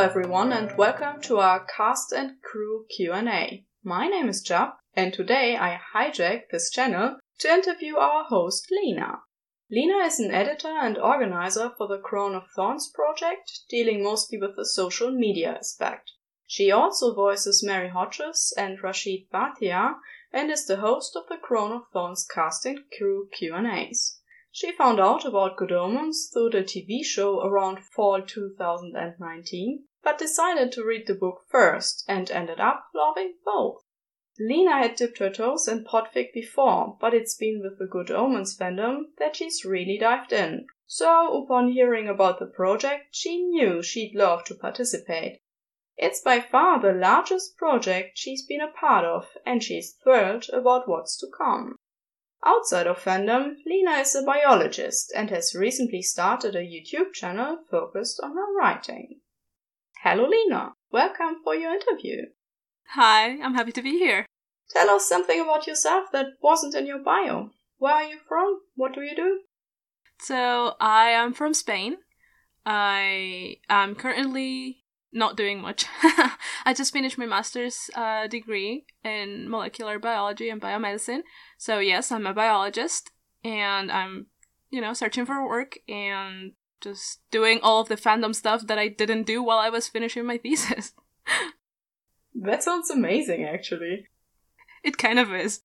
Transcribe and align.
everyone 0.00 0.50
and 0.50 0.78
welcome 0.78 1.20
to 1.20 1.36
our 1.36 1.62
cast 1.76 2.10
and 2.10 2.40
crew 2.40 2.86
Q&A. 2.96 3.66
My 3.84 4.08
name 4.08 4.30
is 4.30 4.40
Jab 4.40 4.70
and 4.94 5.12
today 5.12 5.58
I 5.58 5.78
hijack 5.94 6.44
this 6.50 6.70
channel 6.70 7.18
to 7.40 7.52
interview 7.52 7.96
our 7.96 8.24
host 8.24 8.68
Lena. 8.70 9.18
Lena 9.70 9.98
is 10.06 10.18
an 10.18 10.30
editor 10.30 10.70
and 10.70 10.96
organizer 10.96 11.72
for 11.76 11.86
the 11.86 11.98
Crown 11.98 12.34
of 12.34 12.44
Thorns 12.56 12.90
project, 12.94 13.60
dealing 13.68 14.02
mostly 14.02 14.38
with 14.38 14.56
the 14.56 14.64
social 14.64 15.10
media 15.10 15.56
aspect. 15.58 16.12
She 16.46 16.70
also 16.70 17.14
voices 17.14 17.62
Mary 17.62 17.90
Hodges 17.90 18.54
and 18.56 18.82
Rashid 18.82 19.28
Bhatia 19.30 19.96
and 20.32 20.50
is 20.50 20.64
the 20.64 20.76
host 20.76 21.14
of 21.14 21.24
the 21.28 21.36
Crown 21.36 21.72
of 21.72 21.82
Thorns 21.92 22.26
cast 22.26 22.64
and 22.64 22.78
crew 22.96 23.28
Q&As. 23.36 24.16
She 24.50 24.72
found 24.72 24.98
out 24.98 25.26
about 25.26 25.58
Good 25.58 25.70
Omens 25.70 26.30
through 26.32 26.50
the 26.50 26.64
TV 26.64 27.04
show 27.04 27.40
around 27.40 27.84
fall 27.84 28.20
2019, 28.20 29.84
but 30.02 30.18
decided 30.18 30.72
to 30.72 30.84
read 30.84 31.06
the 31.06 31.14
book 31.14 31.44
first 31.48 32.04
and 32.08 32.30
ended 32.30 32.58
up 32.58 32.86
loving 32.94 33.34
both. 33.44 33.82
Lena 34.38 34.78
had 34.78 34.94
dipped 34.94 35.18
her 35.18 35.28
toes 35.28 35.68
in 35.68 35.84
podfic 35.84 36.32
before, 36.32 36.96
but 36.98 37.12
it's 37.12 37.36
been 37.36 37.60
with 37.62 37.78
the 37.78 37.86
Good 37.86 38.10
Omens 38.10 38.56
fandom 38.56 39.14
that 39.18 39.36
she's 39.36 39.66
really 39.66 39.98
dived 39.98 40.32
in. 40.32 40.66
So, 40.86 41.42
upon 41.42 41.72
hearing 41.72 42.08
about 42.08 42.38
the 42.38 42.46
project, 42.46 43.08
she 43.14 43.42
knew 43.42 43.82
she'd 43.82 44.14
love 44.14 44.44
to 44.44 44.54
participate. 44.54 45.40
It's 45.98 46.22
by 46.22 46.40
far 46.40 46.80
the 46.80 46.92
largest 46.92 47.58
project 47.58 48.16
she's 48.16 48.46
been 48.46 48.62
a 48.62 48.72
part 48.72 49.04
of, 49.04 49.36
and 49.44 49.62
she's 49.62 49.92
thrilled 50.02 50.46
about 50.50 50.88
what's 50.88 51.18
to 51.18 51.26
come. 51.36 51.76
Outside 52.42 52.86
of 52.86 52.98
fandom, 52.98 53.56
Lena 53.66 53.98
is 53.98 54.14
a 54.14 54.22
biologist 54.22 55.12
and 55.14 55.28
has 55.28 55.54
recently 55.54 56.00
started 56.00 56.56
a 56.56 56.60
YouTube 56.60 57.12
channel 57.12 57.58
focused 57.70 58.18
on 58.22 58.32
her 58.32 58.54
writing. 58.54 59.20
Hello, 60.02 60.26
Lena. 60.26 60.72
Welcome 60.90 61.42
for 61.44 61.54
your 61.54 61.74
interview. 61.74 62.22
Hi, 62.94 63.38
I'm 63.42 63.52
happy 63.52 63.72
to 63.72 63.82
be 63.82 63.98
here. 63.98 64.24
Tell 64.70 64.88
us 64.88 65.06
something 65.06 65.38
about 65.38 65.66
yourself 65.66 66.06
that 66.14 66.28
wasn't 66.40 66.74
in 66.74 66.86
your 66.86 67.00
bio. 67.00 67.50
Where 67.76 67.92
are 67.96 68.04
you 68.04 68.16
from? 68.26 68.60
What 68.76 68.94
do 68.94 69.02
you 69.02 69.14
do? 69.14 69.40
So, 70.18 70.74
I 70.80 71.10
am 71.10 71.34
from 71.34 71.52
Spain. 71.52 71.98
I 72.64 73.56
am 73.68 73.94
currently 73.94 74.78
not 75.12 75.36
doing 75.36 75.60
much. 75.60 75.84
I 76.64 76.72
just 76.74 76.94
finished 76.94 77.18
my 77.18 77.26
master's 77.26 77.90
uh, 77.94 78.26
degree 78.26 78.86
in 79.04 79.50
molecular 79.50 79.98
biology 79.98 80.48
and 80.48 80.62
biomedicine. 80.62 81.24
So, 81.58 81.78
yes, 81.78 82.10
I'm 82.10 82.26
a 82.26 82.32
biologist 82.32 83.10
and 83.44 83.92
I'm, 83.92 84.28
you 84.70 84.80
know, 84.80 84.94
searching 84.94 85.26
for 85.26 85.46
work 85.46 85.76
and 85.86 86.52
just 86.80 87.20
doing 87.30 87.60
all 87.62 87.80
of 87.80 87.88
the 87.88 87.96
fandom 87.96 88.34
stuff 88.34 88.66
that 88.66 88.78
I 88.78 88.88
didn't 88.88 89.24
do 89.24 89.42
while 89.42 89.58
I 89.58 89.68
was 89.68 89.88
finishing 89.88 90.26
my 90.26 90.38
thesis. 90.38 90.92
that 92.34 92.62
sounds 92.62 92.90
amazing, 92.90 93.44
actually. 93.44 94.06
It 94.82 94.98
kind 94.98 95.18
of 95.18 95.32
is. 95.32 95.60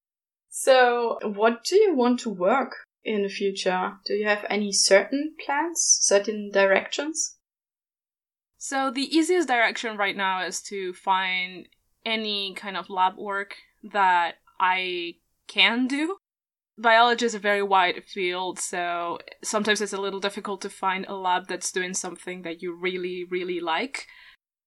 So, 0.49 1.19
what 1.23 1.63
do 1.63 1.75
you 1.75 1.95
want 1.95 2.19
to 2.21 2.29
work 2.29 2.75
in 3.03 3.23
the 3.23 3.29
future? 3.29 3.93
Do 4.05 4.13
you 4.13 4.27
have 4.27 4.45
any 4.49 4.71
certain 4.71 5.35
plans, 5.43 5.99
certain 6.01 6.51
directions? 6.51 7.35
So 8.57 8.89
the 8.89 9.15
easiest 9.15 9.47
direction 9.47 9.95
right 9.95 10.17
now 10.17 10.43
is 10.43 10.59
to 10.63 10.93
find 10.93 11.67
any 12.03 12.55
kind 12.55 12.75
of 12.75 12.89
lab 12.89 13.15
work 13.15 13.53
that 13.91 14.35
I 14.59 15.17
can 15.47 15.85
do. 15.85 16.17
Biology 16.77 17.25
is 17.25 17.35
a 17.35 17.39
very 17.39 17.63
wide 17.63 18.03
field, 18.05 18.59
so 18.59 19.19
sometimes 19.43 19.79
it's 19.81 19.93
a 19.93 20.01
little 20.01 20.19
difficult 20.19 20.61
to 20.61 20.69
find 20.69 21.05
a 21.05 21.15
lab 21.15 21.47
that's 21.47 21.71
doing 21.71 21.93
something 21.93 22.41
that 22.41 22.61
you 22.61 22.75
really, 22.75 23.23
really 23.23 23.61
like. 23.61 24.07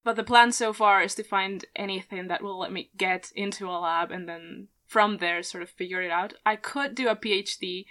But 0.04 0.16
the 0.16 0.24
plan 0.24 0.52
so 0.52 0.72
far 0.72 1.02
is 1.02 1.14
to 1.16 1.22
find 1.22 1.66
anything 1.76 2.28
that 2.28 2.42
will 2.42 2.58
let 2.58 2.72
me 2.72 2.90
get 2.96 3.30
into 3.36 3.68
a 3.68 3.76
lab 3.78 4.10
and 4.10 4.26
then 4.26 4.68
from 4.86 5.18
there 5.18 5.42
sort 5.42 5.62
of 5.62 5.68
figure 5.68 6.00
it 6.00 6.10
out. 6.10 6.32
I 6.46 6.56
could 6.56 6.94
do 6.94 7.08
a 7.08 7.16
PhD, 7.16 7.84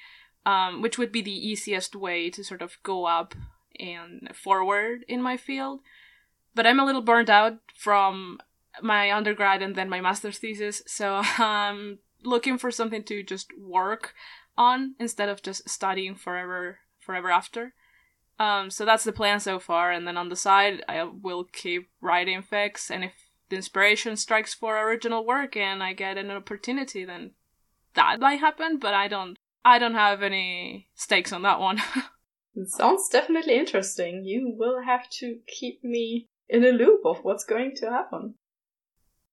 um, 0.45 0.81
which 0.81 0.97
would 0.97 1.11
be 1.11 1.21
the 1.21 1.31
easiest 1.31 1.95
way 1.95 2.31
to 2.31 2.43
sort 2.43 2.63
of 2.63 2.77
go 2.81 3.05
up 3.05 3.35
and 3.79 4.31
forward 4.33 5.05
in 5.07 5.21
my 5.21 5.37
field. 5.37 5.81
But 6.55 6.65
I'm 6.65 6.79
a 6.79 6.85
little 6.85 7.03
burned 7.03 7.29
out 7.29 7.59
from 7.75 8.39
my 8.81 9.11
undergrad 9.11 9.61
and 9.61 9.75
then 9.75 9.89
my 9.89 10.01
master's 10.01 10.39
thesis, 10.39 10.81
so 10.87 11.21
I'm 11.37 11.99
looking 12.27 12.57
for 12.57 12.71
something 12.71 13.03
to 13.03 13.23
just 13.23 13.51
work 13.57 14.13
on 14.57 14.95
instead 14.99 15.29
of 15.29 15.41
just 15.41 15.69
studying 15.69 16.15
forever 16.15 16.79
forever 16.99 17.31
after. 17.31 17.73
Um, 18.39 18.69
so 18.69 18.85
that's 18.85 19.03
the 19.03 19.11
plan 19.11 19.39
so 19.39 19.57
far, 19.57 19.91
and 19.91 20.07
then 20.07 20.17
on 20.17 20.29
the 20.29 20.35
side, 20.35 20.83
I 20.87 21.03
will 21.03 21.45
keep 21.45 21.89
writing 22.01 22.43
fics, 22.43 22.91
and 22.91 23.03
if 23.03 23.13
the 23.49 23.55
inspiration 23.55 24.15
strikes 24.15 24.53
for 24.53 24.77
original 24.77 25.25
work 25.25 25.55
and 25.55 25.81
I 25.81 25.93
get 25.93 26.17
an 26.17 26.29
opportunity, 26.31 27.05
then 27.05 27.31
that 27.95 28.19
might 28.19 28.39
happen. 28.39 28.77
But 28.77 28.93
I 28.93 29.07
don't, 29.07 29.37
I 29.63 29.79
don't 29.79 29.95
have 29.95 30.21
any 30.21 30.89
stakes 30.95 31.31
on 31.31 31.43
that 31.43 31.59
one. 31.59 31.81
it 32.55 32.69
sounds 32.69 33.09
definitely 33.09 33.57
interesting. 33.57 34.23
You 34.25 34.53
will 34.55 34.83
have 34.85 35.09
to 35.19 35.39
keep 35.47 35.83
me 35.83 36.27
in 36.49 36.63
a 36.63 36.71
loop 36.71 37.01
of 37.05 37.23
what's 37.23 37.45
going 37.45 37.75
to 37.77 37.89
happen. 37.89 38.35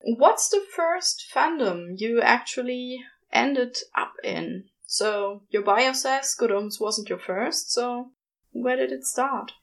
What's 0.07 0.49
the 0.49 0.61
first 0.75 1.25
fandom 1.33 1.99
you 1.99 2.21
actually 2.21 3.03
ended 3.33 3.79
up 3.95 4.13
in? 4.23 4.65
So, 4.85 5.41
your 5.49 5.63
bio 5.63 5.93
says 5.93 6.35
Good 6.35 6.51
wasn't 6.79 7.09
your 7.09 7.17
first, 7.17 7.73
so 7.73 8.11
where 8.51 8.75
did 8.75 8.91
it 8.91 9.03
start? 9.03 9.53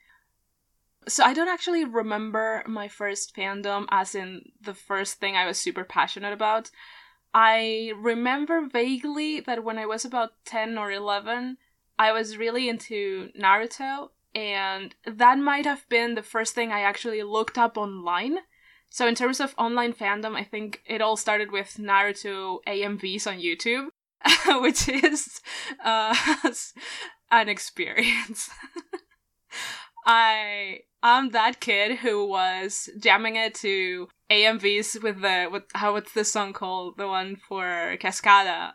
So, 1.07 1.23
I 1.23 1.33
don't 1.33 1.49
actually 1.49 1.85
remember 1.85 2.65
my 2.67 2.89
first 2.89 3.37
fandom 3.37 3.87
as 3.93 4.17
in 4.17 4.51
the 4.61 4.75
first 4.75 5.21
thing 5.21 5.37
I 5.37 5.47
was 5.47 5.61
super 5.61 5.85
passionate 5.85 6.33
about. 6.33 6.73
I 7.33 7.93
remember 7.97 8.67
vaguely 8.67 9.39
that 9.43 9.63
when 9.63 9.79
I 9.79 9.87
was 9.87 10.05
about 10.05 10.33
10 10.45 10.77
or 10.77 10.91
11, 10.91 11.57
I 12.01 12.11
was 12.11 12.37
really 12.37 12.69
into 12.69 13.31
Naruto 13.41 14.11
and 14.35 14.93
that 15.07 15.39
might 15.39 15.67
have 15.67 15.89
been 15.89 16.17
the 16.17 16.23
first 16.23 16.53
thing 16.57 16.73
I 16.73 16.81
actually 16.81 17.23
looked 17.23 17.59
up 17.59 17.79
online. 17.79 18.39
So 18.93 19.09
in 19.09 19.15
terms 19.15 19.41
of 19.41 19.55
online 19.57 19.95
fandom, 19.95 20.37
I 20.37 20.45
think 20.45 20.83
it 20.85 21.01
all 21.01 21.17
started 21.17 21.51
with 21.51 21.79
Naruto 21.79 22.59
AMVs 22.69 23.27
on 23.27 23.41
YouTube, 23.41 23.87
which 24.63 24.87
is 24.87 25.41
uh, 25.83 26.15
an 27.31 27.49
experience. 27.49 28.51
I 30.07 30.81
I'm 31.03 31.31
that 31.31 31.61
kid 31.61 31.99
who 32.01 32.27
was 32.27 32.91
jamming 32.99 33.37
it 33.37 33.55
to 33.57 34.09
AMVs 34.31 35.03
with 35.03 35.23
the 35.23 35.49
with 35.51 35.63
how 35.73 35.95
what's 35.95 36.13
the 36.13 36.25
song 36.25 36.53
called 36.53 36.99
the 36.99 37.09
one 37.09 37.37
for 37.37 37.97
Cascada. 37.99 38.73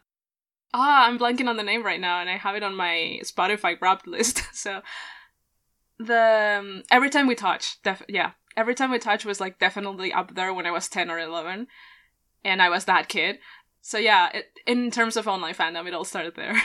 Ah, 0.73 1.05
I'm 1.05 1.19
blanking 1.19 1.47
on 1.47 1.57
the 1.57 1.63
name 1.63 1.83
right 1.83 2.01
now, 2.01 2.21
and 2.21 2.29
I 2.29 2.37
have 2.37 2.55
it 2.55 2.63
on 2.63 2.75
my 2.75 3.19
Spotify 3.23 3.79
Wrapped 3.79 4.07
list. 4.07 4.41
So 4.51 4.81
the 5.99 6.57
um, 6.59 6.83
every 6.89 7.11
time 7.11 7.27
we 7.27 7.35
touch, 7.35 7.79
def- 7.83 8.01
yeah, 8.09 8.31
every 8.57 8.75
time 8.75 8.91
we 8.91 8.99
touch 8.99 9.23
was 9.23 9.39
like 9.39 9.59
definitely 9.59 10.11
up 10.11 10.35
there 10.35 10.53
when 10.53 10.65
I 10.65 10.71
was 10.71 10.89
ten 10.89 11.09
or 11.09 11.19
eleven, 11.19 11.67
and 12.43 12.61
I 12.61 12.69
was 12.69 12.85
that 12.85 13.07
kid. 13.07 13.37
So 13.81 13.97
yeah, 13.97 14.29
it, 14.33 14.47
in 14.65 14.91
terms 14.91 15.15
of 15.15 15.27
online 15.27 15.53
fandom, 15.53 15.87
it 15.87 15.93
all 15.93 16.03
started 16.03 16.35
there. 16.35 16.61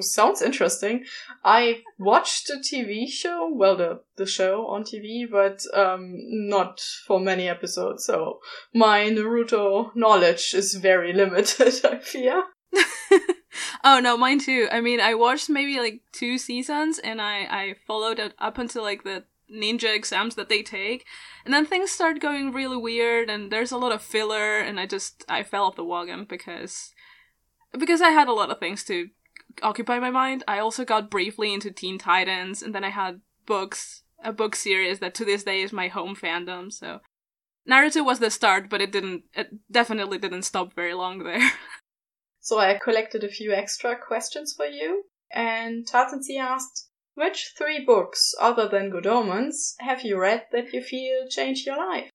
Sounds 0.00 0.42
interesting. 0.42 1.04
I 1.44 1.82
watched 1.98 2.48
the 2.48 2.56
TV 2.56 3.06
show, 3.08 3.48
well, 3.52 3.76
the 3.76 4.00
the 4.16 4.26
show 4.26 4.66
on 4.66 4.82
TV, 4.82 5.30
but 5.30 5.62
um, 5.72 6.14
not 6.48 6.80
for 7.06 7.20
many 7.20 7.48
episodes. 7.48 8.04
So 8.04 8.40
my 8.74 9.02
Naruto 9.04 9.94
knowledge 9.94 10.52
is 10.54 10.74
very 10.74 11.12
limited. 11.22 11.74
I 11.84 11.98
fear. 11.98 12.42
oh 13.84 14.00
no, 14.00 14.16
mine 14.16 14.40
too. 14.40 14.66
I 14.72 14.80
mean, 14.80 15.00
I 15.00 15.14
watched 15.14 15.48
maybe 15.48 15.78
like 15.78 16.00
two 16.12 16.38
seasons, 16.38 16.98
and 16.98 17.20
I 17.20 17.46
I 17.48 17.74
followed 17.86 18.18
it 18.18 18.34
up 18.38 18.58
until 18.58 18.82
like 18.82 19.04
the 19.04 19.24
ninja 19.54 19.94
exams 19.94 20.34
that 20.34 20.48
they 20.48 20.62
take, 20.62 21.06
and 21.44 21.54
then 21.54 21.66
things 21.66 21.90
start 21.90 22.20
going 22.20 22.52
really 22.52 22.76
weird, 22.76 23.30
and 23.30 23.50
there's 23.50 23.72
a 23.72 23.78
lot 23.78 23.92
of 23.92 24.02
filler, 24.02 24.58
and 24.58 24.80
I 24.80 24.86
just 24.86 25.24
I 25.28 25.42
fell 25.42 25.64
off 25.64 25.76
the 25.76 25.84
wagon 25.84 26.24
because 26.24 26.92
because 27.78 28.00
I 28.00 28.10
had 28.10 28.28
a 28.28 28.32
lot 28.32 28.50
of 28.50 28.58
things 28.58 28.84
to 28.84 29.08
occupy 29.62 29.98
my 29.98 30.10
mind. 30.10 30.44
I 30.48 30.58
also 30.58 30.84
got 30.84 31.10
briefly 31.10 31.52
into 31.54 31.70
Teen 31.70 31.98
Titans, 31.98 32.62
and 32.62 32.74
then 32.74 32.84
I 32.84 32.90
had 32.90 33.20
books, 33.46 34.02
a 34.22 34.32
book 34.32 34.56
series 34.56 34.98
that 34.98 35.14
to 35.14 35.24
this 35.24 35.44
day 35.44 35.62
is 35.62 35.72
my 35.72 35.88
home 35.88 36.16
fandom. 36.16 36.72
So 36.72 37.00
Naruto 37.70 38.04
was 38.04 38.18
the 38.18 38.30
start, 38.30 38.68
but 38.68 38.80
it 38.80 38.92
didn't. 38.92 39.24
It 39.34 39.48
definitely 39.70 40.18
didn't 40.18 40.42
stop 40.42 40.74
very 40.74 40.94
long 40.94 41.24
there. 41.24 41.50
So 42.44 42.58
I 42.58 42.78
collected 42.78 43.24
a 43.24 43.30
few 43.30 43.54
extra 43.54 43.96
questions 43.96 44.52
for 44.54 44.66
you. 44.66 45.04
And 45.32 45.86
Tatansi 45.86 46.38
asked, 46.38 46.90
which 47.14 47.52
three 47.56 47.84
books, 47.84 48.34
other 48.40 48.68
than 48.68 48.90
Good 48.90 49.06
Omens, 49.06 49.74
have 49.80 50.02
you 50.02 50.18
read 50.20 50.46
that 50.52 50.72
you 50.72 50.82
feel 50.82 51.28
changed 51.28 51.66
your 51.66 51.76
life? 51.76 52.10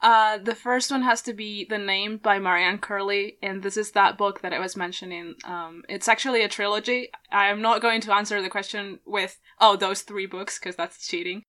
Uh, 0.00 0.38
the 0.38 0.54
first 0.54 0.92
one 0.92 1.02
has 1.02 1.22
to 1.22 1.32
be 1.32 1.64
The 1.68 1.76
Named 1.78 2.22
by 2.22 2.38
Marianne 2.38 2.78
Curley, 2.78 3.36
and 3.42 3.62
this 3.62 3.76
is 3.76 3.90
that 3.92 4.16
book 4.16 4.42
that 4.42 4.52
I 4.52 4.60
was 4.60 4.76
mentioning. 4.76 5.34
Um, 5.44 5.82
it's 5.88 6.06
actually 6.06 6.42
a 6.42 6.48
trilogy. 6.48 7.08
I'm 7.32 7.60
not 7.60 7.82
going 7.82 8.00
to 8.02 8.12
answer 8.14 8.40
the 8.40 8.48
question 8.48 9.00
with, 9.04 9.40
oh, 9.60 9.74
those 9.74 10.02
three 10.02 10.26
books, 10.26 10.58
because 10.58 10.76
that's 10.76 11.06
cheating. 11.08 11.42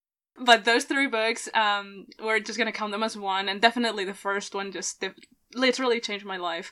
but 0.44 0.66
those 0.66 0.86
three 0.86 1.08
books, 1.08 1.50
um, 1.54 2.06
we're 2.24 2.40
just 2.40 2.58
gonna 2.58 2.72
count 2.72 2.92
them 2.92 3.04
as 3.04 3.18
one, 3.18 3.50
and 3.50 3.62
definitely 3.62 4.06
the 4.06 4.14
first 4.14 4.56
one 4.56 4.72
just 4.72 5.04
literally 5.54 6.00
changed 6.00 6.26
my 6.26 6.38
life. 6.38 6.72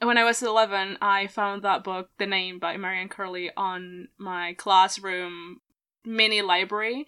When 0.00 0.16
I 0.16 0.24
was 0.24 0.42
11, 0.42 0.98
I 1.02 1.26
found 1.26 1.62
that 1.62 1.82
book, 1.82 2.10
The 2.18 2.26
Named 2.26 2.60
by 2.60 2.76
Marianne 2.76 3.08
Curley, 3.08 3.50
on 3.56 4.08
my 4.16 4.54
classroom 4.54 5.60
mini 6.04 6.40
library. 6.40 7.06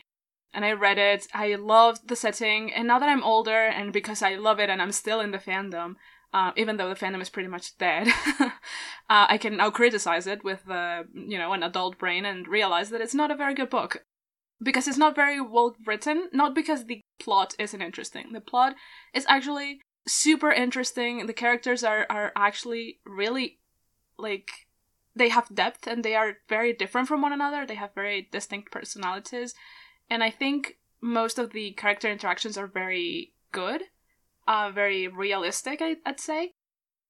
And 0.52 0.64
I 0.64 0.72
read 0.72 0.98
it. 0.98 1.28
I 1.32 1.54
loved 1.54 2.08
the 2.08 2.16
setting. 2.16 2.72
And 2.72 2.88
now 2.88 2.98
that 2.98 3.08
I'm 3.08 3.22
older, 3.22 3.66
and 3.66 3.92
because 3.92 4.22
I 4.22 4.34
love 4.34 4.58
it 4.58 4.68
and 4.68 4.82
I'm 4.82 4.90
still 4.90 5.20
in 5.20 5.30
the 5.30 5.38
fandom, 5.38 5.94
uh, 6.32 6.50
even 6.56 6.76
though 6.76 6.88
the 6.88 6.96
fandom 6.96 7.22
is 7.22 7.30
pretty 7.30 7.48
much 7.48 7.78
dead, 7.78 8.08
uh, 8.40 8.50
I 9.08 9.38
can 9.38 9.56
now 9.56 9.70
criticize 9.70 10.26
it 10.26 10.42
with, 10.42 10.68
uh, 10.68 11.04
you 11.14 11.38
know, 11.38 11.52
an 11.52 11.62
adult 11.62 11.98
brain 11.98 12.24
and 12.24 12.48
realize 12.48 12.90
that 12.90 13.00
it's 13.00 13.14
not 13.14 13.30
a 13.30 13.36
very 13.36 13.54
good 13.54 13.70
book 13.70 14.04
because 14.60 14.88
it's 14.88 14.98
not 14.98 15.14
very 15.14 15.40
well 15.40 15.76
written. 15.86 16.28
Not 16.32 16.56
because 16.56 16.86
the 16.86 17.00
plot 17.20 17.54
isn't 17.58 17.82
interesting. 17.82 18.32
The 18.32 18.40
plot 18.40 18.74
is 19.14 19.26
actually 19.28 19.80
super 20.06 20.50
interesting. 20.50 21.26
The 21.26 21.32
characters 21.32 21.84
are 21.84 22.06
are 22.10 22.32
actually 22.36 23.00
really 23.04 23.58
like 24.18 24.50
they 25.14 25.28
have 25.28 25.54
depth 25.54 25.86
and 25.86 26.04
they 26.04 26.14
are 26.14 26.38
very 26.48 26.72
different 26.72 27.08
from 27.08 27.22
one 27.22 27.32
another. 27.32 27.66
They 27.66 27.74
have 27.74 27.94
very 27.94 28.28
distinct 28.30 28.70
personalities, 28.70 29.54
and 30.08 30.22
I 30.22 30.30
think 30.30 30.78
most 31.00 31.38
of 31.38 31.52
the 31.52 31.72
character 31.72 32.10
interactions 32.10 32.58
are 32.58 32.66
very 32.66 33.32
good, 33.52 33.82
uh, 34.46 34.70
very 34.70 35.08
realistic. 35.08 35.80
I, 35.80 35.96
I'd 36.04 36.20
say 36.20 36.54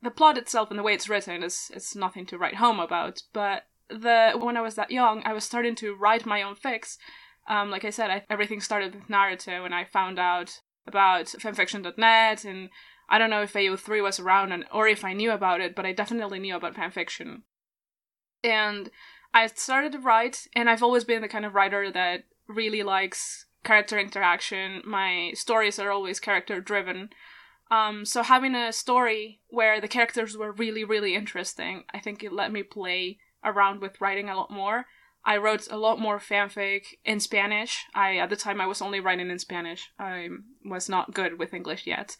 the 0.02 0.10
plot 0.10 0.38
itself 0.38 0.70
and 0.70 0.78
the 0.78 0.82
way 0.82 0.94
it's 0.94 1.08
written 1.08 1.42
is 1.42 1.70
is 1.74 1.94
nothing 1.94 2.26
to 2.26 2.38
write 2.38 2.56
home 2.56 2.80
about. 2.80 3.22
But 3.32 3.64
the 3.88 4.32
when 4.40 4.56
I 4.56 4.62
was 4.62 4.76
that 4.76 4.90
young, 4.90 5.22
I 5.24 5.32
was 5.32 5.44
starting 5.44 5.74
to 5.76 5.94
write 5.94 6.26
my 6.26 6.42
own 6.42 6.54
fics. 6.54 6.96
Um, 7.48 7.70
like 7.70 7.84
I 7.84 7.90
said, 7.90 8.10
I, 8.10 8.24
everything 8.30 8.60
started 8.60 8.94
with 8.94 9.08
Naruto, 9.08 9.64
and 9.64 9.74
I 9.74 9.84
found 9.84 10.18
out 10.18 10.60
about 10.86 11.26
fanfiction.net 11.26 12.44
and 12.44 12.70
I 13.08 13.18
don't 13.18 13.30
know 13.30 13.42
if 13.42 13.52
AO3 13.52 14.02
was 14.02 14.20
around 14.20 14.52
and, 14.52 14.64
or 14.72 14.86
if 14.86 15.04
I 15.04 15.12
knew 15.12 15.32
about 15.32 15.60
it, 15.60 15.74
but 15.74 15.84
I 15.84 15.92
definitely 15.92 16.38
knew 16.38 16.54
about 16.54 16.74
fanfiction. 16.74 17.42
And 18.44 18.90
I 19.34 19.46
started 19.48 19.92
to 19.92 19.98
write, 19.98 20.46
and 20.54 20.70
I've 20.70 20.82
always 20.82 21.04
been 21.04 21.20
the 21.20 21.28
kind 21.28 21.44
of 21.44 21.54
writer 21.54 21.90
that 21.90 22.24
really 22.48 22.82
likes 22.82 23.46
character 23.64 23.98
interaction. 23.98 24.82
My 24.84 25.32
stories 25.34 25.78
are 25.78 25.90
always 25.90 26.20
character 26.20 26.60
driven. 26.60 27.10
Um, 27.70 28.04
so 28.04 28.22
having 28.22 28.54
a 28.54 28.72
story 28.72 29.40
where 29.48 29.80
the 29.80 29.88
characters 29.88 30.36
were 30.36 30.52
really, 30.52 30.84
really 30.84 31.14
interesting, 31.14 31.84
I 31.92 32.00
think 32.00 32.22
it 32.22 32.32
let 32.32 32.52
me 32.52 32.62
play 32.62 33.18
around 33.44 33.80
with 33.80 34.00
writing 34.00 34.28
a 34.28 34.36
lot 34.36 34.50
more. 34.50 34.86
I 35.24 35.36
wrote 35.36 35.68
a 35.70 35.76
lot 35.76 36.00
more 36.00 36.18
fanfic 36.18 36.82
in 37.04 37.20
Spanish. 37.20 37.84
I 37.94 38.16
at 38.16 38.30
the 38.30 38.36
time 38.36 38.60
I 38.60 38.66
was 38.66 38.80
only 38.80 39.00
writing 39.00 39.30
in 39.30 39.38
Spanish. 39.38 39.90
I 39.98 40.28
was 40.64 40.88
not 40.88 41.14
good 41.14 41.38
with 41.38 41.54
English 41.54 41.86
yet. 41.86 42.16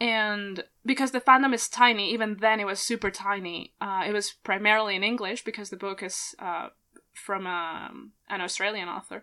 And 0.00 0.64
because 0.84 1.12
the 1.12 1.20
fandom 1.20 1.54
is 1.54 1.68
tiny, 1.68 2.12
even 2.12 2.38
then 2.40 2.60
it 2.60 2.66
was 2.66 2.80
super 2.80 3.10
tiny. 3.10 3.74
Uh, 3.80 4.04
it 4.06 4.12
was 4.12 4.32
primarily 4.32 4.96
in 4.96 5.04
English 5.04 5.44
because 5.44 5.70
the 5.70 5.76
book 5.76 6.02
is 6.02 6.34
uh, 6.38 6.68
from 7.14 7.46
um, 7.46 8.12
an 8.28 8.40
Australian 8.40 8.88
author. 8.88 9.22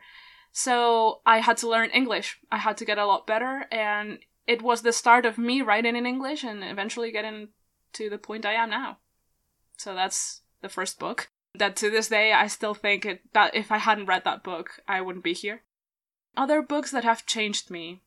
So 0.52 1.22
I 1.26 1.40
had 1.40 1.58
to 1.58 1.70
learn 1.70 1.90
English. 1.92 2.40
I 2.52 2.58
had 2.58 2.78
to 2.78 2.86
get 2.86 2.98
a 2.98 3.06
lot 3.06 3.28
better, 3.28 3.66
and 3.72 4.20
it 4.48 4.62
was 4.62 4.82
the 4.82 4.92
start 4.92 5.26
of 5.26 5.38
me 5.38 5.62
writing 5.62 5.96
in 5.96 6.06
English 6.06 6.44
and 6.44 6.64
eventually 6.64 7.12
getting 7.12 7.50
to 7.94 8.10
the 8.10 8.18
point 8.18 8.46
I 8.46 8.54
am 8.54 8.70
now. 8.70 8.98
So 9.78 9.94
that's 9.94 10.42
the 10.62 10.70
first 10.70 11.00
book. 11.00 11.31
That 11.54 11.76
to 11.78 11.90
this 11.90 12.08
day 12.08 12.34
I 12.34 12.48
still 12.48 12.74
think 12.74 13.06
it, 13.06 13.22
that 13.34 13.56
if 13.56 13.72
I 13.72 13.78
hadn't 13.78 14.06
read 14.06 14.24
that 14.24 14.44
book, 14.44 14.80
I 14.88 15.02
wouldn't 15.02 15.24
be 15.24 15.34
here. 15.34 15.64
Other 16.36 16.62
books 16.62 16.92
that 16.92 17.04
have 17.04 17.26
changed 17.26 17.70
me. 17.70 18.02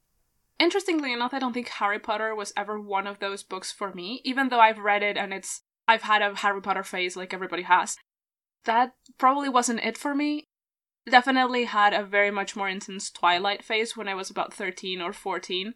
Interestingly 0.59 1.13
enough, 1.13 1.35
I 1.35 1.39
don't 1.39 1.53
think 1.53 1.69
Harry 1.69 1.99
Potter 1.99 2.35
was 2.35 2.53
ever 2.57 2.81
one 2.81 3.07
of 3.07 3.19
those 3.19 3.43
books 3.43 3.73
for 3.73 3.93
me, 3.93 4.21
even 4.25 4.49
though 4.49 4.61
I've 4.61 4.79
read 4.79 5.03
it 5.03 5.17
and 5.17 5.35
it's 5.35 5.63
I've 5.87 6.03
had 6.03 6.23
a 6.23 6.35
Harry 6.35 6.63
Potter 6.63 6.83
phase 6.83 7.17
like 7.17 7.35
everybody 7.35 7.63
has. 7.63 7.97
That 8.65 8.95
probably 9.19 9.49
wasn't 9.49 9.85
it 9.85 9.99
for 9.99 10.15
me. 10.15 10.45
Definitely 11.11 11.65
had 11.65 11.93
a 11.93 12.03
very 12.03 12.31
much 12.31 12.57
more 12.57 12.69
intense 12.69 13.11
Twilight 13.11 13.63
phase 13.63 13.97
when 13.97 14.09
I 14.09 14.15
was 14.15 14.31
about 14.31 14.55
13 14.55 15.03
or 15.03 15.13
14. 15.13 15.75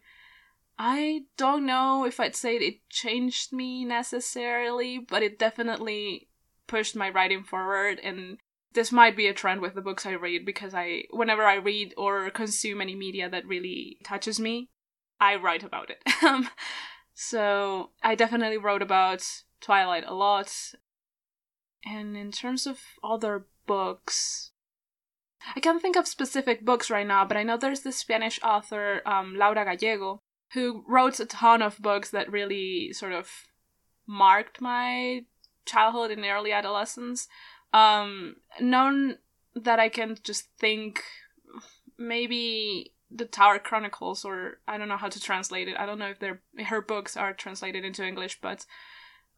I 0.79 1.23
don't 1.37 1.65
know 1.65 2.05
if 2.05 2.19
I'd 2.19 2.35
say 2.35 2.55
it 2.55 2.89
changed 2.89 3.53
me 3.53 3.85
necessarily, 3.85 4.97
but 4.97 5.21
it 5.21 5.37
definitely 5.37 6.28
pushed 6.69 6.95
my 6.95 7.09
writing 7.09 7.43
forward 7.43 7.99
and 7.99 8.37
this 8.73 8.91
might 8.91 9.17
be 9.17 9.27
a 9.27 9.33
trend 9.33 9.61
with 9.61 9.73
the 9.73 9.81
books 9.81 10.05
I 10.05 10.11
read 10.11 10.45
because 10.45 10.73
I 10.73 11.03
whenever 11.09 11.43
I 11.43 11.55
read 11.55 11.93
or 11.97 12.29
consume 12.29 12.81
any 12.81 12.95
media 12.95 13.29
that 13.29 13.47
really 13.47 13.97
touches 14.03 14.39
me, 14.39 14.69
I 15.19 15.35
write 15.35 15.63
about 15.63 15.89
it. 15.89 16.01
Um, 16.23 16.49
so 17.13 17.91
I 18.03 18.15
definitely 18.15 18.57
wrote 18.57 18.81
about 18.81 19.25
Twilight 19.61 20.03
a 20.05 20.13
lot. 20.13 20.53
And 21.85 22.15
in 22.15 22.31
terms 22.31 22.67
of 22.67 22.79
other 23.03 23.45
books, 23.65 24.51
I 25.55 25.59
can't 25.59 25.81
think 25.81 25.95
of 25.95 26.07
specific 26.07 26.65
books 26.65 26.89
right 26.89 27.07
now, 27.07 27.25
but 27.25 27.37
I 27.37 27.43
know 27.43 27.57
there's 27.57 27.81
this 27.81 27.97
Spanish 27.97 28.39
author, 28.43 29.01
um, 29.05 29.35
Laura 29.37 29.65
Gallego, 29.65 30.19
who 30.53 30.83
wrote 30.87 31.19
a 31.19 31.25
ton 31.25 31.61
of 31.61 31.81
books 31.81 32.09
that 32.11 32.31
really 32.31 32.91
sort 32.93 33.13
of 33.13 33.29
marked 34.05 34.59
my 34.59 35.23
childhood 35.69 36.11
and 36.11 36.25
early 36.25 36.51
adolescence. 36.51 37.27
Um, 37.73 38.35
that 39.55 39.79
I 39.79 39.89
can 39.89 40.17
just 40.23 40.47
think 40.59 41.03
maybe 41.97 42.93
the 43.11 43.25
Tower 43.25 43.59
Chronicles 43.59 44.23
or 44.23 44.59
I 44.67 44.77
don't 44.77 44.87
know 44.87 44.97
how 44.97 45.09
to 45.09 45.19
translate 45.19 45.67
it. 45.67 45.77
I 45.77 45.85
don't 45.85 45.99
know 45.99 46.09
if 46.09 46.19
their 46.19 46.41
her 46.65 46.81
books 46.81 47.17
are 47.17 47.33
translated 47.33 47.83
into 47.83 48.05
English, 48.05 48.39
but 48.41 48.65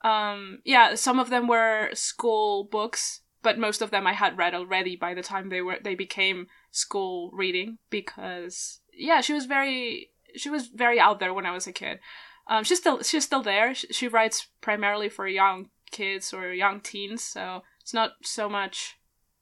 um 0.04 0.60
yeah, 0.66 0.96
some 0.96 1.20
of 1.20 1.30
them 1.30 1.48
were 1.48 1.90
school 1.94 2.66
books, 2.66 3.22
but 3.42 3.58
most 3.58 3.82
of 3.82 3.92
them 3.92 4.06
I 4.06 4.14
had 4.14 4.38
read 4.38 4.54
already 4.54 4.96
by 4.96 5.14
the 5.14 5.24
time 5.24 5.50
they 5.50 5.62
were 5.62 5.78
they 5.82 5.96
became 5.96 6.48
school 6.72 7.32
reading 7.34 7.78
because 7.90 8.82
yeah, 8.94 9.22
she 9.22 9.34
was 9.34 9.46
very 9.46 10.10
she 10.36 10.50
was 10.50 10.68
very 10.68 11.00
out 11.00 11.20
there 11.20 11.34
when 11.34 11.46
I 11.46 11.52
was 11.52 11.68
a 11.68 11.74
kid. 11.74 12.00
Um 12.48 12.64
she's 12.64 12.80
still 12.80 13.02
she's 13.04 13.24
still 13.24 13.44
there. 13.44 13.74
She, 13.74 13.88
she 13.88 14.08
writes 14.08 14.48
primarily 14.60 15.08
for 15.08 15.28
young 15.28 15.70
kids 15.92 16.34
or 16.34 16.54
young 16.54 16.80
teens, 16.82 17.24
so 17.24 17.64
it's 17.82 17.94
not 17.94 18.12
so 18.24 18.50
much 18.50 18.98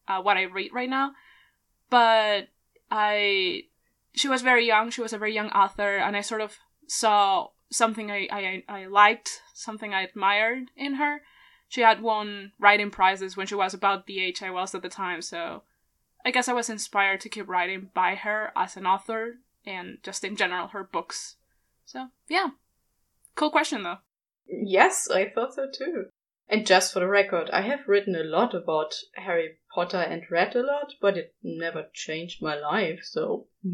uh, 0.08 0.22
what 0.22 0.38
I 0.38 0.44
read 0.44 0.74
right 0.74 0.90
now, 0.90 1.12
but 1.90 2.50
I 2.92 3.64
she 4.14 4.28
was 4.28 4.42
very 4.42 4.66
young. 4.66 4.90
She 4.90 5.02
was 5.02 5.14
a 5.14 5.18
very 5.18 5.34
young 5.34 5.50
author, 5.50 5.98
and 5.98 6.18
I 6.18 6.22
sort 6.22 6.42
of 6.42 6.58
saw 6.88 7.50
something 7.72 8.12
I 8.12 8.28
I, 8.32 8.64
I 8.68 8.86
liked, 8.88 9.42
something 9.54 9.94
I 9.94 10.02
admired 10.02 10.72
in 10.76 10.96
her. 10.96 11.22
She 11.68 11.82
had 11.82 12.02
won 12.02 12.54
writing 12.60 12.90
prizes 12.90 13.38
when 13.38 13.46
she 13.46 13.56
was 13.56 13.76
about 13.76 14.08
the 14.08 14.20
age 14.20 14.42
I 14.42 14.50
was 14.50 14.74
at 14.74 14.82
the 14.82 14.90
time, 14.90 15.22
so 15.22 15.64
I 16.26 16.32
guess 16.32 16.48
I 16.48 16.54
was 16.54 16.70
inspired 16.70 17.22
to 17.22 17.30
keep 17.30 17.48
writing 17.48 17.90
by 17.94 18.16
her 18.16 18.52
as 18.56 18.76
an 18.76 18.86
author 18.86 19.36
and 19.66 20.00
just 20.04 20.24
in 20.24 20.36
general 20.36 20.70
her 20.70 20.84
books. 20.84 21.36
So 21.86 22.08
yeah, 22.28 22.50
cool 23.36 23.52
question 23.52 23.84
though. 23.84 23.98
Yes, 24.48 25.08
I 25.10 25.30
thought 25.30 25.54
so 25.54 25.68
too. 25.72 26.06
And 26.50 26.66
just 26.66 26.92
for 26.92 27.00
the 27.00 27.08
record, 27.08 27.52
I 27.52 27.62
have 27.62 27.88
written 27.88 28.16
a 28.16 28.24
lot 28.24 28.56
about 28.56 28.96
Harry 29.14 29.60
Potter 29.74 30.00
and 30.00 30.24
read 30.32 30.56
a 30.56 30.64
lot, 30.64 30.94
but 31.00 31.16
it 31.16 31.36
never 31.44 31.86
changed 31.94 32.42
my 32.42 32.56
life, 32.60 33.02
so. 33.04 33.46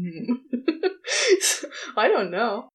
I 1.96 2.08
don't 2.08 2.30
know. 2.30 2.68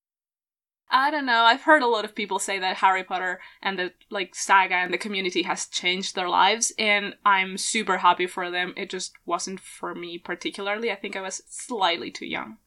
I 0.90 1.12
don't 1.12 1.28
know. 1.28 1.44
I've 1.44 1.62
heard 1.62 1.84
a 1.84 1.88
lot 1.88 2.04
of 2.04 2.16
people 2.16 2.40
say 2.40 2.60
that 2.60 2.78
Harry 2.78 3.04
Potter 3.04 3.40
and 3.62 3.78
the 3.80 3.94
like 4.10 4.36
saga 4.36 4.76
and 4.76 4.94
the 4.94 4.98
community 4.98 5.44
has 5.44 5.68
changed 5.68 6.16
their 6.16 6.28
lives 6.28 6.74
and 6.78 7.16
I'm 7.26 7.58
super 7.58 8.00
happy 8.00 8.28
for 8.28 8.52
them. 8.52 8.74
It 8.76 8.90
just 8.90 9.14
wasn't 9.26 9.62
for 9.62 9.96
me 9.96 10.18
particularly. 10.18 10.92
I 10.92 10.96
think 10.96 11.16
I 11.16 11.22
was 11.22 11.44
slightly 11.48 12.12
too 12.12 12.26
young. 12.26 12.58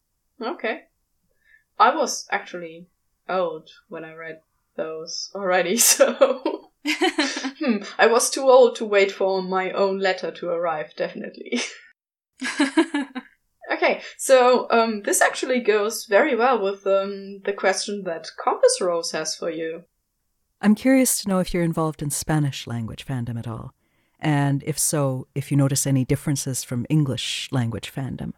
Okay. 0.41 0.85
I 1.77 1.95
was 1.95 2.27
actually 2.31 2.87
old 3.29 3.69
when 3.89 4.03
I 4.03 4.13
read 4.13 4.41
those 4.75 5.29
already, 5.35 5.77
so 5.93 6.64
hmm, 6.87 7.77
I 7.97 8.07
was 8.07 8.29
too 8.29 8.43
old 8.43 8.75
to 8.75 8.85
wait 8.85 9.11
for 9.11 9.41
my 9.41 9.71
own 9.71 9.99
letter 9.99 10.31
to 10.31 10.49
arrive, 10.49 10.93
definitely. 10.95 11.61
okay, 13.71 14.01
so 14.17 14.67
um, 14.69 15.01
this 15.01 15.21
actually 15.21 15.61
goes 15.61 16.05
very 16.05 16.35
well 16.35 16.61
with 16.61 16.85
um, 16.85 17.41
the 17.43 17.53
question 17.53 18.03
that 18.05 18.27
Compass 18.43 18.79
Rose 18.79 19.11
has 19.11 19.35
for 19.35 19.49
you. 19.49 19.83
I'm 20.61 20.75
curious 20.75 21.21
to 21.21 21.29
know 21.29 21.39
if 21.39 21.53
you're 21.53 21.63
involved 21.63 22.01
in 22.01 22.09
Spanish 22.11 22.67
language 22.67 23.05
fandom 23.05 23.39
at 23.39 23.47
all, 23.47 23.73
and 24.19 24.63
if 24.63 24.77
so, 24.77 25.27
if 25.33 25.51
you 25.51 25.57
notice 25.57 25.87
any 25.87 26.05
differences 26.05 26.63
from 26.63 26.85
English 26.89 27.49
language 27.51 27.93
fandom. 27.93 28.33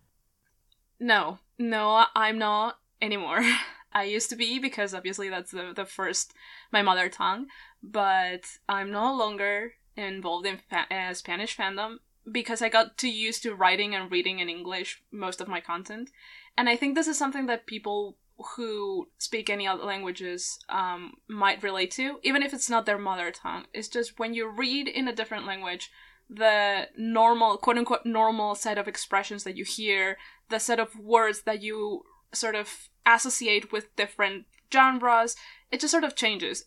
No, 1.00 1.40
no, 1.60 2.06
I'm 2.16 2.38
not 2.38 2.80
anymore. 3.02 3.42
I 3.94 4.04
used 4.04 4.30
to 4.30 4.36
be 4.36 4.60
because 4.60 4.94
obviously 4.94 5.30
that's 5.30 5.52
the, 5.52 5.74
the 5.76 5.86
first 5.86 6.34
my 6.72 6.82
mother 6.82 7.10
tongue, 7.10 7.48
but 7.92 8.42
I'm 8.68 8.92
no 8.92 9.14
longer 9.16 9.74
involved 9.96 10.46
in 10.46 10.60
fa- 10.70 10.94
uh, 10.94 11.14
Spanish 11.14 11.56
fandom 11.58 11.98
because 12.32 12.62
I 12.62 12.70
got 12.70 12.98
too 12.98 13.10
used 13.10 13.44
to 13.44 13.56
writing 13.56 13.96
and 13.96 14.12
reading 14.12 14.40
in 14.40 14.50
English 14.50 15.02
most 15.12 15.42
of 15.42 15.48
my 15.48 15.62
content. 15.62 16.10
And 16.58 16.68
I 16.68 16.76
think 16.76 16.96
this 16.96 17.08
is 17.08 17.18
something 17.18 17.46
that 17.46 17.68
people 17.68 18.18
who 18.56 19.08
speak 19.18 19.50
any 19.50 19.68
other 19.68 19.84
languages 19.84 20.60
um, 20.70 21.14
might 21.28 21.64
relate 21.64 21.92
to, 21.92 22.20
even 22.24 22.44
if 22.44 22.54
it's 22.54 22.70
not 22.70 22.86
their 22.86 22.98
mother 22.98 23.32
tongue. 23.32 23.66
It's 23.74 23.88
just 23.88 24.20
when 24.20 24.34
you 24.34 24.48
read 24.50 24.88
in 24.88 25.08
a 25.08 25.16
different 25.16 25.48
language, 25.48 25.90
the 26.30 26.88
normal, 26.98 27.58
quote 27.58 27.78
unquote, 27.78 28.06
normal 28.06 28.54
set 28.56 28.78
of 28.78 28.88
expressions 28.88 29.44
that 29.44 29.58
you 29.58 29.64
hear, 29.64 30.18
the 30.50 30.60
set 30.60 30.80
of 30.80 31.00
words 31.00 31.44
that 31.44 31.62
you 31.62 32.04
sort 32.34 32.56
of 32.56 32.90
associate 33.06 33.72
with 33.72 33.96
different 33.96 34.46
genres, 34.72 35.36
it 35.72 35.80
just 35.80 35.92
sort 35.92 36.04
of 36.04 36.16
changes. 36.16 36.66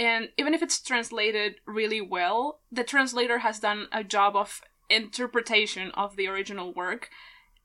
And 0.00 0.30
even 0.38 0.54
if 0.54 0.62
it's 0.62 0.80
translated 0.80 1.56
really 1.66 2.00
well, 2.00 2.60
the 2.72 2.84
translator 2.84 3.40
has 3.40 3.60
done 3.60 3.86
a 3.92 4.02
job 4.02 4.34
of 4.34 4.62
interpretation 4.88 5.90
of 5.90 6.16
the 6.16 6.26
original 6.26 6.72
work 6.72 7.10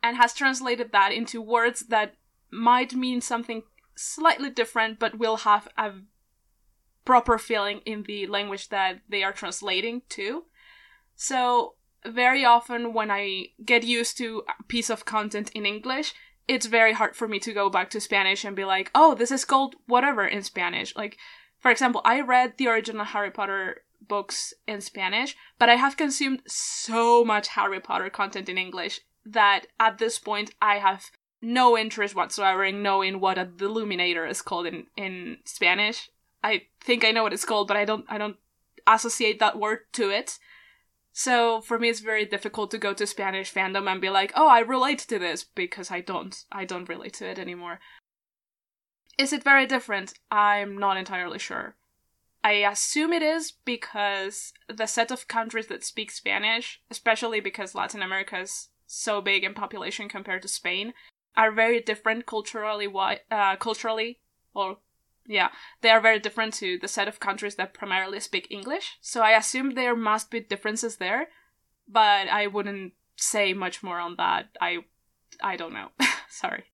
and 0.04 0.18
has 0.18 0.34
translated 0.34 0.92
that 0.92 1.14
into 1.14 1.42
words 1.42 1.86
that 1.88 2.16
might 2.52 2.94
mean 2.94 3.22
something 3.22 3.64
slightly 3.96 4.50
different 4.50 5.00
but 5.00 5.18
will 5.18 5.38
have 5.38 5.70
a 5.78 5.94
proper 7.06 7.38
feeling 7.38 7.80
in 7.86 8.04
the 8.04 8.28
language 8.28 8.68
that 8.68 9.00
they 9.08 9.24
are 9.24 9.32
translating 9.32 10.02
to. 10.10 10.44
So, 11.16 11.76
very 12.06 12.44
often 12.44 12.92
when 12.92 13.12
I 13.12 13.46
get 13.64 13.86
used 13.86 14.18
to 14.18 14.44
a 14.60 14.64
piece 14.64 14.90
of 14.90 15.06
content 15.06 15.52
in 15.52 15.66
English, 15.66 16.14
it's 16.50 16.66
very 16.66 16.92
hard 16.92 17.16
for 17.16 17.30
me 17.30 17.40
to 17.40 17.54
go 17.54 17.70
back 17.70 17.90
to 17.92 18.02
Spanish 18.02 18.44
and 18.44 18.58
be 18.58 18.66
like, 18.66 18.92
oh, 18.94 19.16
this 19.16 19.32
is 19.32 19.46
called 19.46 19.76
whatever 19.88 20.28
in 20.28 20.44
Spanish. 20.44 20.94
Like, 20.98 21.18
for 21.66 21.72
example, 21.72 22.02
I 22.06 22.22
read 22.22 22.58
the 22.58 22.68
original 22.68 23.06
Harry 23.06 23.32
Potter 23.32 23.82
books 24.00 24.54
in 24.68 24.82
Spanish, 24.82 25.36
but 25.58 25.68
I 25.68 25.78
have 25.78 25.98
consumed 25.98 26.44
so 26.46 27.26
much 27.26 27.48
Harry 27.48 27.80
Potter 27.80 28.08
content 28.12 28.50
in 28.50 28.60
English 28.60 29.02
that 29.26 29.66
at 29.80 29.98
this 29.98 30.20
point 30.20 30.54
I 30.62 30.76
have 30.76 31.10
no 31.42 31.76
interest 31.76 32.14
whatsoever 32.14 32.64
in 32.64 32.84
knowing 32.84 33.20
what 33.20 33.40
a 33.40 33.46
deluminator 33.46 34.30
is 34.30 34.44
called 34.44 34.68
in, 34.68 34.86
in 34.96 35.38
Spanish. 35.44 36.12
I 36.44 36.68
think 36.82 37.04
I 37.04 37.10
know 37.10 37.24
what 37.24 37.34
it's 37.34 37.46
called, 37.46 37.68
but 37.68 37.78
I 37.78 37.84
don't 37.84 38.06
I 38.10 38.20
don't 38.20 38.38
associate 38.86 39.40
that 39.40 39.58
word 39.58 39.80
to 39.94 40.12
it. 40.12 40.38
So 41.14 41.62
for 41.62 41.80
me 41.80 41.90
it's 41.90 42.00
very 42.00 42.26
difficult 42.26 42.70
to 42.72 42.78
go 42.78 42.94
to 42.94 43.08
Spanish 43.08 43.52
fandom 43.52 43.92
and 43.92 44.00
be 44.00 44.12
like, 44.12 44.32
"Oh, 44.36 44.48
I 44.48 44.60
relate 44.60 45.00
to 45.00 45.18
this" 45.18 45.44
because 45.44 45.90
I 45.90 46.02
don't 46.02 46.44
I 46.52 46.64
don't 46.64 46.88
relate 46.88 47.16
to 47.16 47.28
it 47.28 47.40
anymore. 47.40 47.80
Is 49.18 49.32
it 49.32 49.44
very 49.44 49.66
different? 49.66 50.14
I'm 50.30 50.78
not 50.78 50.98
entirely 50.98 51.40
sure. 51.40 51.76
I 52.44 52.52
assume 52.52 53.12
it 53.12 53.24
is 53.24 53.54
because 53.66 54.54
the 54.70 54.86
set 54.86 55.10
of 55.10 55.28
countries 55.28 55.68
that 55.68 55.84
speak 55.84 56.12
Spanish, 56.12 56.80
especially 56.92 57.40
because 57.40 57.74
Latin 57.74 58.04
America 58.04 58.40
is 58.40 58.70
so 58.86 59.20
big 59.20 59.44
in 59.44 59.54
population 59.54 60.08
compared 60.08 60.44
to 60.44 60.48
Spain, 60.48 60.94
are 61.36 61.52
very 61.52 61.82
different 61.82 62.26
culturally. 62.26 62.88
Uh, 63.32 63.56
culturally, 63.56 64.20
or 64.54 64.78
yeah, 65.26 65.50
they 65.82 65.90
are 65.90 66.00
very 66.02 66.20
different 66.20 66.54
to 66.56 66.78
the 66.78 66.88
set 66.88 67.08
of 67.08 67.20
countries 67.20 67.56
that 67.56 67.74
primarily 67.74 68.20
speak 68.20 68.48
English. 68.52 68.98
So 69.02 69.22
I 69.22 69.32
assume 69.32 69.72
there 69.74 69.96
must 69.96 70.30
be 70.30 70.40
differences 70.40 70.98
there, 70.98 71.30
but 71.88 72.28
I 72.28 72.48
wouldn't 72.48 72.94
say 73.16 73.54
much 73.54 73.82
more 73.82 74.00
on 74.00 74.18
that. 74.18 74.50
I 74.62 74.86
I 75.42 75.56
don't 75.56 75.74
know. 75.74 75.90
Sorry. 76.30 76.66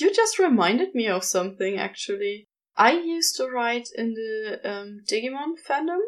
You 0.00 0.14
just 0.14 0.38
reminded 0.38 0.94
me 0.94 1.08
of 1.08 1.24
something 1.24 1.76
actually. 1.76 2.46
I 2.76 2.92
used 2.92 3.36
to 3.36 3.48
write 3.48 3.88
in 3.96 4.14
the 4.14 4.60
um, 4.64 5.00
Digimon 5.04 5.54
fandom, 5.68 5.98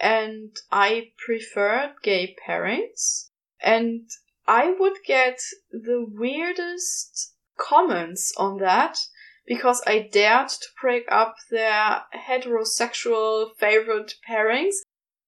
and 0.00 0.56
I 0.72 1.12
preferred 1.18 1.96
gay 2.02 2.34
pairings, 2.46 3.28
and 3.60 4.08
I 4.46 4.74
would 4.78 4.98
get 5.06 5.38
the 5.70 6.06
weirdest 6.08 7.34
comments 7.58 8.32
on 8.38 8.58
that 8.58 8.98
because 9.46 9.82
I 9.86 10.08
dared 10.10 10.48
to 10.48 10.68
break 10.80 11.04
up 11.10 11.36
their 11.50 12.04
heterosexual 12.14 13.54
favorite 13.58 14.14
pairings. 14.26 14.76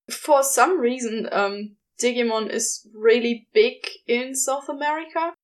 For 0.08 0.42
some 0.42 0.80
reason, 0.80 1.28
um, 1.30 1.76
Digimon 2.00 2.50
is 2.50 2.88
really 2.94 3.49
big 3.52 3.87
in 4.06 4.35
South 4.35 4.70
America, 4.70 5.35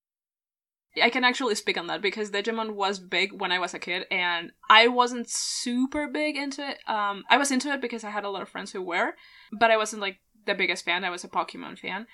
I 1.01 1.11
can 1.11 1.25
actually 1.25 1.55
speak 1.55 1.79
on 1.79 1.87
that 1.87 2.03
because 2.03 2.31
Digimon 2.31 2.75
was 2.75 2.99
big 2.99 3.33
when 3.33 3.53
I 3.53 3.59
was 3.59 3.73
a 3.73 3.79
kid, 3.79 4.07
and 4.11 4.53
I 4.69 4.89
wasn't 4.89 5.31
super 5.31 6.07
big 6.07 6.37
into 6.37 6.69
it. 6.69 6.79
Um, 6.87 7.25
I 7.31 7.39
was 7.39 7.51
into 7.51 7.71
it 7.73 7.81
because 7.81 8.05
I 8.05 8.11
had 8.11 8.25
a 8.25 8.31
lot 8.31 8.43
of 8.43 8.49
friends 8.49 8.73
who 8.73 8.83
were, 8.83 9.15
but 9.53 9.71
I 9.71 9.77
wasn't 9.77 10.03
like 10.03 10.19
the 10.45 10.55
biggest 10.55 10.85
fan. 10.85 11.05
I 11.05 11.11
was 11.11 11.25
a 11.25 11.29
Pokemon 11.29 11.79
fan. 11.79 12.07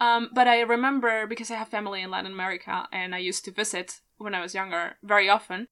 Um, 0.00 0.30
but 0.34 0.48
I 0.48 0.60
remember 0.62 1.26
because 1.26 1.50
I 1.50 1.54
have 1.54 1.68
family 1.68 2.02
in 2.02 2.10
Latin 2.10 2.32
America 2.32 2.88
and 2.90 3.14
I 3.14 3.18
used 3.18 3.44
to 3.44 3.52
visit 3.52 4.00
when 4.18 4.34
I 4.34 4.40
was 4.40 4.54
younger 4.54 4.96
very 5.02 5.28
often. 5.28 5.68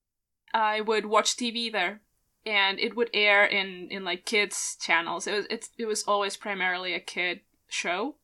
I 0.54 0.80
would 0.80 1.06
watch 1.06 1.36
TV 1.36 1.72
there, 1.72 2.02
and 2.44 2.78
it 2.78 2.94
would 2.94 3.10
air 3.14 3.44
in 3.44 3.88
in 3.90 4.04
like 4.04 4.24
kids 4.24 4.76
channels. 4.80 5.26
It 5.26 5.32
was 5.32 5.46
it, 5.50 5.68
it 5.78 5.86
was 5.86 6.04
always 6.04 6.36
primarily 6.36 6.94
a 6.94 7.00
kid 7.00 7.40
show, 7.68 8.16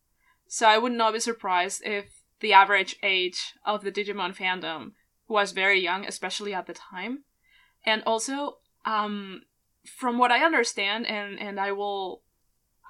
so 0.47 0.69
I 0.69 0.79
would 0.79 0.93
not 0.93 1.15
be 1.15 1.21
surprised 1.21 1.83
if 1.85 2.18
the 2.41 2.53
average 2.53 2.97
age 3.03 3.55
of 3.65 3.83
the 3.83 3.93
Digimon 3.93 4.37
fandom 4.37 4.93
was 5.29 5.53
very 5.53 5.81
young, 5.81 6.07
especially 6.07 6.55
at 6.55 6.67
the 6.67 6.75
time. 6.75 7.25
And 7.85 8.03
also, 8.05 8.59
um, 8.85 9.43
from 9.85 10.19
what 10.19 10.31
I 10.31 10.45
understand, 10.45 11.07
and, 11.07 11.39
and 11.39 11.61
I 11.61 11.73
will 11.73 12.23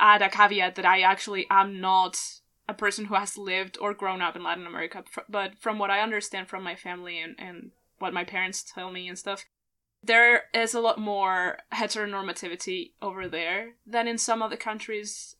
add 0.01 0.23
a 0.23 0.29
caveat 0.29 0.77
that 0.77 0.85
I 0.85 1.01
actually 1.01 1.47
am 1.51 1.81
not 1.81 2.21
a 2.69 2.75
person 2.75 3.07
who 3.07 3.15
has 3.15 3.39
lived 3.39 3.79
or 3.81 3.95
grown 3.95 4.21
up 4.21 4.37
in 4.37 4.43
Latin 4.43 4.67
America, 4.67 5.03
but 5.29 5.59
from 5.59 5.79
what 5.79 5.91
I 5.91 6.01
understand 6.01 6.49
from 6.49 6.63
my 6.63 6.77
family 6.77 7.19
and, 7.19 7.35
and 7.39 7.71
what 7.99 8.13
my 8.13 8.25
parents 8.25 8.63
tell 8.63 8.93
me 8.93 9.09
and 9.09 9.19
stuff, 9.19 9.45
there 10.03 10.45
is 10.55 10.75
a 10.75 10.81
lot 10.81 11.01
more 11.01 11.59
heteronormativity 11.73 12.93
over 13.03 13.27
there 13.27 13.75
than 13.87 14.07
in 14.07 14.19
some 14.19 14.43
other 14.43 14.57
countries 14.57 15.37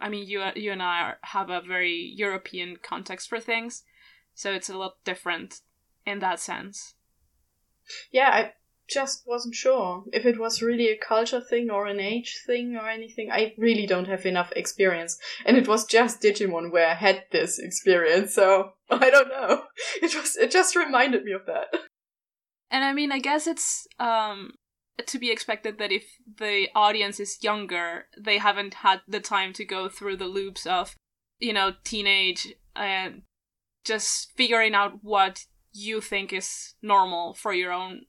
I 0.00 0.08
mean, 0.08 0.26
you 0.26 0.42
you 0.56 0.72
and 0.72 0.82
I 0.82 1.00
are, 1.02 1.18
have 1.22 1.50
a 1.50 1.60
very 1.60 2.12
European 2.16 2.76
context 2.82 3.28
for 3.28 3.40
things, 3.40 3.84
so 4.34 4.52
it's 4.52 4.70
a 4.70 4.78
lot 4.78 5.04
different 5.04 5.60
in 6.06 6.20
that 6.20 6.40
sense. 6.40 6.94
Yeah, 8.10 8.28
I 8.28 8.52
just 8.88 9.22
wasn't 9.26 9.54
sure 9.54 10.04
if 10.12 10.26
it 10.26 10.38
was 10.38 10.62
really 10.62 10.88
a 10.88 10.98
culture 10.98 11.40
thing 11.40 11.70
or 11.70 11.86
an 11.86 12.00
age 12.00 12.40
thing 12.46 12.76
or 12.76 12.88
anything. 12.88 13.30
I 13.30 13.54
really 13.56 13.86
don't 13.86 14.08
have 14.08 14.26
enough 14.26 14.52
experience, 14.56 15.18
and 15.44 15.56
it 15.56 15.68
was 15.68 15.84
just 15.84 16.22
Digimon 16.22 16.72
where 16.72 16.88
I 16.88 16.94
had 16.94 17.24
this 17.30 17.58
experience, 17.58 18.34
so 18.34 18.72
I 18.90 19.10
don't 19.10 19.28
know. 19.28 19.64
It 20.02 20.14
was 20.14 20.36
it 20.36 20.50
just 20.50 20.76
reminded 20.76 21.24
me 21.24 21.32
of 21.32 21.46
that. 21.46 21.68
And 22.70 22.84
I 22.84 22.92
mean, 22.92 23.12
I 23.12 23.18
guess 23.18 23.46
it's 23.46 23.86
um 23.98 24.52
to 25.08 25.18
be 25.18 25.30
expected 25.30 25.78
that 25.78 25.92
if 25.92 26.04
the 26.38 26.68
audience 26.74 27.20
is 27.20 27.42
younger, 27.42 28.06
they 28.18 28.38
haven't 28.38 28.74
had 28.74 29.00
the 29.06 29.20
time 29.20 29.52
to 29.54 29.64
go 29.64 29.88
through 29.88 30.16
the 30.16 30.26
loops 30.26 30.66
of, 30.66 30.96
you 31.38 31.52
know, 31.52 31.74
teenage 31.84 32.54
and 32.74 33.22
just 33.84 34.32
figuring 34.36 34.74
out 34.74 35.02
what 35.02 35.44
you 35.72 36.00
think 36.00 36.32
is 36.32 36.74
normal 36.82 37.34
for 37.34 37.52
your 37.52 37.72
own 37.72 38.02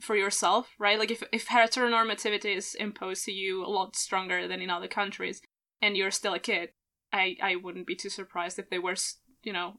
for 0.00 0.16
yourself, 0.16 0.68
right? 0.78 0.98
Like 0.98 1.10
if 1.10 1.22
if 1.32 1.48
heteronormativity 1.48 2.56
is 2.56 2.74
imposed 2.74 3.24
to 3.26 3.32
you 3.32 3.64
a 3.64 3.68
lot 3.68 3.96
stronger 3.96 4.48
than 4.48 4.60
in 4.62 4.70
other 4.70 4.88
countries 4.88 5.42
and 5.82 5.96
you're 5.96 6.10
still 6.10 6.34
a 6.34 6.38
kid, 6.38 6.70
I 7.12 7.36
I 7.42 7.56
wouldn't 7.56 7.86
be 7.86 7.96
too 7.96 8.08
surprised 8.08 8.58
if 8.58 8.70
they 8.70 8.78
were, 8.78 8.96
you 9.42 9.52
know, 9.52 9.78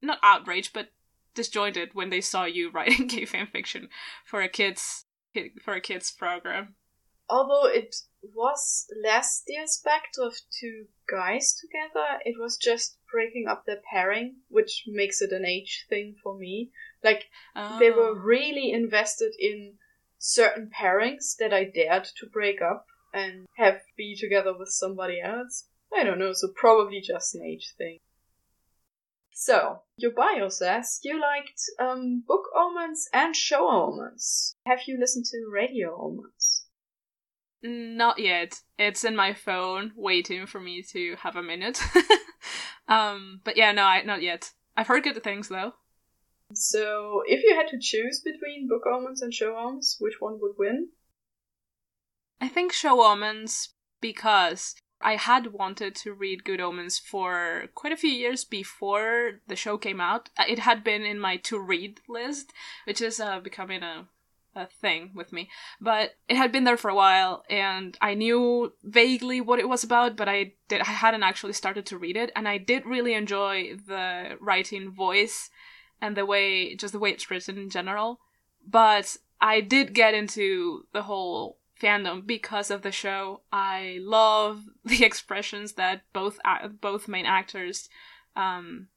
not 0.00 0.18
outraged 0.22 0.72
but 0.72 0.88
disjointed 1.34 1.90
when 1.94 2.10
they 2.10 2.20
saw 2.20 2.44
you 2.44 2.70
writing 2.74 3.06
gay 3.06 3.24
fan 3.24 3.46
fiction 3.46 3.88
for 4.24 4.42
a 4.42 4.48
kids 4.48 5.06
for 5.62 5.74
a 5.74 5.80
kids 5.80 6.10
program. 6.10 6.74
Although 7.28 7.66
it 7.66 7.96
was 8.34 8.86
less 9.02 9.42
the 9.46 9.56
aspect 9.56 10.18
of 10.18 10.34
two 10.60 10.86
guys 11.08 11.54
together, 11.54 12.20
it 12.24 12.38
was 12.38 12.56
just 12.56 12.98
breaking 13.10 13.46
up 13.48 13.64
their 13.64 13.80
pairing, 13.90 14.36
which 14.48 14.84
makes 14.86 15.22
it 15.22 15.32
an 15.32 15.44
age 15.44 15.86
thing 15.88 16.16
for 16.22 16.36
me. 16.36 16.70
Like 17.02 17.24
oh. 17.56 17.78
they 17.78 17.90
were 17.90 18.10
oh. 18.10 18.14
really 18.14 18.70
invested 18.72 19.32
in 19.38 19.78
certain 20.18 20.70
pairings 20.70 21.36
that 21.38 21.52
I 21.52 21.64
dared 21.64 22.04
to 22.18 22.26
break 22.26 22.60
up 22.60 22.86
and 23.12 23.46
have 23.56 23.80
be 23.96 24.16
together 24.16 24.56
with 24.56 24.68
somebody 24.68 25.20
else. 25.20 25.68
I 25.94 26.04
don't 26.04 26.18
know, 26.18 26.32
so 26.32 26.48
probably 26.54 27.00
just 27.00 27.34
an 27.34 27.42
age 27.42 27.74
thing. 27.76 27.98
So, 29.34 29.80
your 29.96 30.12
bio 30.12 30.48
says 30.50 31.00
you 31.02 31.20
liked 31.20 31.62
um, 31.80 32.22
book 32.26 32.44
omens 32.54 33.08
and 33.12 33.34
show 33.34 33.68
omens. 33.68 34.54
Have 34.66 34.80
you 34.86 34.98
listened 34.98 35.24
to 35.26 35.50
radio 35.52 35.98
omens? 36.00 36.66
Not 37.62 38.18
yet. 38.18 38.60
It's 38.78 39.04
in 39.04 39.16
my 39.16 39.32
phone, 39.32 39.92
waiting 39.96 40.46
for 40.46 40.60
me 40.60 40.82
to 40.92 41.16
have 41.16 41.36
a 41.36 41.42
minute. 41.42 41.80
um, 42.88 43.40
but 43.44 43.56
yeah, 43.56 43.72
no, 43.72 43.84
I, 43.84 44.02
not 44.02 44.22
yet. 44.22 44.52
I've 44.76 44.88
heard 44.88 45.04
good 45.04 45.22
things 45.22 45.48
though. 45.48 45.74
So, 46.54 47.22
if 47.26 47.42
you 47.42 47.54
had 47.56 47.68
to 47.68 47.78
choose 47.80 48.20
between 48.20 48.68
book 48.68 48.82
omens 48.86 49.22
and 49.22 49.32
show 49.32 49.56
omens, 49.56 49.96
which 49.98 50.20
one 50.20 50.38
would 50.40 50.56
win? 50.58 50.88
I 52.40 52.48
think 52.48 52.72
show 52.72 53.02
omens 53.02 53.70
because 54.00 54.74
I 55.02 55.16
had 55.16 55.52
wanted 55.52 55.94
to 55.96 56.12
read 56.12 56.44
Good 56.44 56.60
Omens 56.60 56.98
for 56.98 57.68
quite 57.74 57.92
a 57.92 57.96
few 57.96 58.10
years 58.10 58.44
before 58.44 59.40
the 59.46 59.56
show 59.56 59.76
came 59.78 60.00
out. 60.00 60.30
Uh, 60.38 60.44
it 60.48 60.60
had 60.60 60.84
been 60.84 61.02
in 61.02 61.18
my 61.18 61.36
to 61.38 61.58
read 61.58 62.00
list, 62.08 62.52
which 62.84 63.00
is 63.00 63.20
uh, 63.20 63.40
becoming 63.40 63.82
a 63.82 64.06
a 64.54 64.66
thing 64.66 65.10
with 65.14 65.32
me. 65.32 65.48
But 65.80 66.14
it 66.28 66.36
had 66.36 66.52
been 66.52 66.64
there 66.64 66.76
for 66.76 66.90
a 66.90 66.94
while 66.94 67.44
and 67.48 67.96
I 68.00 68.14
knew 68.14 68.72
vaguely 68.82 69.40
what 69.40 69.58
it 69.58 69.68
was 69.68 69.82
about, 69.82 70.16
but 70.16 70.28
I 70.28 70.52
did 70.68 70.82
I 70.82 70.90
hadn't 70.90 71.22
actually 71.22 71.54
started 71.54 71.86
to 71.86 71.98
read 71.98 72.16
it 72.16 72.30
and 72.36 72.48
I 72.48 72.58
did 72.58 72.86
really 72.86 73.14
enjoy 73.14 73.76
the 73.86 74.36
writing 74.40 74.90
voice 74.90 75.50
and 76.00 76.16
the 76.16 76.26
way 76.26 76.74
just 76.74 76.92
the 76.92 76.98
way 76.98 77.10
it's 77.10 77.30
written 77.30 77.56
in 77.56 77.70
general. 77.70 78.20
But 78.66 79.16
I 79.40 79.60
did 79.60 79.94
get 79.94 80.14
into 80.14 80.86
the 80.92 81.02
whole 81.02 81.58
fandom 81.82 82.26
because 82.26 82.70
of 82.70 82.82
the 82.82 82.92
show. 82.92 83.42
I 83.52 83.98
love 84.00 84.62
the 84.84 85.04
expressions 85.04 85.72
that 85.72 86.02
both 86.12 86.38
both 86.80 87.08
main 87.08 87.26
actors 87.26 87.88
um, 88.36 88.88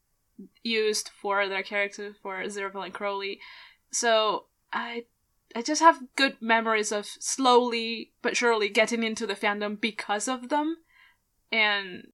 used 0.63 1.09
for 1.09 1.47
their 1.47 1.63
characters 1.63 2.15
for 2.21 2.41
Aziraphale 2.41 2.85
and 2.85 2.93
Crowley. 2.93 3.39
So 3.91 4.45
I 4.71 5.05
I 5.55 5.61
just 5.61 5.81
have 5.81 6.03
good 6.15 6.37
memories 6.41 6.91
of 6.91 7.05
slowly 7.05 8.11
but 8.21 8.35
surely 8.35 8.69
getting 8.69 9.03
into 9.03 9.25
the 9.25 9.35
fandom 9.35 9.79
because 9.79 10.27
of 10.27 10.49
them. 10.49 10.77
And 11.51 12.07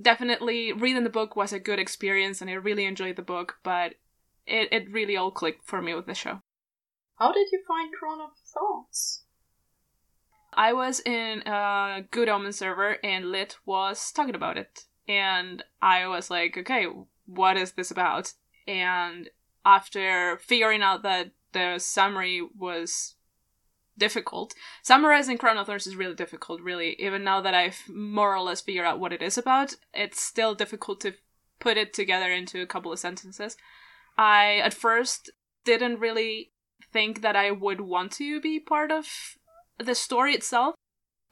definitely 0.00 0.72
reading 0.72 1.04
the 1.04 1.10
book 1.10 1.34
was 1.34 1.52
a 1.52 1.58
good 1.58 1.78
experience 1.78 2.40
and 2.40 2.50
I 2.50 2.54
really 2.54 2.84
enjoyed 2.84 3.16
the 3.16 3.22
book, 3.22 3.56
but 3.64 3.94
it, 4.46 4.68
it 4.70 4.92
really 4.92 5.16
all 5.16 5.30
clicked 5.30 5.66
for 5.66 5.80
me 5.80 5.94
with 5.94 6.06
the 6.06 6.14
show. 6.14 6.40
How 7.16 7.32
did 7.32 7.48
you 7.50 7.62
find 7.66 7.92
Crown 7.92 8.20
of 8.20 8.30
Thorns? 8.52 9.23
I 10.56 10.72
was 10.72 11.00
in 11.00 11.42
a 11.46 12.04
Good 12.10 12.28
Omen 12.28 12.52
server 12.52 12.96
and 13.02 13.30
Lit 13.30 13.56
was 13.66 14.12
talking 14.12 14.34
about 14.34 14.56
it. 14.56 14.84
And 15.06 15.62
I 15.82 16.06
was 16.06 16.30
like, 16.30 16.56
okay, 16.56 16.86
what 17.26 17.56
is 17.56 17.72
this 17.72 17.90
about? 17.90 18.32
And 18.66 19.28
after 19.64 20.38
figuring 20.38 20.82
out 20.82 21.02
that 21.02 21.32
the 21.52 21.78
summary 21.78 22.46
was 22.56 23.16
difficult, 23.96 24.54
summarizing 24.82 25.38
Crown 25.38 25.58
of 25.58 25.66
Thorns 25.66 25.86
is 25.86 25.96
really 25.96 26.14
difficult, 26.14 26.60
really. 26.60 26.96
Even 26.98 27.24
now 27.24 27.40
that 27.40 27.54
I've 27.54 27.80
more 27.88 28.34
or 28.34 28.40
less 28.40 28.60
figured 28.60 28.86
out 28.86 29.00
what 29.00 29.12
it 29.12 29.22
is 29.22 29.38
about, 29.38 29.74
it's 29.92 30.20
still 30.20 30.54
difficult 30.54 31.00
to 31.02 31.14
put 31.60 31.76
it 31.76 31.92
together 31.92 32.30
into 32.30 32.60
a 32.60 32.66
couple 32.66 32.92
of 32.92 32.98
sentences. 32.98 33.56
I, 34.16 34.60
at 34.64 34.74
first, 34.74 35.30
didn't 35.64 36.00
really 36.00 36.52
think 36.92 37.22
that 37.22 37.36
I 37.36 37.50
would 37.50 37.80
want 37.80 38.12
to 38.12 38.40
be 38.40 38.60
part 38.60 38.90
of 38.90 39.06
the 39.78 39.94
story 39.94 40.34
itself 40.34 40.74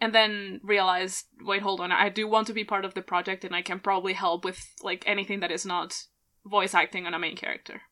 and 0.01 0.15
then 0.15 0.61
realized 0.63 1.27
wait 1.43 1.63
hold 1.63 1.81
on 1.81 1.93
i 1.93 2.09
do 2.09 2.27
want 2.27 2.47
to 2.47 2.53
be 2.53 2.65
part 2.65 2.85
of 2.85 2.95
the 2.95 3.03
project 3.03 3.45
and 3.45 3.55
i 3.55 3.63
can 3.63 3.79
probably 3.79 4.13
help 4.13 4.45
with 4.45 4.75
like 4.83 5.05
anything 5.07 5.41
that 5.41 5.53
is 5.53 5.65
not 5.65 6.07
voice 6.45 6.75
acting 6.75 7.07
on 7.07 7.15
a 7.15 7.19
main 7.19 7.37
character. 7.37 7.83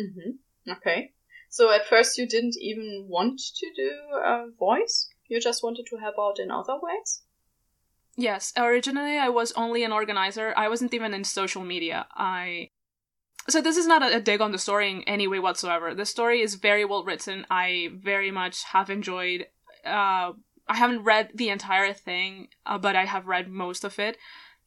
Mm-hmm. 0.00 0.72
okay. 0.72 1.12
So 1.50 1.72
at 1.72 1.86
first 1.86 2.18
you 2.18 2.28
didn't 2.28 2.56
even 2.60 3.06
want 3.08 3.40
to 3.40 3.66
do 3.74 3.90
a 4.24 4.46
voice? 4.58 5.08
You 5.28 5.40
just 5.40 5.62
wanted 5.62 5.86
to 5.90 5.96
help 5.96 6.16
out 6.18 6.38
in 6.38 6.50
other 6.50 6.78
ways? 6.80 7.22
Yes. 8.16 8.52
Originally 8.56 9.18
i 9.18 9.28
was 9.28 9.52
only 9.52 9.84
an 9.84 9.92
organizer. 9.92 10.52
I 10.56 10.68
wasn't 10.68 10.94
even 10.94 11.14
in 11.14 11.24
social 11.24 11.64
media. 11.64 12.06
I 12.14 12.70
so 13.48 13.62
this 13.62 13.78
is 13.78 13.86
not 13.86 14.02
a, 14.02 14.16
a 14.16 14.20
dig 14.20 14.42
on 14.42 14.52
the 14.52 14.58
story 14.58 14.90
in 14.90 15.02
any 15.04 15.26
way 15.26 15.38
whatsoever. 15.38 15.94
The 15.94 16.04
story 16.04 16.42
is 16.42 16.56
very 16.56 16.84
well 16.84 17.04
written. 17.04 17.46
I 17.50 17.90
very 17.94 18.30
much 18.30 18.62
have 18.64 18.90
enjoyed 18.90 19.46
uh, 19.88 20.32
I 20.68 20.76
haven't 20.76 21.04
read 21.04 21.30
the 21.34 21.48
entire 21.48 21.92
thing, 21.92 22.48
uh, 22.66 22.78
but 22.78 22.96
I 22.96 23.06
have 23.06 23.26
read 23.26 23.48
most 23.48 23.84
of 23.84 23.98
it 23.98 24.16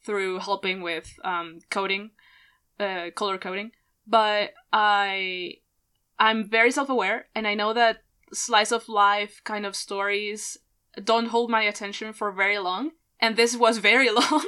through 0.04 0.40
helping 0.40 0.82
with 0.82 1.12
um, 1.24 1.60
coding, 1.70 2.10
uh, 2.80 3.10
color 3.14 3.38
coding. 3.38 3.70
But 4.06 4.50
I, 4.72 5.54
I'm 6.18 6.48
very 6.48 6.72
self-aware, 6.72 7.26
and 7.34 7.46
I 7.46 7.54
know 7.54 7.72
that 7.72 8.02
slice 8.32 8.72
of 8.72 8.88
life 8.88 9.40
kind 9.44 9.64
of 9.64 9.76
stories 9.76 10.58
don't 11.02 11.26
hold 11.26 11.50
my 11.50 11.62
attention 11.62 12.12
for 12.12 12.32
very 12.32 12.58
long, 12.58 12.90
and 13.20 13.36
this 13.36 13.56
was 13.56 13.78
very 13.78 14.10
long. 14.20 14.46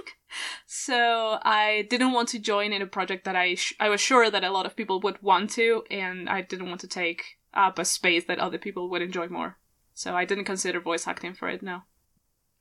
so 0.66 1.38
I 1.42 1.87
didn't 1.88 2.12
want 2.12 2.29
to 2.31 2.38
join 2.38 2.72
in 2.72 2.83
a 2.83 2.87
project 2.87 3.25
that 3.25 3.37
I 3.37 3.55
sh- 3.55 3.75
I 3.79 3.88
was 3.88 4.01
sure 4.01 4.31
that 4.31 4.44
a 4.44 4.51
lot 4.51 4.66
of 4.66 4.77
people 4.77 5.01
would 5.01 5.22
want 5.22 5.51
to, 5.51 5.85
and 5.90 6.29
I 6.29 6.42
didn't 6.42 6.68
want 6.68 6.81
to 6.81 6.88
take 6.88 7.38
up 7.55 7.79
a 7.79 7.85
space 7.85 8.25
that 8.25 8.40
other 8.40 8.59
people 8.59 8.90
would 8.90 9.03
enjoy 9.03 9.29
more. 9.29 9.57
So 9.94 10.14
I 10.14 10.24
didn't 10.24 10.44
consider 10.44 10.80
voice 10.80 11.07
acting 11.07 11.35
for 11.35 11.48
it, 11.48 11.62
no. 11.62 11.83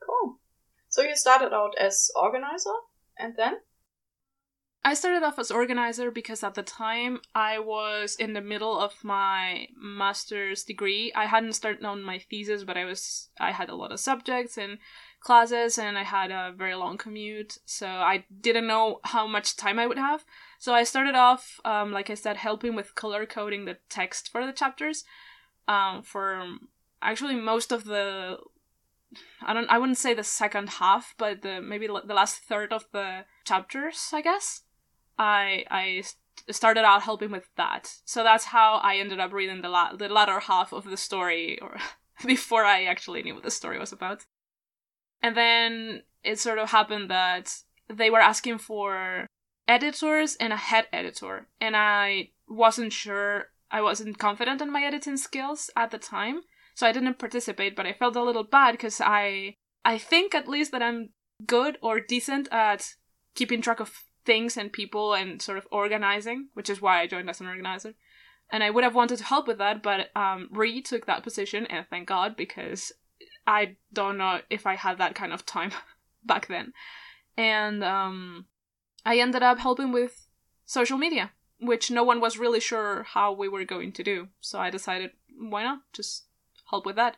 Cool. 0.05 0.39
So 0.87 1.01
you 1.01 1.15
started 1.15 1.53
out 1.53 1.75
as 1.79 2.09
organizer 2.15 2.77
and 3.17 3.35
then? 3.35 3.57
I 4.85 4.95
started 4.95 5.23
off 5.23 5.39
as 5.39 5.49
organizer 5.49 6.11
because 6.11 6.43
at 6.43 6.55
the 6.55 6.61
time 6.61 7.21
I 7.33 7.57
was 7.57 8.17
in 8.17 8.33
the 8.33 8.41
middle 8.41 8.77
of 8.77 9.01
my 9.01 9.67
master's 9.81 10.63
degree. 10.63 11.11
I 11.15 11.25
hadn't 11.25 11.53
started 11.53 11.85
on 11.85 12.03
my 12.03 12.19
thesis, 12.19 12.65
but 12.65 12.75
I 12.75 12.83
was 12.83 13.29
I 13.39 13.51
had 13.51 13.69
a 13.69 13.75
lot 13.75 13.93
of 13.93 14.01
subjects 14.01 14.57
and 14.57 14.79
classes 15.21 15.77
and 15.77 15.97
I 15.97 16.03
had 16.03 16.31
a 16.31 16.53
very 16.55 16.75
long 16.75 16.97
commute, 16.97 17.59
so 17.65 17.87
I 17.87 18.25
didn't 18.41 18.67
know 18.67 18.99
how 19.05 19.25
much 19.25 19.55
time 19.55 19.79
I 19.79 19.87
would 19.87 19.97
have. 19.97 20.25
So 20.59 20.73
I 20.73 20.83
started 20.83 21.15
off, 21.15 21.61
um, 21.63 21.93
like 21.93 22.09
I 22.09 22.15
said, 22.15 22.35
helping 22.35 22.75
with 22.75 22.93
color 22.93 23.25
coding 23.25 23.63
the 23.63 23.77
text 23.89 24.29
for 24.33 24.45
the 24.45 24.51
chapters 24.51 25.05
um, 25.67 26.03
for 26.03 26.43
actually 27.03 27.35
most 27.35 27.71
of 27.71 27.85
the 27.85 28.37
I 29.41 29.53
don't 29.53 29.69
I 29.69 29.77
wouldn't 29.77 29.97
say 29.97 30.13
the 30.13 30.23
second 30.23 30.69
half, 30.69 31.13
but 31.17 31.41
the 31.41 31.61
maybe 31.61 31.87
the 31.87 32.13
last 32.13 32.37
third 32.39 32.73
of 32.73 32.85
the 32.91 33.25
chapters, 33.45 34.09
I 34.13 34.21
guess. 34.21 34.61
I 35.17 35.65
I 35.69 36.03
started 36.51 36.83
out 36.83 37.03
helping 37.03 37.31
with 37.31 37.49
that. 37.57 37.93
So 38.05 38.23
that's 38.23 38.45
how 38.45 38.75
I 38.75 38.97
ended 38.97 39.19
up 39.19 39.33
reading 39.33 39.61
the 39.61 39.69
la- 39.69 39.95
the 39.95 40.09
latter 40.09 40.39
half 40.39 40.73
of 40.73 40.85
the 40.85 40.97
story 40.97 41.59
or 41.61 41.77
before 42.25 42.65
I 42.65 42.85
actually 42.85 43.23
knew 43.23 43.35
what 43.35 43.43
the 43.43 43.51
story 43.51 43.79
was 43.79 43.91
about. 43.91 44.25
And 45.21 45.37
then 45.37 46.03
it 46.23 46.39
sort 46.39 46.59
of 46.59 46.71
happened 46.71 47.09
that 47.09 47.55
they 47.89 48.09
were 48.09 48.19
asking 48.19 48.57
for 48.57 49.27
editors 49.67 50.35
and 50.39 50.51
a 50.51 50.57
head 50.57 50.87
editor, 50.91 51.47
and 51.61 51.75
I 51.75 52.29
wasn't 52.47 52.93
sure 52.93 53.49
I 53.71 53.81
wasn't 53.81 54.19
confident 54.19 54.61
in 54.61 54.71
my 54.71 54.83
editing 54.83 55.17
skills 55.17 55.69
at 55.75 55.91
the 55.91 55.97
time 55.97 56.41
so 56.73 56.87
I 56.87 56.91
didn't 56.91 57.19
participate, 57.19 57.75
but 57.75 57.85
I 57.85 57.93
felt 57.93 58.15
a 58.15 58.23
little 58.23 58.43
bad 58.43 58.73
because 58.73 59.01
I 59.01 59.55
I 59.85 59.97
think 59.97 60.33
at 60.33 60.47
least 60.47 60.71
that 60.71 60.81
I'm 60.81 61.09
good 61.45 61.77
or 61.81 61.99
decent 61.99 62.47
at 62.51 62.93
keeping 63.35 63.61
track 63.61 63.79
of 63.79 64.05
things 64.25 64.57
and 64.57 64.71
people 64.71 65.13
and 65.13 65.41
sort 65.41 65.57
of 65.57 65.67
organizing, 65.71 66.49
which 66.53 66.69
is 66.69 66.81
why 66.81 67.01
I 67.01 67.07
joined 67.07 67.29
as 67.29 67.41
an 67.41 67.47
organizer. 67.47 67.93
And 68.51 68.63
I 68.63 68.69
would 68.69 68.83
have 68.83 68.95
wanted 68.95 69.17
to 69.17 69.23
help 69.23 69.47
with 69.47 69.57
that, 69.57 69.81
but 69.81 70.15
um, 70.15 70.47
Ree 70.51 70.81
took 70.81 71.05
that 71.05 71.23
position, 71.23 71.65
and 71.67 71.85
thank 71.89 72.07
God 72.07 72.35
because 72.35 72.91
I 73.47 73.77
don't 73.91 74.17
know 74.17 74.41
if 74.49 74.67
I 74.67 74.75
had 74.75 74.97
that 74.99 75.15
kind 75.15 75.33
of 75.33 75.45
time 75.45 75.71
back 76.25 76.47
then. 76.47 76.73
And 77.35 77.83
um, 77.83 78.45
I 79.05 79.17
ended 79.17 79.43
up 79.43 79.59
helping 79.59 79.91
with 79.91 80.27
social 80.65 80.97
media, 80.97 81.31
which 81.59 81.89
no 81.89 82.03
one 82.03 82.21
was 82.21 82.37
really 82.37 82.59
sure 82.59 83.03
how 83.03 83.33
we 83.33 83.49
were 83.49 83.65
going 83.65 83.91
to 83.93 84.03
do. 84.03 84.27
So 84.39 84.59
I 84.59 84.69
decided, 84.69 85.11
why 85.35 85.63
not? 85.63 85.79
Just 85.91 86.25
help 86.73 86.85
with 86.87 86.95
that. 86.95 87.17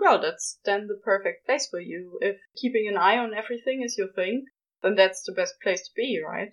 Well, 0.00 0.20
that's 0.20 0.58
then 0.64 0.86
the 0.86 0.98
perfect 1.04 1.44
place 1.46 1.68
for 1.70 1.80
you. 1.80 2.18
If 2.22 2.36
keeping 2.56 2.88
an 2.88 2.96
eye 2.96 3.18
on 3.18 3.34
everything 3.34 3.82
is 3.82 3.98
your 3.98 4.12
thing, 4.12 4.46
then 4.82 4.94
that's 4.94 5.22
the 5.22 5.32
best 5.32 5.54
place 5.62 5.82
to 5.82 5.90
be, 5.94 6.20
right? 6.26 6.52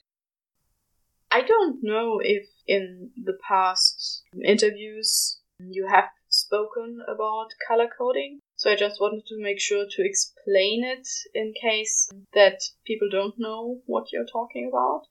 I 1.32 1.42
don't 1.42 1.80
know 1.82 2.20
if 2.22 2.46
in 2.68 3.12
the 3.16 3.38
past 3.48 4.26
interviews 4.44 5.40
you 5.60 5.88
have 5.88 6.10
spoken 6.28 7.00
about 7.08 7.48
color 7.66 7.88
coding, 7.98 8.40
so 8.58 8.70
I 8.70 8.76
just 8.76 9.00
wanted 9.00 9.26
to 9.28 9.42
make 9.42 9.62
sure 9.62 9.86
to 9.90 10.06
explain 10.06 10.84
it 10.84 11.08
in 11.34 11.54
case 11.54 12.10
that 12.34 12.60
people 12.86 13.08
don't 13.10 13.36
know 13.38 13.80
what 13.86 14.12
you're 14.12 14.26
talking 14.26 14.68
about. 14.68 15.04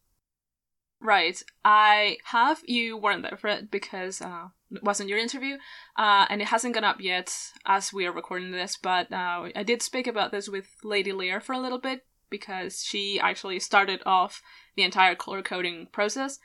Right. 1.00 1.42
I 1.64 2.18
have. 2.24 2.60
You 2.66 2.98
weren't 2.98 3.22
there 3.22 3.38
for 3.38 3.48
it 3.48 3.70
because 3.70 4.20
uh, 4.20 4.48
it 4.70 4.82
wasn't 4.82 5.08
your 5.08 5.18
interview, 5.18 5.56
uh, 5.96 6.26
and 6.28 6.40
it 6.40 6.48
hasn't 6.48 6.74
gone 6.74 6.84
up 6.84 7.00
yet 7.00 7.34
as 7.66 7.92
we 7.92 8.06
are 8.06 8.12
recording 8.12 8.52
this. 8.52 8.76
But 8.76 9.12
uh, 9.12 9.48
I 9.54 9.62
did 9.62 9.82
speak 9.82 10.06
about 10.06 10.32
this 10.32 10.48
with 10.48 10.68
Lady 10.84 11.12
Lear 11.12 11.40
for 11.40 11.52
a 11.52 11.60
little 11.60 11.78
bit 11.78 12.04
because 12.28 12.84
she 12.84 13.18
actually 13.20 13.58
started 13.58 14.02
off 14.06 14.42
the 14.76 14.82
entire 14.82 15.14
color 15.14 15.42
coding 15.42 15.88
process. 15.92 16.38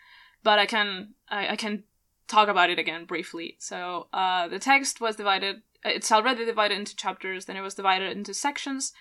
But 0.43 0.59
I 0.59 0.65
can 0.65 1.13
I, 1.29 1.49
I 1.49 1.55
can 1.55 1.83
talk 2.27 2.47
about 2.47 2.69
it 2.69 2.79
again 2.79 3.05
briefly. 3.05 3.55
So 3.59 4.07
uh, 4.13 4.47
the 4.47 4.59
text 4.59 5.01
was 5.01 5.15
divided. 5.15 5.61
It's 5.83 6.11
already 6.11 6.45
divided 6.45 6.77
into 6.77 6.95
chapters. 6.95 7.45
Then 7.45 7.57
it 7.57 7.61
was 7.61 7.75
divided 7.75 8.15
into 8.17 8.33
sections, 8.33 8.93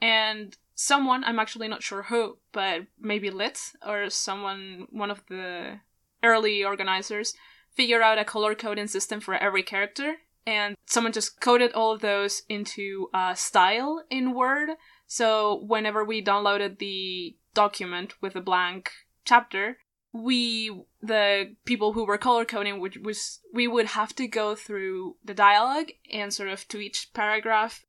and 0.00 0.56
someone 0.76 1.24
i'm 1.24 1.38
actually 1.38 1.66
not 1.66 1.82
sure 1.82 2.02
who 2.02 2.36
but 2.52 2.82
maybe 3.00 3.30
lit 3.30 3.72
or 3.84 4.10
someone 4.10 4.86
one 4.90 5.10
of 5.10 5.22
the 5.28 5.80
early 6.22 6.62
organizers 6.62 7.34
figure 7.76 8.02
out 8.02 8.18
a 8.18 8.24
color 8.24 8.54
coding 8.54 8.86
system 8.86 9.20
for 9.20 9.34
every 9.34 9.62
character 9.62 10.16
and 10.46 10.76
someone 10.86 11.12
just 11.12 11.40
coded 11.40 11.72
all 11.72 11.92
of 11.92 12.00
those 12.00 12.42
into 12.48 13.08
a 13.12 13.34
style 13.34 14.04
in 14.10 14.32
Word. 14.32 14.70
So 15.06 15.62
whenever 15.66 16.04
we 16.04 16.24
downloaded 16.24 16.78
the 16.78 17.36
document 17.52 18.14
with 18.22 18.36
a 18.36 18.40
blank 18.40 18.92
chapter, 19.24 19.78
we 20.12 20.84
the 21.02 21.56
people 21.64 21.92
who 21.92 22.04
were 22.04 22.16
color 22.16 22.44
coding 22.44 22.80
which 22.80 22.96
was 22.96 23.40
we 23.52 23.68
would 23.68 23.86
have 23.86 24.14
to 24.16 24.26
go 24.26 24.54
through 24.54 25.16
the 25.22 25.34
dialogue 25.34 25.90
and 26.10 26.32
sort 26.32 26.48
of 26.48 26.66
to 26.68 26.78
each 26.78 27.10
paragraph 27.12 27.84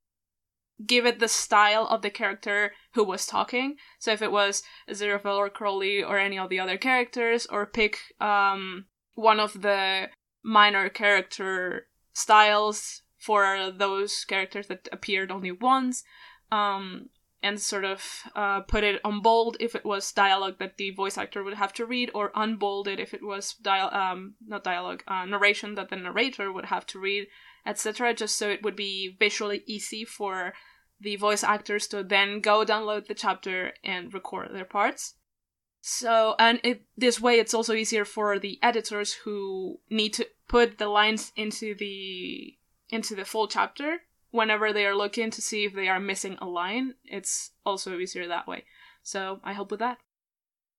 give 0.84 1.06
it 1.06 1.18
the 1.18 1.28
style 1.28 1.86
of 1.86 2.02
the 2.02 2.10
character 2.10 2.72
who 2.92 3.02
was 3.02 3.26
talking. 3.26 3.76
So 3.98 4.12
if 4.12 4.22
it 4.22 4.30
was 4.30 4.62
Aziraphale 4.88 5.36
or 5.36 5.50
Crowley 5.50 6.02
or 6.02 6.18
any 6.18 6.38
of 6.38 6.50
the 6.50 6.60
other 6.60 6.78
characters, 6.78 7.46
or 7.46 7.66
pick 7.66 7.98
um, 8.20 8.86
one 9.18 9.40
of 9.40 9.62
the 9.62 10.08
minor 10.44 10.88
character 10.88 11.88
styles 12.12 13.02
for 13.18 13.72
those 13.76 14.24
characters 14.24 14.68
that 14.68 14.88
appeared 14.92 15.32
only 15.32 15.50
once, 15.50 16.04
um, 16.52 17.08
and 17.42 17.60
sort 17.60 17.84
of 17.84 18.22
uh, 18.36 18.60
put 18.60 18.84
it 18.84 19.00
on 19.04 19.20
bold 19.20 19.56
if 19.58 19.74
it 19.74 19.84
was 19.84 20.12
dialogue 20.12 20.56
that 20.60 20.76
the 20.76 20.90
voice 20.90 21.18
actor 21.18 21.42
would 21.42 21.54
have 21.54 21.72
to 21.72 21.84
read, 21.84 22.12
or 22.14 22.30
unbolded 22.36 23.00
if 23.00 23.12
it 23.12 23.22
was 23.22 23.54
dial 23.54 23.92
um 23.92 24.34
not 24.46 24.62
dialogue 24.62 25.02
uh, 25.08 25.24
narration 25.24 25.74
that 25.74 25.90
the 25.90 25.96
narrator 25.96 26.52
would 26.52 26.66
have 26.66 26.86
to 26.86 27.00
read, 27.00 27.26
etc. 27.66 28.14
Just 28.14 28.38
so 28.38 28.48
it 28.48 28.62
would 28.62 28.76
be 28.76 29.16
visually 29.18 29.64
easy 29.66 30.04
for 30.04 30.52
the 31.00 31.16
voice 31.16 31.42
actors 31.42 31.88
to 31.88 32.04
then 32.04 32.40
go 32.40 32.64
download 32.64 33.06
the 33.06 33.14
chapter 33.14 33.72
and 33.82 34.14
record 34.14 34.50
their 34.52 34.64
parts. 34.64 35.14
So, 35.90 36.34
and 36.38 36.60
it, 36.64 36.82
this 36.98 37.18
way 37.18 37.38
it's 37.38 37.54
also 37.54 37.72
easier 37.72 38.04
for 38.04 38.38
the 38.38 38.58
editors 38.62 39.14
who 39.14 39.80
need 39.88 40.12
to 40.14 40.28
put 40.46 40.76
the 40.76 40.86
lines 40.86 41.32
into 41.34 41.74
the 41.74 42.58
into 42.90 43.14
the 43.14 43.24
full 43.24 43.48
chapter 43.48 44.02
whenever 44.30 44.70
they 44.70 44.84
are 44.84 44.94
looking 44.94 45.30
to 45.30 45.40
see 45.40 45.64
if 45.64 45.72
they 45.72 45.88
are 45.88 45.98
missing 45.98 46.36
a 46.42 46.46
line. 46.46 46.96
It's 47.06 47.52
also 47.64 47.98
easier 47.98 48.28
that 48.28 48.46
way. 48.46 48.64
So, 49.02 49.40
I 49.42 49.54
help 49.54 49.70
with 49.70 49.80
that. 49.80 49.96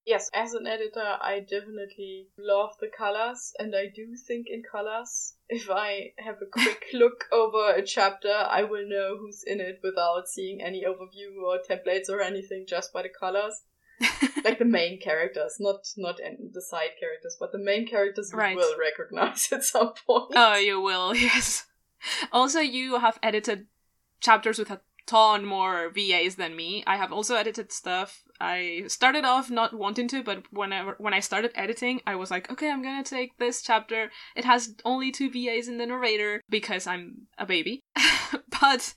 Yes, 0.06 0.30
as 0.32 0.54
an 0.54 0.68
editor, 0.68 1.18
I 1.20 1.40
definitely 1.40 2.28
love 2.38 2.76
the 2.80 2.92
colors 2.96 3.52
and 3.58 3.76
I 3.76 3.88
do 3.88 4.16
think 4.16 4.46
in 4.48 4.62
colors. 4.62 5.34
If 5.50 5.72
I 5.72 6.14
have 6.20 6.40
a 6.40 6.46
quick 6.46 6.86
look 6.94 7.26
over 7.32 7.74
a 7.74 7.82
chapter, 7.82 8.32
I 8.32 8.62
will 8.62 8.88
know 8.88 9.18
who's 9.18 9.42
in 9.42 9.60
it 9.60 9.80
without 9.82 10.28
seeing 10.28 10.62
any 10.62 10.84
overview 10.84 11.42
or 11.44 11.58
templates 11.68 12.10
or 12.10 12.22
anything 12.22 12.68
just 12.68 12.94
by 12.94 13.02
the 13.02 13.10
colors. 13.10 13.64
like 14.44 14.60
the 14.60 14.66
main 14.66 15.00
characters, 15.00 15.58
not 15.60 15.88
not 15.98 16.18
the 16.18 16.62
side 16.62 16.92
characters, 17.00 17.36
but 17.40 17.52
the 17.52 17.60
main 17.60 17.88
characters 17.88 18.32
right. 18.34 18.56
will 18.56 18.78
recognize 18.78 19.50
at 19.52 19.64
some 19.64 19.94
point. 20.06 20.34
Oh, 20.36 20.56
you 20.56 20.82
will, 20.82 21.16
yes. 21.16 21.66
Also, 22.32 22.60
you 22.60 23.00
have 23.00 23.20
edited 23.22 23.68
chapters 24.22 24.58
with 24.58 24.72
a 24.72 24.82
ton 25.06 25.44
more 25.44 25.90
VAs 25.90 26.36
than 26.36 26.56
me. 26.56 26.84
I 26.86 26.98
have 26.98 27.12
also 27.12 27.36
edited 27.36 27.72
stuff. 27.72 28.24
I 28.40 28.84
started 28.88 29.26
off 29.26 29.50
not 29.50 29.74
wanting 29.74 30.08
to, 30.10 30.24
but 30.24 30.44
whenever 30.52 30.96
when 31.00 31.14
I 31.14 31.20
started 31.20 31.52
editing, 31.56 32.00
I 32.06 32.16
was 32.16 32.32
like, 32.32 32.50
okay, 32.52 32.72
I'm 32.72 32.84
gonna 32.84 33.04
take 33.04 33.38
this 33.38 33.62
chapter. 33.62 34.12
It 34.36 34.46
has 34.46 34.76
only 34.86 35.12
two 35.12 35.30
VAs 35.30 35.68
in 35.68 35.78
the 35.78 35.88
narrator 35.88 36.42
because 36.50 36.88
I'm 36.88 37.28
a 37.38 37.46
baby. 37.46 37.82
but 38.62 38.94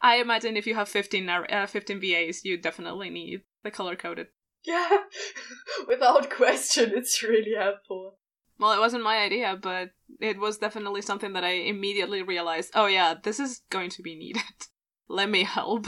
I 0.00 0.16
imagine 0.16 0.56
if 0.56 0.66
you 0.66 0.74
have 0.74 0.88
15, 0.88 1.28
uh, 1.28 1.66
15 1.66 2.00
VAs, 2.00 2.44
you 2.44 2.56
definitely 2.56 3.10
need 3.10 3.42
the 3.64 3.70
color 3.70 3.96
coded. 3.96 4.28
Yeah, 4.64 4.98
without 5.88 6.30
question, 6.30 6.92
it's 6.94 7.22
really 7.22 7.54
helpful. 7.58 8.18
Well, 8.58 8.72
it 8.72 8.78
wasn't 8.78 9.02
my 9.02 9.18
idea, 9.18 9.58
but 9.60 9.90
it 10.20 10.38
was 10.38 10.58
definitely 10.58 11.02
something 11.02 11.32
that 11.32 11.44
I 11.44 11.54
immediately 11.54 12.22
realized, 12.22 12.70
oh 12.74 12.86
yeah, 12.86 13.14
this 13.20 13.40
is 13.40 13.62
going 13.70 13.90
to 13.90 14.02
be 14.02 14.14
needed. 14.14 14.42
Let 15.08 15.28
me 15.28 15.42
help. 15.42 15.86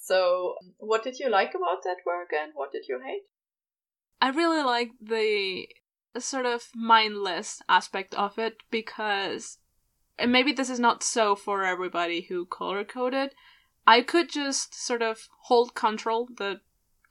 So, 0.00 0.54
what 0.78 1.02
did 1.02 1.18
you 1.18 1.28
like 1.28 1.50
about 1.50 1.82
that 1.84 1.98
work 2.06 2.30
and 2.32 2.52
what 2.54 2.72
did 2.72 2.84
you 2.88 3.00
hate? 3.04 3.24
I 4.22 4.30
really 4.30 4.62
like 4.62 4.90
the 5.00 5.68
sort 6.18 6.46
of 6.46 6.68
mindless 6.74 7.60
aspect 7.68 8.14
of 8.14 8.38
it 8.38 8.56
because 8.70 9.58
and 10.18 10.32
maybe 10.32 10.52
this 10.52 10.70
is 10.70 10.80
not 10.80 11.02
so 11.02 11.36
for 11.36 11.64
everybody 11.64 12.22
who 12.22 12.46
color 12.46 12.84
coded. 12.84 13.34
I 13.86 14.02
could 14.02 14.28
just 14.28 14.74
sort 14.74 15.00
of 15.00 15.28
hold 15.44 15.74
control, 15.74 16.28
the 16.36 16.60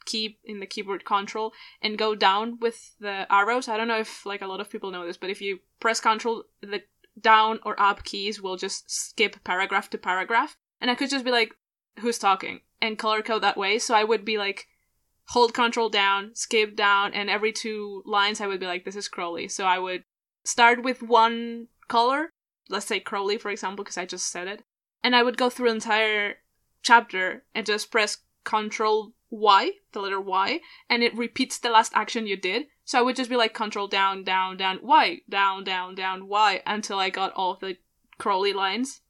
key 0.07 0.39
in 0.43 0.59
the 0.59 0.65
keyboard 0.65 1.05
control, 1.05 1.53
and 1.83 1.99
go 1.99 2.15
down 2.15 2.57
with 2.59 2.95
the 2.99 3.31
arrows. 3.31 3.67
I 3.67 3.77
don't 3.77 3.87
know 3.87 3.99
if 3.99 4.25
like 4.25 4.41
a 4.41 4.47
lot 4.47 4.61
of 4.61 4.71
people 4.71 4.89
know 4.89 5.05
this, 5.05 5.17
but 5.17 5.29
if 5.29 5.41
you 5.41 5.59
press 5.79 5.99
control, 5.99 6.45
the 6.61 6.81
down 7.21 7.59
or 7.63 7.79
up 7.79 8.03
keys 8.03 8.41
will 8.41 8.57
just 8.57 8.89
skip 8.89 9.43
paragraph 9.43 9.89
to 9.91 9.97
paragraph. 9.97 10.57
And 10.81 10.89
I 10.89 10.95
could 10.95 11.09
just 11.09 11.25
be 11.25 11.31
like, 11.31 11.53
who's 11.99 12.19
talking? 12.19 12.61
And 12.81 12.97
color 12.97 13.21
code 13.21 13.43
that 13.43 13.57
way. 13.57 13.79
So 13.79 13.95
I 13.95 14.03
would 14.03 14.23
be 14.23 14.37
like, 14.37 14.67
hold 15.29 15.53
control 15.53 15.89
down, 15.89 16.31
skip 16.35 16.75
down, 16.75 17.13
and 17.13 17.29
every 17.29 17.51
two 17.51 18.03
lines 18.05 18.39
I 18.39 18.47
would 18.47 18.59
be 18.59 18.67
like, 18.67 18.85
this 18.85 18.95
is 18.95 19.07
Crowley. 19.07 19.47
So 19.47 19.65
I 19.65 19.79
would 19.79 20.03
start 20.45 20.83
with 20.83 21.01
one 21.01 21.67
color, 21.87 22.29
let's 22.69 22.85
say 22.85 22.99
Crowley, 22.99 23.37
for 23.37 23.49
example, 23.49 23.83
because 23.83 23.97
I 23.97 24.05
just 24.05 24.31
said 24.31 24.47
it. 24.47 24.63
And 25.03 25.15
I 25.15 25.23
would 25.23 25.37
go 25.37 25.49
through 25.49 25.71
entire 25.71 26.35
chapter 26.83 27.43
and 27.53 27.65
just 27.65 27.91
press 27.91 28.19
control 28.45 29.13
Y, 29.29 29.71
the 29.91 29.99
letter 29.99 30.21
Y, 30.21 30.61
and 30.89 31.03
it 31.03 31.17
repeats 31.17 31.57
the 31.57 31.69
last 31.69 31.91
action 31.95 32.27
you 32.27 32.37
did. 32.37 32.67
So 32.85 32.99
I 32.99 33.01
would 33.01 33.15
just 33.15 33.29
be 33.29 33.35
like 33.35 33.53
control 33.53 33.87
down, 33.87 34.23
down, 34.23 34.57
down, 34.57 34.79
Y, 34.81 35.21
down, 35.29 35.63
down, 35.63 35.95
down, 35.95 36.27
Y 36.27 36.61
until 36.65 36.99
I 36.99 37.09
got 37.09 37.33
all 37.33 37.55
the 37.55 37.77
Crowley 38.17 38.53
lines 38.53 39.01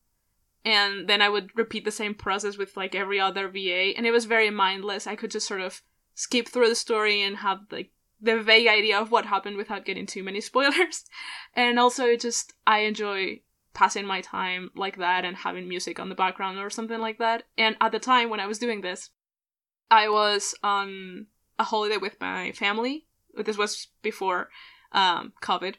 and 0.67 1.07
then 1.07 1.21
I 1.21 1.29
would 1.29 1.51
repeat 1.55 1.85
the 1.85 1.91
same 1.91 2.13
process 2.13 2.57
with 2.57 2.75
like 2.75 2.93
every 2.93 3.21
other 3.21 3.47
VA, 3.47 3.93
and 3.95 4.05
it 4.05 4.11
was 4.11 4.25
very 4.25 4.49
mindless. 4.49 5.07
I 5.07 5.15
could 5.15 5.31
just 5.31 5.47
sort 5.47 5.61
of 5.61 5.81
skip 6.13 6.49
through 6.49 6.67
the 6.67 6.75
story 6.75 7.21
and 7.21 7.37
have 7.37 7.59
like 7.71 7.91
the 8.19 8.41
vague 8.41 8.67
idea 8.67 8.99
of 8.99 9.09
what 9.09 9.25
happened 9.25 9.55
without 9.55 9.85
getting 9.85 10.05
too 10.05 10.23
many 10.23 10.41
spoilers. 10.51 11.05
And 11.55 11.79
also, 11.79 12.17
just 12.17 12.53
I 12.67 12.79
enjoy 12.79 13.41
passing 13.73 14.05
my 14.05 14.19
time 14.19 14.71
like 14.75 14.97
that 14.97 15.23
and 15.23 15.37
having 15.37 15.69
music 15.69 16.01
on 16.01 16.09
the 16.09 16.15
background 16.15 16.59
or 16.59 16.69
something 16.69 16.99
like 16.99 17.19
that. 17.19 17.43
And 17.57 17.77
at 17.79 17.93
the 17.93 17.99
time 17.99 18.29
when 18.29 18.41
I 18.41 18.47
was 18.47 18.59
doing 18.59 18.81
this, 18.81 19.11
I 19.89 20.09
was 20.09 20.55
on 20.63 21.27
a 21.59 21.63
holiday 21.63 21.97
with 21.97 22.19
my 22.19 22.51
family. 22.51 23.05
This 23.35 23.57
was 23.57 23.87
before 24.01 24.49
um, 24.91 25.33
COVID, 25.41 25.75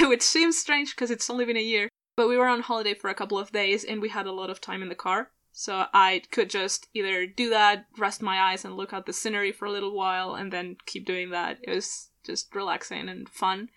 which 0.08 0.22
seems 0.22 0.58
strange 0.58 0.94
because 0.94 1.10
it's 1.10 1.30
only 1.30 1.44
been 1.44 1.56
a 1.56 1.60
year. 1.60 1.88
But 2.16 2.28
we 2.28 2.36
were 2.36 2.48
on 2.48 2.60
holiday 2.60 2.94
for 2.94 3.10
a 3.10 3.14
couple 3.14 3.38
of 3.38 3.52
days 3.52 3.84
and 3.84 4.00
we 4.00 4.08
had 4.08 4.26
a 4.26 4.32
lot 4.32 4.50
of 4.50 4.60
time 4.60 4.82
in 4.82 4.88
the 4.88 4.94
car. 4.94 5.30
So 5.52 5.86
I 5.94 6.22
could 6.30 6.50
just 6.50 6.88
either 6.92 7.26
do 7.26 7.48
that, 7.50 7.86
rest 7.96 8.20
my 8.20 8.38
eyes, 8.38 8.64
and 8.64 8.76
look 8.76 8.92
at 8.92 9.06
the 9.06 9.12
scenery 9.14 9.52
for 9.52 9.64
a 9.64 9.70
little 9.70 9.94
while, 9.94 10.34
and 10.34 10.52
then 10.52 10.76
keep 10.84 11.06
doing 11.06 11.30
that. 11.30 11.58
It 11.62 11.70
was 11.70 12.10
just 12.24 12.54
relaxing 12.54 13.08
and 13.08 13.26
fun. 13.26 13.70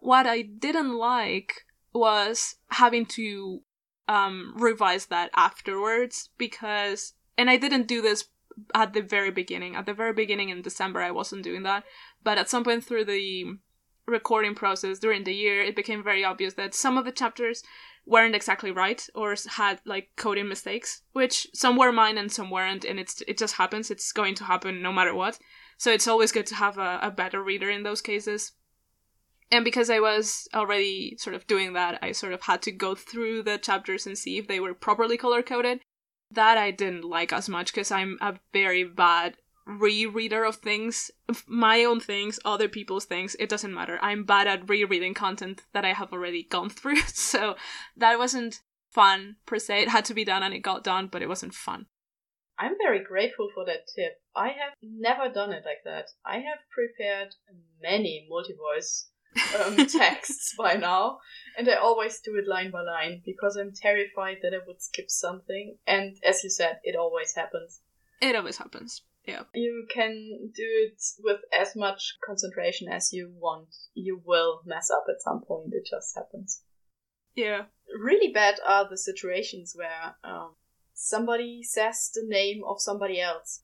What 0.00 0.26
I 0.26 0.40
didn't 0.40 0.96
like 0.96 1.66
was 1.92 2.56
having 2.70 3.04
to 3.06 3.60
um, 4.08 4.54
revise 4.56 5.06
that 5.06 5.30
afterwards 5.36 6.30
because, 6.38 7.12
and 7.36 7.50
I 7.50 7.58
didn't 7.58 7.88
do 7.88 8.00
this 8.00 8.24
at 8.74 8.92
the 8.92 9.02
very 9.02 9.30
beginning. 9.30 9.76
At 9.76 9.86
the 9.86 9.94
very 9.94 10.12
beginning 10.12 10.48
in 10.48 10.62
December, 10.62 11.00
I 11.00 11.10
wasn't 11.10 11.44
doing 11.44 11.62
that. 11.64 11.84
But 12.22 12.38
at 12.38 12.48
some 12.48 12.64
point 12.64 12.84
through 12.84 13.04
the 13.04 13.58
recording 14.06 14.54
process 14.54 14.98
during 14.98 15.24
the 15.24 15.34
year, 15.34 15.62
it 15.62 15.76
became 15.76 16.02
very 16.02 16.24
obvious 16.24 16.54
that 16.54 16.74
some 16.74 16.96
of 16.96 17.04
the 17.04 17.12
chapters 17.12 17.62
weren't 18.06 18.34
exactly 18.34 18.70
right 18.70 19.06
or 19.14 19.34
had 19.56 19.80
like 19.84 20.10
coding 20.16 20.48
mistakes, 20.48 21.02
which 21.12 21.46
some 21.54 21.76
were 21.76 21.92
mine 21.92 22.16
and 22.16 22.32
some 22.32 22.50
weren't, 22.50 22.84
and 22.84 22.98
it's 22.98 23.22
it 23.28 23.38
just 23.38 23.56
happens. 23.56 23.90
It's 23.90 24.12
going 24.12 24.34
to 24.36 24.44
happen 24.44 24.82
no 24.82 24.92
matter 24.92 25.14
what. 25.14 25.38
So 25.76 25.92
it's 25.92 26.08
always 26.08 26.32
good 26.32 26.46
to 26.46 26.54
have 26.54 26.78
a, 26.78 26.98
a 27.02 27.10
better 27.10 27.42
reader 27.42 27.70
in 27.70 27.82
those 27.82 28.00
cases. 28.00 28.52
And 29.50 29.64
because 29.64 29.88
I 29.88 30.00
was 30.00 30.48
already 30.54 31.16
sort 31.18 31.34
of 31.34 31.46
doing 31.46 31.72
that, 31.72 31.98
I 32.02 32.12
sort 32.12 32.32
of 32.32 32.42
had 32.42 32.60
to 32.62 32.72
go 32.72 32.94
through 32.94 33.44
the 33.44 33.58
chapters 33.58 34.06
and 34.06 34.18
see 34.18 34.36
if 34.36 34.46
they 34.46 34.60
were 34.60 34.74
properly 34.74 35.16
color 35.16 35.42
coded. 35.42 35.80
That 36.30 36.58
I 36.58 36.70
didn't 36.70 37.04
like 37.04 37.32
as 37.32 37.48
much 37.48 37.72
because 37.72 37.90
I'm 37.90 38.18
a 38.20 38.38
very 38.52 38.84
bad 38.84 39.36
rereader 39.68 40.48
of 40.48 40.56
things, 40.56 41.10
my 41.46 41.84
own 41.84 42.00
things, 42.00 42.40
other 42.44 42.68
people's 42.68 43.04
things, 43.04 43.36
it 43.38 43.48
doesn't 43.48 43.74
matter. 43.74 43.98
I'm 44.00 44.24
bad 44.24 44.46
at 44.46 44.68
rereading 44.68 45.14
content 45.14 45.62
that 45.72 45.84
I 45.84 45.92
have 45.92 46.12
already 46.12 46.44
gone 46.44 46.70
through. 46.70 47.00
So 47.06 47.56
that 47.96 48.18
wasn't 48.18 48.60
fun 48.90 49.36
per 49.46 49.58
se. 49.58 49.82
It 49.82 49.88
had 49.88 50.04
to 50.06 50.14
be 50.14 50.24
done 50.24 50.42
and 50.42 50.54
it 50.54 50.60
got 50.60 50.84
done, 50.84 51.08
but 51.10 51.22
it 51.22 51.28
wasn't 51.28 51.54
fun. 51.54 51.86
I'm 52.58 52.74
very 52.82 53.04
grateful 53.04 53.50
for 53.54 53.64
that 53.66 53.86
tip. 53.94 54.20
I 54.34 54.48
have 54.48 54.74
never 54.82 55.32
done 55.32 55.52
it 55.52 55.62
like 55.64 55.84
that. 55.84 56.06
I 56.24 56.36
have 56.36 56.58
prepared 56.74 57.34
many 57.80 58.26
multi-voice 58.28 59.10
um, 59.64 59.76
texts 59.86 60.54
by 60.56 60.74
now, 60.74 61.18
and 61.56 61.68
I 61.68 61.74
always 61.74 62.20
do 62.20 62.36
it 62.36 62.48
line 62.48 62.70
by 62.70 62.82
line 62.82 63.22
because 63.24 63.56
I'm 63.56 63.72
terrified 63.72 64.38
that 64.42 64.54
I 64.54 64.58
would 64.66 64.82
skip 64.82 65.10
something. 65.10 65.76
And 65.86 66.16
as 66.24 66.44
you 66.44 66.50
said, 66.50 66.78
it 66.84 66.96
always 66.96 67.34
happens. 67.34 67.80
It 68.20 68.36
always 68.36 68.58
happens. 68.58 69.02
Yeah. 69.26 69.42
You 69.54 69.86
can 69.92 70.50
do 70.54 70.62
it 70.62 71.02
with 71.22 71.40
as 71.58 71.76
much 71.76 72.16
concentration 72.24 72.88
as 72.88 73.12
you 73.12 73.30
want. 73.34 73.68
You 73.94 74.22
will 74.24 74.62
mess 74.64 74.90
up 74.90 75.04
at 75.08 75.20
some 75.20 75.42
point. 75.46 75.72
It 75.72 75.86
just 75.88 76.14
happens. 76.16 76.62
Yeah. 77.34 77.64
Really 78.00 78.32
bad 78.32 78.56
are 78.66 78.88
the 78.88 78.96
situations 78.96 79.74
where 79.76 80.16
um, 80.24 80.54
somebody 80.94 81.62
says 81.62 82.10
the 82.14 82.24
name 82.26 82.62
of 82.66 82.80
somebody 82.80 83.20
else. 83.20 83.62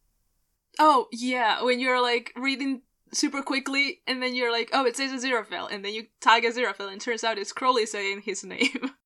Oh, 0.78 1.06
yeah, 1.12 1.62
when 1.62 1.80
you're 1.80 2.02
like 2.02 2.32
reading 2.36 2.82
super 3.14 3.42
quickly 3.42 4.00
and 4.06 4.22
then 4.22 4.34
you're 4.34 4.52
like, 4.52 4.70
oh, 4.72 4.84
it 4.84 4.96
says 4.96 5.12
Aziraphale, 5.12 5.70
and 5.72 5.84
then 5.84 5.94
you 5.94 6.06
tag 6.20 6.44
Aziraphale 6.44 6.92
and 6.92 7.00
turns 7.00 7.24
out 7.24 7.38
it's 7.38 7.52
Crowley 7.52 7.86
saying 7.86 8.22
his 8.24 8.44
name. 8.44 8.90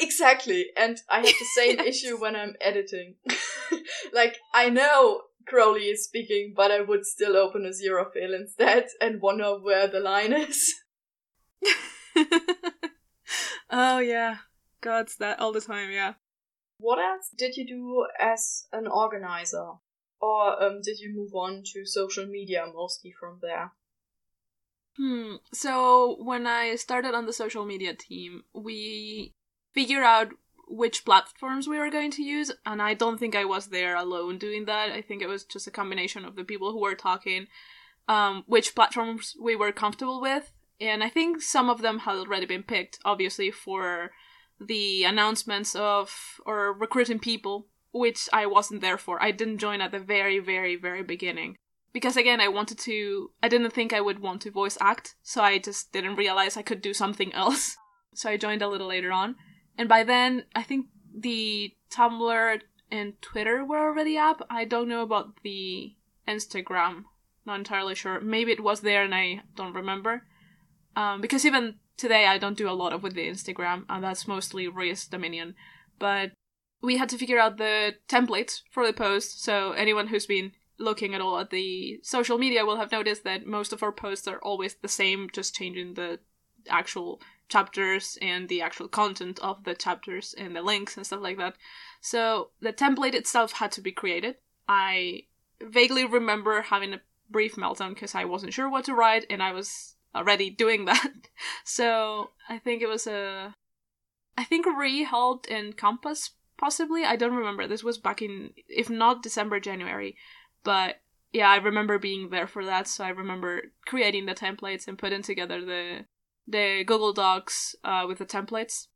Exactly, 0.00 0.66
and 0.76 0.98
I 1.08 1.16
have 1.18 1.26
the 1.26 1.46
same 1.56 1.76
Yes. 1.84 1.86
issue 2.02 2.16
when 2.20 2.34
I'm 2.34 2.54
editing. 2.60 3.16
like, 4.12 4.36
I 4.54 4.68
know 4.70 5.22
Crowley 5.46 5.82
is 5.90 6.04
speaking, 6.04 6.54
but 6.56 6.70
I 6.70 6.80
would 6.80 7.04
still 7.04 7.36
open 7.36 7.62
Aziraphale 7.70 8.34
instead 8.34 8.86
and 9.00 9.20
wonder 9.20 9.58
where 9.60 9.86
the 9.86 10.00
line 10.00 10.32
is. 10.32 10.74
oh 13.70 13.98
yeah. 13.98 14.36
God's 14.80 15.16
that 15.16 15.38
all 15.38 15.52
the 15.52 15.60
time, 15.60 15.90
yeah. 15.92 16.14
What 16.78 16.98
else 16.98 17.28
did 17.36 17.56
you 17.56 17.66
do 17.66 18.06
as 18.18 18.66
an 18.72 18.86
organizer? 18.88 19.72
Or 20.22 20.62
um, 20.62 20.80
did 20.82 21.00
you 21.00 21.12
move 21.12 21.34
on 21.34 21.64
to 21.72 21.84
social 21.84 22.26
media 22.26 22.64
mostly 22.72 23.12
from 23.18 23.40
there? 23.42 23.72
Hmm. 24.96 25.36
So 25.52 26.16
when 26.22 26.46
I 26.46 26.76
started 26.76 27.14
on 27.14 27.26
the 27.26 27.32
social 27.32 27.64
media 27.64 27.92
team, 27.92 28.44
we 28.54 29.34
figured 29.74 30.04
out 30.04 30.28
which 30.68 31.04
platforms 31.04 31.66
we 31.66 31.78
were 31.78 31.90
going 31.90 32.12
to 32.12 32.22
use, 32.22 32.52
and 32.64 32.80
I 32.80 32.94
don't 32.94 33.18
think 33.18 33.34
I 33.34 33.44
was 33.44 33.66
there 33.66 33.96
alone 33.96 34.38
doing 34.38 34.64
that. 34.66 34.90
I 34.90 35.02
think 35.02 35.20
it 35.20 35.28
was 35.28 35.44
just 35.44 35.66
a 35.66 35.72
combination 35.72 36.24
of 36.24 36.36
the 36.36 36.44
people 36.44 36.72
who 36.72 36.80
were 36.80 36.94
talking, 36.94 37.48
um, 38.08 38.44
which 38.46 38.74
platforms 38.74 39.34
we 39.40 39.56
were 39.56 39.72
comfortable 39.72 40.20
with, 40.20 40.52
and 40.80 41.02
I 41.04 41.08
think 41.08 41.42
some 41.42 41.68
of 41.68 41.82
them 41.82 42.00
had 42.00 42.16
already 42.16 42.46
been 42.46 42.62
picked, 42.62 42.98
obviously 43.04 43.50
for 43.50 44.12
the 44.60 45.04
announcements 45.04 45.74
of 45.74 46.40
or 46.46 46.72
recruiting 46.72 47.18
people, 47.18 47.66
which 47.92 48.28
I 48.32 48.46
wasn't 48.46 48.80
there 48.80 48.98
for. 48.98 49.22
I 49.22 49.30
didn't 49.30 49.58
join 49.58 49.80
at 49.80 49.92
the 49.92 50.00
very, 50.00 50.38
very, 50.38 50.76
very 50.76 51.02
beginning. 51.02 51.56
Because 51.92 52.16
again 52.16 52.40
i 52.40 52.48
wanted 52.48 52.78
to 52.78 53.32
i 53.42 53.48
didn't 53.48 53.74
think 53.74 53.92
i 53.92 54.00
would 54.00 54.18
want 54.18 54.40
to 54.42 54.50
voice 54.50 54.78
act 54.80 55.14
so 55.22 55.42
i 55.42 55.58
just 55.58 55.92
didn't 55.92 56.16
realize 56.16 56.56
i 56.56 56.62
could 56.62 56.80
do 56.80 56.94
something 56.94 57.32
else. 57.34 57.76
So 58.14 58.30
i 58.30 58.36
joined 58.38 58.62
a 58.62 58.68
little 58.68 58.88
later 58.88 59.12
on. 59.12 59.36
And 59.76 59.90
by 59.90 60.02
then 60.02 60.44
i 60.54 60.62
think 60.62 60.86
the 61.14 61.74
tumblr 61.90 62.60
and 62.90 63.20
twitter 63.20 63.62
were 63.62 63.78
already 63.78 64.16
up. 64.16 64.46
I 64.48 64.64
don't 64.64 64.88
know 64.88 65.02
about 65.02 65.42
the 65.42 65.92
instagram. 66.26 67.04
Not 67.44 67.58
entirely 67.58 67.94
sure. 67.94 68.20
Maybe 68.20 68.52
it 68.52 68.64
was 68.64 68.80
there 68.80 69.04
and 69.04 69.14
i 69.14 69.42
don't 69.54 69.74
remember. 69.74 70.22
Um, 70.96 71.20
because 71.20 71.44
even 71.44 71.74
today 71.98 72.26
i 72.26 72.38
don't 72.38 72.56
do 72.56 72.70
a 72.70 72.80
lot 72.82 72.94
of 72.94 73.02
with 73.02 73.14
the 73.14 73.28
instagram 73.28 73.84
and 73.90 74.02
that's 74.02 74.26
mostly 74.26 74.66
Ree's 74.66 75.06
dominion. 75.06 75.56
But 75.98 76.32
we 76.82 76.96
had 76.96 77.08
to 77.08 77.18
figure 77.18 77.38
out 77.38 77.58
the 77.58 77.94
template 78.08 78.62
for 78.70 78.86
the 78.86 78.92
post 78.92 79.42
so 79.42 79.72
anyone 79.72 80.08
who's 80.08 80.26
been 80.26 80.52
looking 80.82 81.14
at 81.14 81.20
all 81.20 81.38
at 81.38 81.50
the 81.50 82.00
social 82.02 82.38
media 82.38 82.66
will 82.66 82.76
have 82.76 82.92
noticed 82.92 83.24
that 83.24 83.46
most 83.46 83.72
of 83.72 83.82
our 83.82 83.92
posts 83.92 84.28
are 84.28 84.38
always 84.38 84.74
the 84.74 84.88
same, 84.88 85.30
just 85.32 85.54
changing 85.54 85.94
the 85.94 86.18
actual 86.68 87.20
chapters 87.48 88.18
and 88.20 88.48
the 88.48 88.60
actual 88.62 88.88
content 88.88 89.38
of 89.40 89.64
the 89.64 89.74
chapters 89.74 90.34
and 90.36 90.54
the 90.54 90.62
links 90.62 90.96
and 90.96 91.06
stuff 91.06 91.22
like 91.22 91.38
that. 91.38 91.54
So 92.00 92.50
the 92.60 92.72
template 92.72 93.14
itself 93.14 93.52
had 93.52 93.72
to 93.72 93.80
be 93.80 93.92
created. 93.92 94.36
I 94.68 95.24
vaguely 95.60 96.04
remember 96.04 96.62
having 96.62 96.94
a 96.94 97.00
brief 97.30 97.56
meltdown 97.56 97.94
because 97.94 98.14
I 98.14 98.24
wasn't 98.24 98.52
sure 98.52 98.68
what 98.68 98.84
to 98.86 98.94
write 98.94 99.26
and 99.30 99.42
I 99.42 99.52
was 99.52 99.96
already 100.14 100.50
doing 100.50 100.84
that. 100.86 101.28
So 101.64 102.30
I 102.48 102.58
think 102.58 102.82
it 102.82 102.88
was 102.88 103.06
a. 103.06 103.54
I 104.36 104.44
think 104.44 104.64
Re 104.66 105.04
helped 105.04 105.46
in 105.46 105.74
Compass, 105.74 106.30
possibly. 106.62 107.04
I 107.04 107.16
don't 107.16 107.34
remember. 107.34 107.66
This 107.66 107.82
was 107.82 107.98
back 107.98 108.22
in, 108.22 108.50
if 108.68 108.88
not 108.88 109.22
December, 109.22 109.58
January. 109.58 110.16
But 110.62 111.00
yeah, 111.32 111.50
I 111.50 111.56
remember 111.56 111.98
being 111.98 112.30
there 112.30 112.46
for 112.46 112.64
that, 112.64 112.86
so 112.86 113.02
I 113.02 113.08
remember 113.08 113.62
creating 113.84 114.26
the 114.26 114.34
templates 114.34 114.86
and 114.86 114.96
putting 114.96 115.22
together 115.22 115.64
the 115.64 116.04
the 116.46 116.84
Google 116.84 117.12
Docs 117.12 117.74
uh, 117.82 118.04
with 118.06 118.18
the 118.18 118.26
templates. 118.26 118.86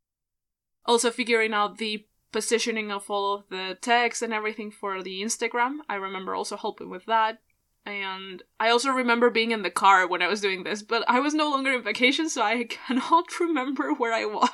Also 0.85 1.11
figuring 1.11 1.53
out 1.53 1.77
the 1.77 2.05
positioning 2.31 2.89
of 2.89 3.09
all 3.09 3.35
of 3.35 3.43
the 3.49 3.77
text 3.81 4.21
and 4.21 4.33
everything 4.33 4.71
for 4.71 5.03
the 5.03 5.21
Instagram. 5.21 5.79
I 5.89 5.95
remember 5.95 6.35
also 6.35 6.55
helping 6.55 6.89
with 6.89 7.05
that. 7.05 7.39
And 7.87 8.43
I 8.59 8.69
also 8.69 8.89
remember 8.89 9.29
being 9.29 9.51
in 9.51 9.61
the 9.61 9.69
car 9.71 10.05
when 10.05 10.21
I 10.21 10.27
was 10.27 10.41
doing 10.41 10.63
this, 10.63 10.83
but 10.83 11.05
I 11.07 11.21
was 11.21 11.33
no 11.33 11.49
longer 11.49 11.71
in 11.71 11.83
vacation, 11.83 12.27
so 12.27 12.41
I 12.41 12.63
cannot 12.69 13.39
remember 13.39 13.93
where 13.93 14.11
I 14.11 14.25
was. 14.25 14.49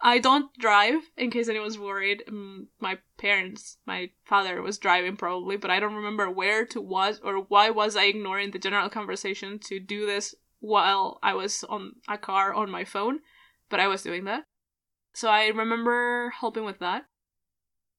I 0.00 0.18
don't 0.18 0.52
drive, 0.58 1.00
in 1.16 1.30
case 1.30 1.48
anyone's 1.48 1.78
worried. 1.78 2.24
Mm, 2.28 2.66
My 2.80 2.98
parents, 3.18 3.78
my 3.86 4.10
father 4.24 4.60
was 4.62 4.78
driving 4.78 5.16
probably, 5.16 5.58
but 5.58 5.70
I 5.70 5.78
don't 5.78 5.94
remember 5.94 6.28
where 6.28 6.66
to 6.66 6.80
was 6.80 7.20
or 7.22 7.36
why 7.36 7.70
was 7.70 7.94
I 7.94 8.06
ignoring 8.06 8.50
the 8.50 8.58
general 8.58 8.88
conversation 8.88 9.60
to 9.66 9.78
do 9.78 10.04
this 10.04 10.34
while 10.58 11.20
I 11.22 11.34
was 11.34 11.62
on 11.68 11.92
a 12.08 12.18
car 12.18 12.52
on 12.52 12.68
my 12.68 12.84
phone, 12.84 13.20
but 13.68 13.78
I 13.78 13.86
was 13.86 14.02
doing 14.02 14.24
that. 14.24 14.42
So 15.14 15.28
I 15.28 15.46
remember 15.46 16.32
helping 16.40 16.64
with 16.64 16.80
that. 16.80 17.04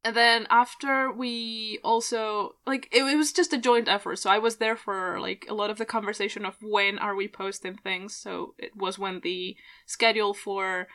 And 0.04 0.16
then 0.16 0.48
after 0.50 1.12
we 1.12 1.80
also 1.84 2.56
like 2.66 2.90
it, 2.92 3.04
it 3.04 3.16
was 3.16 3.32
just 3.32 3.54
a 3.54 3.58
joint 3.58 3.88
effort. 3.88 4.18
So 4.18 4.32
I 4.32 4.40
was 4.40 4.56
there 4.56 4.76
for 4.76 5.20
like 5.20 5.46
a 5.48 5.54
lot 5.54 5.70
of 5.70 5.78
the 5.78 5.86
conversation 5.86 6.44
of 6.44 6.56
when 6.62 6.98
are 6.98 7.16
we 7.16 7.28
posting 7.28 7.76
things. 7.76 8.16
So 8.16 8.56
it 8.58 8.76
was 8.76 8.98
when 8.98 9.20
the 9.20 9.56
schedule 9.86 10.34
for 10.34 10.88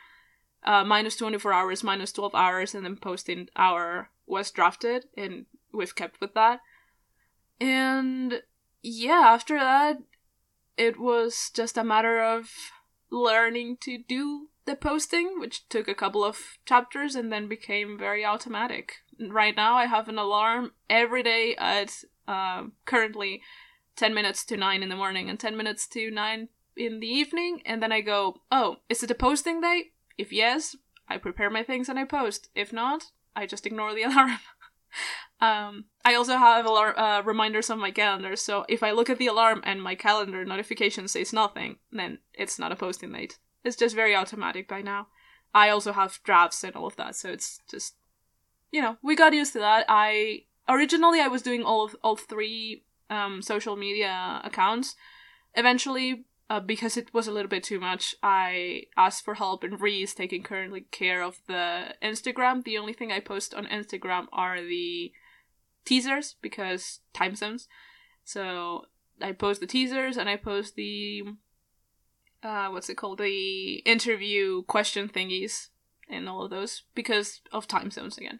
uh, 0.63 0.83
minus 0.83 1.15
24 1.15 1.53
hours, 1.53 1.83
minus 1.83 2.11
12 2.11 2.35
hours, 2.35 2.75
and 2.75 2.83
then 2.83 2.97
posting 2.97 3.47
hour 3.55 4.09
was 4.25 4.51
drafted, 4.51 5.05
and 5.15 5.45
we've 5.71 5.95
kept 5.95 6.19
with 6.19 6.33
that. 6.33 6.59
And 7.61 8.41
yeah, 8.83 9.23
after 9.25 9.57
that, 9.57 9.97
it 10.75 10.99
was 10.99 11.49
just 11.53 11.77
a 11.77 11.83
matter 11.83 12.21
of 12.21 12.49
learning 13.09 13.77
to 13.81 13.97
do 13.97 14.49
the 14.67 14.75
posting, 14.75 15.39
which 15.39 15.67
took 15.69 15.87
a 15.87 15.95
couple 15.95 16.23
of 16.23 16.59
chapters 16.65 17.15
and 17.15 17.31
then 17.31 17.47
became 17.47 17.97
very 17.97 18.23
automatic. 18.23 18.97
Right 19.19 19.55
now, 19.55 19.75
I 19.75 19.85
have 19.85 20.07
an 20.07 20.19
alarm 20.19 20.73
every 20.89 21.23
day 21.23 21.55
at 21.57 22.03
uh, 22.27 22.65
currently 22.85 23.41
10 23.95 24.13
minutes 24.13 24.45
to 24.45 24.57
9 24.57 24.83
in 24.83 24.89
the 24.89 24.95
morning 24.95 25.29
and 25.29 25.39
10 25.39 25.57
minutes 25.57 25.87
to 25.87 26.11
9 26.11 26.49
in 26.75 26.99
the 26.99 27.07
evening, 27.07 27.61
and 27.65 27.81
then 27.81 27.91
I 27.91 28.01
go, 28.01 28.41
oh, 28.51 28.77
is 28.89 29.01
it 29.01 29.09
a 29.09 29.15
posting 29.15 29.61
day? 29.61 29.91
If 30.17 30.31
yes, 30.31 30.75
I 31.07 31.17
prepare 31.17 31.49
my 31.49 31.63
things 31.63 31.89
and 31.89 31.97
I 31.97 32.03
post. 32.03 32.49
If 32.53 32.71
not, 32.71 33.05
I 33.35 33.47
just 33.47 33.65
ignore 33.65 33.95
the 33.95 34.03
alarm. 34.09 34.37
um, 35.41 35.85
I 36.05 36.13
also 36.13 36.37
have 36.37 36.65
alar- 36.65 36.97
uh, 36.97 37.23
reminders 37.23 37.69
on 37.69 37.79
my 37.79 37.91
calendar, 37.91 38.35
so 38.35 38.65
if 38.69 38.83
I 38.83 38.91
look 38.91 39.09
at 39.09 39.17
the 39.17 39.27
alarm 39.27 39.61
and 39.63 39.81
my 39.81 39.95
calendar 39.95 40.45
notification 40.45 41.07
says 41.07 41.33
nothing, 41.33 41.77
then 41.91 42.19
it's 42.33 42.59
not 42.59 42.71
a 42.71 42.75
posting 42.75 43.13
date. 43.13 43.39
It's 43.67 43.75
just 43.75 43.95
very 43.95 44.15
automatic 44.15 44.67
by 44.67 44.81
now. 44.81 45.07
I 45.53 45.69
also 45.69 45.91
have 45.91 46.19
drafts 46.23 46.63
and 46.63 46.75
all 46.75 46.87
of 46.87 46.95
that, 46.95 47.15
so 47.15 47.29
it's 47.29 47.59
just, 47.69 47.95
you 48.71 48.81
know, 48.81 48.97
we 49.03 49.15
got 49.15 49.33
used 49.33 49.53
to 49.53 49.59
that. 49.59 49.85
I 49.87 50.43
originally 50.69 51.19
I 51.19 51.27
was 51.27 51.41
doing 51.41 51.63
all 51.63 51.85
of 51.85 51.95
all 52.03 52.15
three 52.15 52.83
um, 53.09 53.41
social 53.41 53.75
media 53.75 54.41
accounts. 54.43 54.95
Eventually, 55.55 56.25
uh, 56.49 56.59
because 56.59 56.95
it 56.95 57.13
was 57.13 57.27
a 57.27 57.31
little 57.31 57.49
bit 57.49 57.63
too 57.63 57.79
much, 57.79 58.15
I 58.23 58.83
asked 58.95 59.25
for 59.25 59.35
help, 59.35 59.63
and 59.63 59.81
Ree 59.81 60.03
is 60.03 60.13
taking 60.13 60.43
currently 60.43 60.81
care 60.91 61.21
of 61.21 61.39
the 61.47 61.95
Instagram. 62.01 62.63
The 62.63 62.77
only 62.77 62.93
thing 62.93 63.11
I 63.11 63.19
post 63.19 63.53
on 63.53 63.65
Instagram 63.65 64.27
are 64.31 64.61
the 64.61 65.11
teasers 65.83 66.35
because 66.41 66.99
time 67.13 67.35
zones. 67.35 67.67
So 68.23 68.85
I 69.21 69.31
post 69.31 69.61
the 69.61 69.67
teasers 69.67 70.17
and 70.17 70.29
I 70.29 70.35
post 70.35 70.75
the 70.75 71.23
uh, 72.47 72.69
what's 72.69 72.89
it 72.89 72.95
called? 72.95 73.19
The 73.19 73.75
interview 73.85 74.63
question 74.63 75.09
thingies 75.09 75.67
and 76.09 76.29
all 76.29 76.43
of 76.43 76.49
those 76.49 76.83
because 76.95 77.41
of 77.51 77.67
time 77.67 77.91
zones 77.91 78.17
again. 78.17 78.39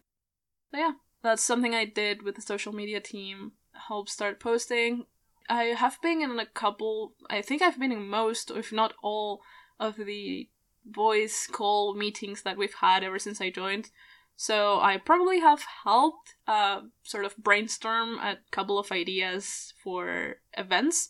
But 0.71 0.77
yeah, 0.79 0.91
that's 1.23 1.43
something 1.43 1.75
I 1.75 1.85
did 1.85 2.23
with 2.23 2.35
the 2.35 2.41
social 2.41 2.73
media 2.73 3.01
team. 3.01 3.53
Help 3.87 4.09
start 4.09 4.39
posting. 4.39 5.05
I 5.49 5.65
have 5.65 6.01
been 6.01 6.21
in 6.21 6.39
a 6.39 6.45
couple. 6.45 7.13
I 7.29 7.41
think 7.41 7.61
I've 7.61 7.79
been 7.79 7.91
in 7.91 8.07
most, 8.07 8.49
if 8.51 8.71
not 8.71 8.93
all, 9.03 9.41
of 9.79 9.97
the 9.97 10.49
voice 10.85 11.47
call 11.51 11.93
meetings 11.93 12.43
that 12.43 12.57
we've 12.57 12.73
had 12.75 13.03
ever 13.03 13.19
since 13.19 13.41
I 13.41 13.49
joined. 13.49 13.89
So 14.35 14.79
I 14.79 14.97
probably 14.97 15.39
have 15.39 15.63
helped 15.83 16.35
uh, 16.47 16.81
sort 17.03 17.25
of 17.25 17.35
brainstorm 17.37 18.19
a 18.19 18.37
couple 18.51 18.79
of 18.79 18.91
ideas 18.91 19.73
for 19.83 20.35
events 20.55 21.09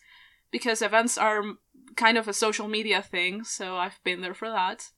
because 0.51 0.81
events 0.81 1.17
are 1.17 1.43
kind 1.97 2.17
of 2.17 2.27
a 2.27 2.33
social 2.33 2.67
media 2.67 3.01
thing. 3.01 3.43
So 3.43 3.75
I've 3.75 3.99
been 4.03 4.21
there 4.21 4.33
for 4.33 4.49
that. 4.49 4.89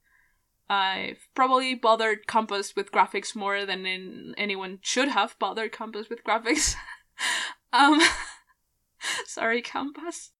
I've 0.69 1.27
probably 1.33 1.73
bothered 1.73 2.27
Compass 2.27 2.75
with 2.75 2.91
graphics 2.91 3.35
more 3.35 3.65
than 3.65 3.87
in, 3.87 4.35
anyone 4.37 4.79
should 4.81 5.07
have 5.07 5.39
bothered 5.39 5.71
Compass 5.71 6.09
with 6.09 6.23
graphics. 6.23 6.75
um, 7.73 7.99
sorry, 9.25 9.63
Compass. 9.63 10.31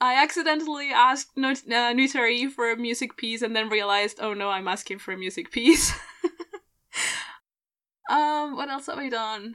I 0.00 0.20
accidentally 0.20 0.90
asked 0.92 1.36
Not- 1.36 1.58
uh, 1.58 1.94
Nutari 1.94 2.50
for 2.50 2.70
a 2.70 2.76
music 2.76 3.16
piece 3.16 3.42
and 3.42 3.54
then 3.54 3.68
realized, 3.68 4.18
oh 4.20 4.34
no, 4.34 4.50
I'm 4.50 4.68
asking 4.68 4.98
for 4.98 5.12
a 5.12 5.18
music 5.18 5.52
piece. 5.52 5.92
um, 8.10 8.56
what 8.56 8.68
else 8.68 8.86
have 8.86 8.98
I 8.98 9.08
done? 9.08 9.54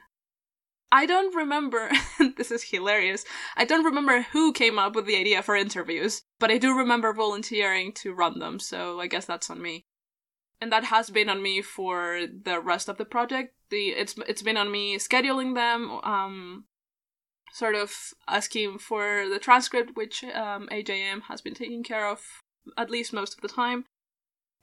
I 0.93 1.07
don't 1.07 1.33
remember. 1.33 1.89
this 2.37 2.51
is 2.51 2.61
hilarious. 2.61 3.25
I 3.57 3.65
don't 3.65 3.83
remember 3.83 4.27
who 4.31 4.53
came 4.53 4.77
up 4.77 4.93
with 4.93 5.07
the 5.07 5.17
idea 5.17 5.41
for 5.41 5.55
interviews, 5.55 6.21
but 6.39 6.51
I 6.51 6.59
do 6.59 6.77
remember 6.77 7.11
volunteering 7.13 7.93
to 7.93 8.13
run 8.13 8.37
them, 8.37 8.59
so 8.59 8.99
I 8.99 9.07
guess 9.07 9.25
that's 9.25 9.49
on 9.49 9.59
me. 9.59 9.85
And 10.61 10.71
that 10.71 10.83
has 10.83 11.09
been 11.09 11.29
on 11.29 11.41
me 11.41 11.63
for 11.63 12.27
the 12.27 12.59
rest 12.61 12.89
of 12.89 12.97
the 12.97 13.05
project. 13.05 13.55
The 13.71 13.87
it's 13.87 14.13
it's 14.27 14.43
been 14.43 14.55
on 14.55 14.71
me 14.71 14.99
scheduling 14.99 15.55
them, 15.55 15.99
um, 16.03 16.65
sort 17.53 17.73
of 17.73 17.91
asking 18.27 18.77
for 18.77 19.27
the 19.27 19.39
transcript, 19.39 19.97
which 19.97 20.23
um, 20.25 20.69
AJM 20.71 21.23
has 21.23 21.41
been 21.41 21.55
taking 21.55 21.83
care 21.83 22.07
of 22.07 22.21
at 22.77 22.91
least 22.91 23.13
most 23.13 23.33
of 23.33 23.41
the 23.41 23.47
time, 23.47 23.85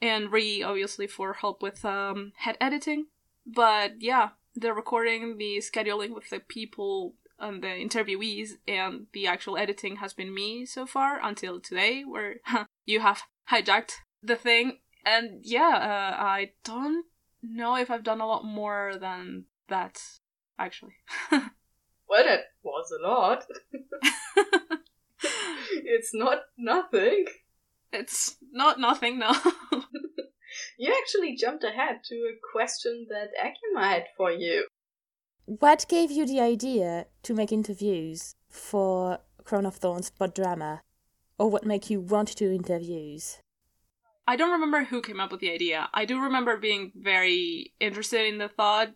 and 0.01 0.31
Re 0.31 0.63
obviously 0.63 1.09
for 1.09 1.33
help 1.33 1.61
with 1.61 1.85
um, 1.85 2.35
head 2.37 2.57
editing. 2.61 3.07
But 3.45 4.01
yeah, 4.01 4.31
the 4.55 4.73
recording, 4.73 5.39
the 5.39 5.59
scheduling 5.59 6.15
with 6.15 6.31
the 6.31 6.41
people 6.41 7.15
and 7.39 7.63
the 7.63 7.69
interviewees, 7.69 8.59
and 8.69 9.07
the 9.13 9.27
actual 9.27 9.57
editing 9.57 9.97
has 9.97 10.13
been 10.13 10.35
me 10.35 10.67
so 10.67 10.87
far 10.87 11.19
until 11.23 11.61
today, 11.61 12.03
where 12.05 12.37
you 12.87 13.01
have 13.01 13.23
hijacked 13.51 13.93
the 14.23 14.37
thing. 14.37 14.79
And 15.05 15.41
yeah, 15.43 15.77
uh, 15.77 16.23
I 16.23 16.53
don't 16.65 17.07
know 17.43 17.77
if 17.77 17.91
I've 17.91 18.05
done 18.05 18.21
a 18.21 18.27
lot 18.27 18.45
more 18.45 18.93
than 19.01 19.45
that, 19.69 20.03
actually. 20.59 20.95
well, 21.33 22.27
it 22.27 22.43
was 22.63 22.93
a 22.93 23.03
lot. 23.09 23.45
it's 25.73 26.11
not 26.13 26.41
nothing. 26.59 27.25
It's 27.93 28.37
not 28.53 28.79
nothing, 28.79 29.19
no. 29.19 29.33
You 30.81 30.97
actually 30.99 31.37
jumped 31.37 31.63
ahead 31.63 32.01
to 32.05 32.15
a 32.15 32.41
question 32.55 33.07
that 33.11 33.33
Akima 33.39 33.83
had 33.83 34.05
for 34.17 34.31
you. 34.31 34.67
What 35.45 35.85
gave 35.91 36.11
you 36.11 36.25
the 36.25 36.41
idea 36.41 37.05
to 37.23 37.35
make 37.35 37.53
interviews 37.53 38.35
for 38.49 39.19
Crown 39.45 39.67
of 39.67 39.77
Thorns 39.77 40.11
podrama? 40.11 40.81
Or 41.37 41.51
what 41.51 41.67
made 41.67 41.91
you 41.91 42.01
want 42.01 42.29
to 42.29 42.35
do 42.35 42.51
interviews? 42.51 43.41
I 44.27 44.37
don't 44.37 44.53
remember 44.53 44.85
who 44.85 45.03
came 45.03 45.21
up 45.21 45.31
with 45.31 45.41
the 45.41 45.53
idea. 45.53 45.91
I 45.93 46.07
do 46.07 46.19
remember 46.19 46.57
being 46.57 46.93
very 46.97 47.75
interested 47.79 48.27
in 48.27 48.39
the 48.39 48.49
thought. 48.49 48.95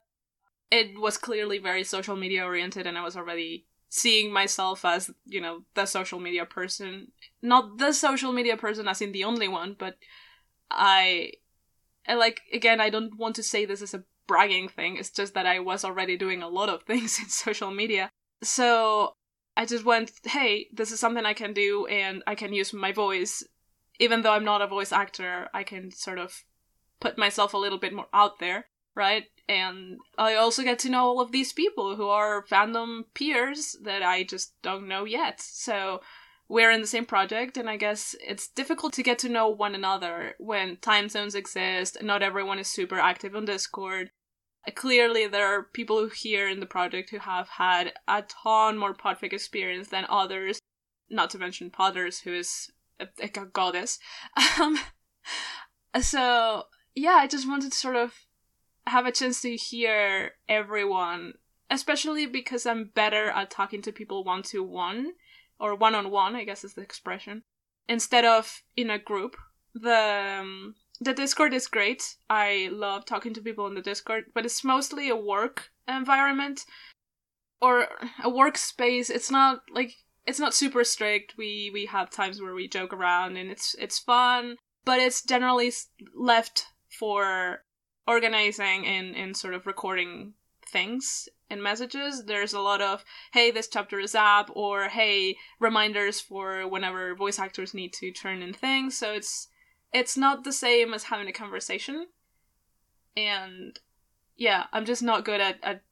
It 0.71 0.99
was 0.99 1.19
clearly 1.19 1.59
very 1.59 1.85
social 1.85 2.17
media 2.17 2.47
oriented, 2.47 2.87
and 2.87 2.97
I 2.97 3.05
was 3.05 3.15
already 3.15 3.67
seeing 3.91 4.33
myself 4.33 4.87
as, 4.87 5.11
you 5.27 5.43
know, 5.43 5.65
the 5.75 5.85
social 5.85 6.19
media 6.19 6.47
person. 6.47 7.09
Not 7.43 7.77
the 7.77 7.93
social 7.93 8.33
media 8.33 8.57
person 8.57 8.89
as 8.89 9.03
in 9.03 9.13
the 9.13 9.25
only 9.25 9.49
one, 9.49 9.77
but 9.79 9.97
I 10.71 11.33
and 12.07 12.19
like 12.19 12.43
again, 12.53 12.81
I 12.81 12.91
don't 12.91 13.17
want 13.19 13.37
to 13.37 13.43
say 13.43 13.65
this 13.65 13.83
as 13.83 13.95
a 13.95 14.05
bragging 14.27 14.69
thing. 14.69 14.97
It's 14.97 15.11
just 15.11 15.35
that 15.35 15.47
I 15.47 15.61
was 15.61 15.85
already 15.85 16.17
doing 16.17 16.43
a 16.43 16.49
lot 16.49 16.69
of 16.69 16.83
things 16.87 17.19
in 17.19 17.29
social 17.29 17.71
media. 17.71 18.11
So 18.43 19.15
I 19.57 19.67
just 19.67 19.85
went, 19.85 20.11
hey, 20.25 20.69
this 20.73 20.91
is 20.91 21.01
something 21.01 21.25
I 21.25 21.35
can 21.35 21.53
do 21.53 21.87
and 21.87 22.23
I 22.27 22.35
can 22.35 22.53
use 22.53 22.73
my 22.73 22.93
voice. 22.93 23.43
Even 24.01 24.23
though 24.23 24.33
I'm 24.33 24.45
not 24.45 24.63
a 24.63 24.67
voice 24.67 24.93
actor, 24.93 25.49
I 25.55 25.63
can 25.63 25.93
sort 25.93 26.19
of 26.19 26.45
put 27.01 27.17
myself 27.17 27.55
a 27.55 27.59
little 27.59 27.79
bit 27.79 27.93
more 27.93 28.09
out 28.13 28.41
there, 28.41 28.67
right? 28.97 29.25
And 29.49 29.99
I 30.19 30.35
also 30.35 30.63
get 30.63 30.81
to 30.81 30.91
know 30.91 31.05
all 31.05 31.21
of 31.21 31.31
these 31.31 31.53
people 31.53 31.95
who 31.95 32.09
are 32.09 32.45
fandom 32.47 33.05
peers 33.15 33.77
that 33.83 34.03
I 34.03 34.25
just 34.25 34.55
don't 34.63 34.89
know 34.89 35.05
yet. 35.05 35.41
So 35.41 36.01
we're 36.49 36.71
in 36.71 36.81
the 36.81 36.87
same 36.87 37.07
project 37.07 37.57
and 37.57 37.69
i 37.69 37.77
guess 37.77 38.15
it's 38.27 38.49
difficult 38.49 38.93
to 38.93 39.03
get 39.03 39.19
to 39.19 39.29
know 39.29 39.49
one 39.49 39.75
another 39.75 40.35
when 40.39 40.77
time 40.77 41.09
zones 41.09 41.35
exist 41.35 41.97
not 42.03 42.23
everyone 42.23 42.59
is 42.59 42.69
super 42.69 42.99
active 42.99 43.35
on 43.35 43.45
discord. 43.45 44.11
Clearly 44.75 45.27
there 45.27 45.47
are 45.47 45.63
people 45.63 46.09
here 46.09 46.49
in 46.49 46.59
the 46.59 46.65
project 46.65 47.11
who 47.11 47.19
have 47.19 47.49
had 47.49 47.93
a 48.09 48.23
ton 48.23 48.79
more 48.79 48.95
podfic 48.95 49.35
experience 49.35 49.89
than 49.89 50.07
others 50.09 50.59
not 51.11 51.29
to 51.31 51.39
mention 51.39 51.71
potters 51.71 52.21
who 52.21 52.33
is 52.33 52.71
a, 52.99 53.07
a 53.23 53.29
goddess. 53.29 53.99
Um, 54.59 54.79
so 56.01 56.65
yeah 56.95 57.15
i 57.21 57.27
just 57.27 57.49
wanted 57.49 57.73
to 57.73 57.79
sort 57.79 57.97
of 57.97 58.13
have 58.87 59.07
a 59.07 59.13
chance 59.13 59.41
to 59.43 59.57
hear 59.57 60.33
everyone 60.49 61.35
especially 61.71 62.27
because 62.27 62.67
i'm 62.67 62.91
better 62.95 63.31
at 63.31 63.51
talking 63.51 63.81
to 63.83 63.93
people 63.93 64.25
one 64.25 64.43
to 64.43 64.63
one 64.63 65.13
or 65.59 65.75
one 65.75 65.95
on 65.95 66.11
one, 66.11 66.35
I 66.35 66.45
guess 66.45 66.65
is 66.65 66.75
the 66.75 66.83
expression, 66.83 67.43
instead 67.89 68.25
of 68.25 68.63
in 68.77 68.91
a 68.91 68.99
group. 68.99 69.37
The 69.75 70.39
um, 70.41 70.75
the 71.01 71.15
Discord 71.15 71.53
is 71.53 71.67
great. 71.67 72.17
I 72.31 72.69
love 72.73 73.05
talking 73.05 73.35
to 73.35 73.41
people 73.41 73.67
in 73.67 73.75
the 73.75 73.83
Discord, 73.83 74.27
but 74.35 74.45
it's 74.45 74.65
mostly 74.65 75.09
a 75.09 75.17
work 75.17 75.71
environment 75.89 76.65
or 77.61 77.89
a 78.23 78.31
workspace. 78.31 79.11
It's 79.11 79.31
not 79.31 79.63
like 79.73 79.95
it's 80.27 80.39
not 80.39 80.55
super 80.55 80.85
strict. 80.85 81.35
We 81.37 81.71
we 81.73 81.87
have 81.87 82.11
times 82.11 82.41
where 82.41 82.55
we 82.55 82.69
joke 82.69 82.93
around 82.93 83.37
and 83.37 83.51
it's 83.51 83.75
it's 83.79 83.99
fun, 83.99 84.57
but 84.85 85.01
it's 85.01 85.23
generally 85.23 85.73
left 86.15 86.67
for 86.99 87.65
organizing 88.07 88.87
and 88.87 89.17
and 89.17 89.37
sort 89.37 89.55
of 89.55 89.67
recording 89.67 90.35
things 90.67 91.29
in 91.51 91.63
messages. 91.63 92.25
There's 92.25 92.53
a 92.53 92.61
lot 92.61 92.81
of, 92.81 93.05
hey, 93.33 93.51
this 93.51 93.69
chapter 93.69 93.99
is 93.99 94.15
up, 94.15 94.51
or 94.55 94.89
hey, 94.89 95.37
reminders 95.61 96.21
for 96.21 96.69
whenever 96.69 97.15
voice 97.15 97.39
actors 97.39 97.75
need 97.75 97.93
to 97.95 98.11
turn 98.11 98.43
in 98.43 98.53
things. 98.53 98.97
So 98.97 99.13
it's 99.13 99.49
it's 99.93 100.17
not 100.17 100.45
the 100.45 100.53
same 100.53 100.93
as 100.93 101.05
having 101.05 101.29
a 101.29 101.33
conversation. 101.33 102.09
And 103.17 103.79
yeah, 104.37 104.65
I'm 104.73 104.85
just 104.85 105.03
not 105.03 105.25
good 105.25 105.41
at, 105.41 105.59
at 105.63 105.83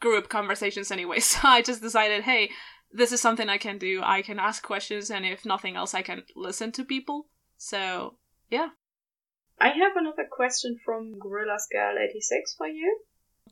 group 0.00 0.28
conversations 0.28 0.90
anyway. 0.90 1.20
So 1.20 1.40
I 1.42 1.62
just 1.62 1.82
decided, 1.82 2.22
hey, 2.22 2.50
this 2.92 3.12
is 3.12 3.20
something 3.20 3.48
I 3.48 3.58
can 3.58 3.78
do. 3.78 4.00
I 4.04 4.22
can 4.22 4.38
ask 4.38 4.62
questions, 4.62 5.10
and 5.10 5.24
if 5.24 5.44
nothing 5.44 5.76
else, 5.76 5.94
I 5.94 6.02
can 6.02 6.22
listen 6.36 6.72
to 6.72 6.84
people. 6.84 7.26
So 7.56 8.16
yeah. 8.50 8.68
I 9.60 9.68
have 9.68 9.96
another 9.96 10.26
question 10.30 10.78
from 10.84 11.18
Gorillas 11.18 11.68
Girl 11.70 11.96
86 11.98 12.54
for 12.54 12.66
you. 12.66 13.00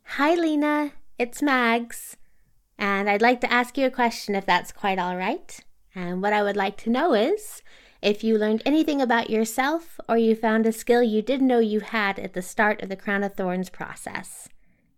Hi, 0.04 0.34
Lena. 0.34 0.92
It's 1.18 1.42
Mags. 1.42 2.16
And 2.78 3.10
I'd 3.10 3.22
like 3.22 3.40
to 3.40 3.52
ask 3.52 3.76
you 3.76 3.86
a 3.86 3.90
question 3.90 4.34
if 4.34 4.46
that's 4.46 4.72
quite 4.72 4.98
all 4.98 5.16
right. 5.16 5.58
And 5.94 6.22
what 6.22 6.32
I 6.32 6.42
would 6.42 6.56
like 6.56 6.76
to 6.78 6.90
know 6.90 7.14
is 7.14 7.62
if 8.00 8.22
you 8.22 8.38
learned 8.38 8.62
anything 8.64 9.02
about 9.02 9.30
yourself 9.30 9.98
or 10.08 10.16
you 10.16 10.36
found 10.36 10.66
a 10.66 10.72
skill 10.72 11.02
you 11.02 11.22
didn't 11.22 11.48
know 11.48 11.58
you 11.58 11.80
had 11.80 12.18
at 12.18 12.34
the 12.34 12.42
start 12.42 12.82
of 12.82 12.88
the 12.88 12.96
Crown 12.96 13.24
of 13.24 13.34
Thorns 13.34 13.70
process. 13.70 14.48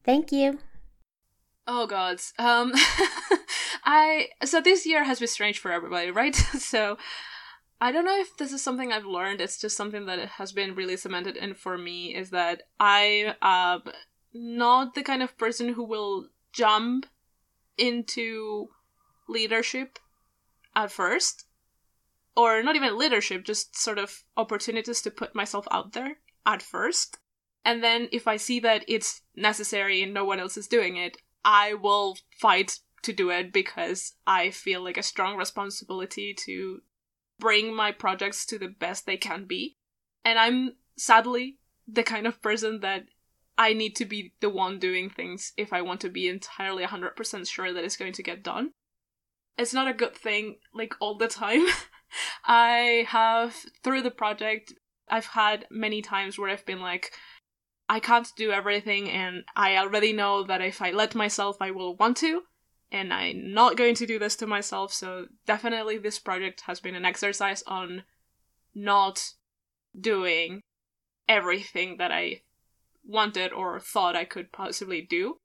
Thank 0.04 0.30
you. 0.30 0.58
Oh 1.66 1.86
gods. 1.86 2.34
Um 2.38 2.72
I 3.84 4.28
so 4.44 4.60
this 4.60 4.84
year 4.84 5.04
has 5.04 5.18
been 5.18 5.28
strange 5.28 5.58
for 5.58 5.72
everybody, 5.72 6.10
right? 6.10 6.34
so 6.58 6.98
I 7.80 7.92
don't 7.92 8.04
know 8.04 8.18
if 8.18 8.36
this 8.36 8.52
is 8.52 8.62
something 8.62 8.92
I've 8.92 9.06
learned. 9.06 9.40
It's 9.40 9.58
just 9.58 9.76
something 9.76 10.04
that 10.04 10.18
has 10.30 10.52
been 10.52 10.74
really 10.74 10.98
cemented 10.98 11.36
in 11.36 11.54
for 11.54 11.78
me 11.78 12.14
is 12.14 12.30
that 12.30 12.62
I 12.78 13.36
um 13.40 13.90
not 14.32 14.94
the 14.94 15.02
kind 15.02 15.22
of 15.22 15.36
person 15.38 15.74
who 15.74 15.84
will 15.84 16.28
jump 16.52 17.06
into 17.76 18.68
leadership 19.28 19.98
at 20.74 20.90
first 20.90 21.46
or 22.36 22.62
not 22.62 22.76
even 22.76 22.98
leadership 22.98 23.44
just 23.44 23.76
sort 23.76 23.98
of 23.98 24.24
opportunities 24.36 25.02
to 25.02 25.10
put 25.10 25.34
myself 25.34 25.66
out 25.70 25.92
there 25.92 26.18
at 26.46 26.62
first. 26.62 27.18
And 27.64 27.84
then 27.84 28.08
if 28.12 28.26
i 28.26 28.36
see 28.36 28.60
that 28.60 28.84
it's 28.88 29.22
necessary 29.36 30.02
and 30.02 30.14
no 30.14 30.24
one 30.24 30.40
else 30.40 30.56
is 30.56 30.66
doing 30.66 30.96
it 30.96 31.18
i 31.44 31.74
will 31.74 32.16
fight 32.38 32.78
to 33.02 33.12
do 33.12 33.30
it 33.30 33.52
because 33.52 34.14
i 34.26 34.50
feel 34.50 34.82
like 34.82 34.96
a 34.96 35.02
strong 35.02 35.36
responsibility 35.36 36.34
to 36.46 36.80
bring 37.38 37.74
my 37.74 37.92
projects 37.92 38.44
to 38.46 38.58
the 38.58 38.68
best 38.68 39.06
they 39.06 39.16
can 39.16 39.44
be. 39.44 39.76
And 40.24 40.38
i'm 40.38 40.76
sadly 40.96 41.58
the 41.86 42.02
kind 42.02 42.26
of 42.26 42.42
person 42.42 42.80
that 42.80 43.04
I 43.60 43.74
need 43.74 43.94
to 43.96 44.06
be 44.06 44.32
the 44.40 44.48
one 44.48 44.78
doing 44.78 45.10
things 45.10 45.52
if 45.58 45.74
I 45.74 45.82
want 45.82 46.00
to 46.00 46.08
be 46.08 46.28
entirely 46.28 46.82
100% 46.82 47.46
sure 47.46 47.74
that 47.74 47.84
it's 47.84 47.98
going 47.98 48.14
to 48.14 48.22
get 48.22 48.42
done. 48.42 48.70
It's 49.58 49.74
not 49.74 49.86
a 49.86 49.92
good 49.92 50.16
thing, 50.16 50.56
like, 50.72 50.94
all 50.98 51.18
the 51.18 51.28
time. 51.28 51.66
I 52.46 53.04
have, 53.08 53.54
through 53.84 54.00
the 54.00 54.10
project, 54.10 54.72
I've 55.10 55.26
had 55.26 55.66
many 55.70 56.00
times 56.00 56.38
where 56.38 56.48
I've 56.48 56.64
been 56.64 56.80
like, 56.80 57.12
I 57.86 58.00
can't 58.00 58.32
do 58.34 58.50
everything, 58.50 59.10
and 59.10 59.44
I 59.54 59.76
already 59.76 60.14
know 60.14 60.42
that 60.44 60.62
if 60.62 60.80
I 60.80 60.92
let 60.92 61.14
myself, 61.14 61.58
I 61.60 61.70
will 61.70 61.94
want 61.96 62.16
to, 62.18 62.44
and 62.90 63.12
I'm 63.12 63.52
not 63.52 63.76
going 63.76 63.94
to 63.96 64.06
do 64.06 64.18
this 64.18 64.36
to 64.36 64.46
myself, 64.46 64.90
so 64.90 65.26
definitely 65.46 65.98
this 65.98 66.18
project 66.18 66.62
has 66.62 66.80
been 66.80 66.94
an 66.94 67.04
exercise 67.04 67.62
on 67.66 68.04
not 68.74 69.34
doing 70.00 70.62
everything 71.28 71.98
that 71.98 72.10
I 72.10 72.40
wanted 73.04 73.52
or 73.52 73.80
thought 73.80 74.16
I 74.16 74.24
could 74.24 74.52
possibly 74.52 75.00
do. 75.00 75.40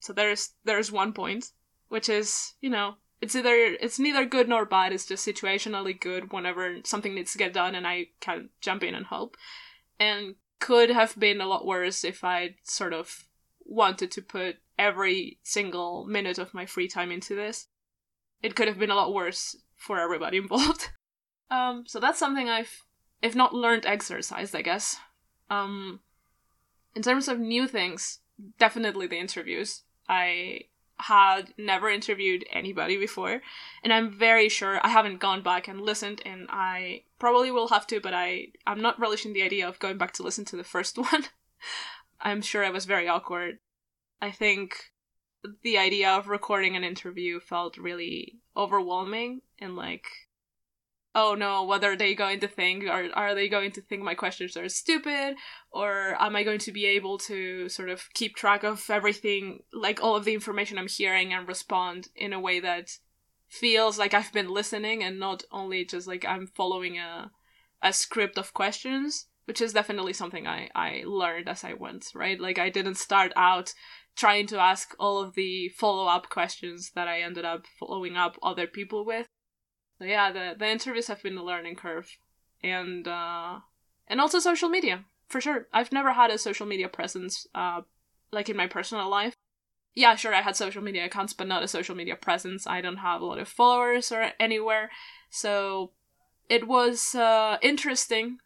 So 0.00 0.12
there's 0.12 0.54
there's 0.64 0.90
one 0.90 1.12
point, 1.12 1.52
which 1.88 2.08
is, 2.08 2.54
you 2.60 2.70
know, 2.70 2.94
it's 3.20 3.36
either 3.36 3.54
it's 3.54 3.98
neither 3.98 4.24
good 4.24 4.48
nor 4.48 4.64
bad. 4.64 4.92
It's 4.92 5.06
just 5.06 5.26
situationally 5.26 5.98
good 5.98 6.32
whenever 6.32 6.78
something 6.84 7.14
needs 7.14 7.32
to 7.32 7.38
get 7.38 7.52
done, 7.52 7.74
and 7.74 7.86
I 7.86 8.06
can 8.20 8.48
jump 8.60 8.82
in 8.82 8.94
and 8.94 9.06
help. 9.06 9.36
And 9.98 10.36
could 10.58 10.90
have 10.90 11.18
been 11.18 11.40
a 11.40 11.46
lot 11.46 11.66
worse 11.66 12.04
if 12.04 12.24
I 12.24 12.56
sort 12.62 12.92
of 12.92 13.24
wanted 13.64 14.10
to 14.12 14.22
put 14.22 14.56
every 14.78 15.38
single 15.42 16.06
minute 16.06 16.38
of 16.38 16.54
my 16.54 16.66
free 16.66 16.88
time 16.88 17.10
into 17.10 17.34
this. 17.34 17.68
It 18.42 18.54
could 18.54 18.68
have 18.68 18.78
been 18.78 18.90
a 18.90 18.94
lot 18.94 19.12
worse 19.12 19.56
for 19.76 19.98
everybody 19.98 20.36
involved. 20.38 20.90
um, 21.50 21.84
so 21.86 22.00
that's 22.00 22.18
something 22.18 22.48
I've, 22.48 22.84
if 23.22 23.34
not 23.34 23.54
learned, 23.54 23.84
exercised, 23.84 24.54
I 24.54 24.62
guess. 24.62 24.96
Um, 25.50 26.00
in 26.94 27.02
terms 27.02 27.28
of 27.28 27.38
new 27.38 27.66
things, 27.68 28.18
definitely 28.58 29.06
the 29.06 29.18
interviews. 29.18 29.82
I 30.08 30.62
had 30.98 31.54
never 31.56 31.88
interviewed 31.88 32.44
anybody 32.52 32.96
before, 32.96 33.40
and 33.82 33.92
I'm 33.92 34.10
very 34.10 34.48
sure 34.48 34.80
I 34.84 34.88
haven't 34.88 35.20
gone 35.20 35.42
back 35.42 35.68
and 35.68 35.80
listened, 35.80 36.20
and 36.24 36.46
I 36.50 37.04
probably 37.18 37.50
will 37.50 37.68
have 37.68 37.86
to, 37.88 38.00
but 38.00 38.14
I 38.14 38.48
I'm 38.66 38.80
not 38.80 38.98
relishing 39.00 39.32
the 39.32 39.42
idea 39.42 39.68
of 39.68 39.78
going 39.78 39.98
back 39.98 40.12
to 40.14 40.22
listen 40.22 40.44
to 40.46 40.56
the 40.56 40.64
first 40.64 40.98
one. 41.10 41.26
I'm 42.20 42.42
sure 42.42 42.64
I 42.64 42.70
was 42.70 42.84
very 42.84 43.08
awkward. 43.08 43.58
I 44.20 44.30
think 44.30 44.76
the 45.62 45.78
idea 45.78 46.10
of 46.10 46.28
recording 46.28 46.76
an 46.76 46.84
interview 46.84 47.40
felt 47.40 47.78
really 47.78 48.40
overwhelming 48.56 49.40
and 49.58 49.74
like 49.74 50.06
oh 51.14 51.34
no, 51.34 51.62
what 51.62 51.84
are 51.84 51.96
they 51.96 52.14
going 52.14 52.40
to 52.40 52.48
think? 52.48 52.86
Are 52.86 53.08
are 53.14 53.34
they 53.34 53.48
going 53.48 53.72
to 53.72 53.80
think 53.80 54.02
my 54.02 54.14
questions 54.14 54.56
are 54.56 54.68
stupid? 54.68 55.36
Or 55.70 56.16
am 56.20 56.36
I 56.36 56.42
going 56.42 56.58
to 56.60 56.72
be 56.72 56.86
able 56.86 57.18
to 57.18 57.68
sort 57.68 57.90
of 57.90 58.08
keep 58.14 58.36
track 58.36 58.64
of 58.64 58.88
everything, 58.90 59.60
like 59.72 60.02
all 60.02 60.16
of 60.16 60.24
the 60.24 60.34
information 60.34 60.78
I'm 60.78 60.88
hearing 60.88 61.32
and 61.32 61.48
respond 61.48 62.08
in 62.14 62.32
a 62.32 62.40
way 62.40 62.60
that 62.60 62.98
feels 63.48 63.98
like 63.98 64.14
I've 64.14 64.32
been 64.32 64.48
listening 64.48 65.02
and 65.02 65.18
not 65.18 65.42
only 65.50 65.84
just 65.84 66.06
like 66.06 66.24
I'm 66.24 66.46
following 66.46 66.98
a 66.98 67.30
a 67.82 67.92
script 67.92 68.38
of 68.38 68.54
questions, 68.54 69.26
which 69.46 69.60
is 69.60 69.72
definitely 69.72 70.12
something 70.12 70.46
I, 70.46 70.68
I 70.74 71.02
learned 71.06 71.48
as 71.48 71.64
I 71.64 71.72
went, 71.72 72.06
right? 72.14 72.38
Like 72.38 72.58
I 72.58 72.70
didn't 72.70 72.96
start 72.96 73.32
out 73.36 73.74
trying 74.16 74.46
to 74.48 74.58
ask 74.58 74.94
all 74.98 75.18
of 75.18 75.34
the 75.34 75.68
follow 75.70 76.06
up 76.06 76.28
questions 76.28 76.92
that 76.94 77.08
I 77.08 77.20
ended 77.22 77.44
up 77.44 77.66
following 77.78 78.16
up 78.16 78.36
other 78.42 78.66
people 78.66 79.04
with. 79.04 79.26
So 80.00 80.06
yeah, 80.06 80.32
the 80.32 80.54
the 80.58 80.66
interviews 80.66 81.08
have 81.08 81.22
been 81.22 81.36
a 81.36 81.44
learning 81.44 81.76
curve, 81.76 82.16
and 82.64 83.06
uh, 83.06 83.58
and 84.08 84.20
also 84.20 84.38
social 84.38 84.70
media 84.70 85.04
for 85.28 85.42
sure. 85.42 85.66
I've 85.74 85.92
never 85.92 86.14
had 86.14 86.30
a 86.30 86.38
social 86.38 86.66
media 86.66 86.88
presence, 86.88 87.46
uh, 87.54 87.82
like 88.32 88.48
in 88.48 88.56
my 88.56 88.66
personal 88.66 89.10
life. 89.10 89.34
Yeah, 89.94 90.16
sure, 90.16 90.34
I 90.34 90.40
had 90.40 90.56
social 90.56 90.82
media 90.82 91.04
accounts, 91.04 91.34
but 91.34 91.48
not 91.48 91.62
a 91.62 91.68
social 91.68 91.94
media 91.94 92.16
presence. 92.16 92.66
I 92.66 92.80
don't 92.80 92.96
have 92.96 93.20
a 93.20 93.26
lot 93.26 93.38
of 93.38 93.48
followers 93.48 94.10
or 94.10 94.32
anywhere, 94.40 94.90
so 95.28 95.92
it 96.48 96.66
was 96.66 97.14
uh, 97.14 97.58
interesting 97.60 98.38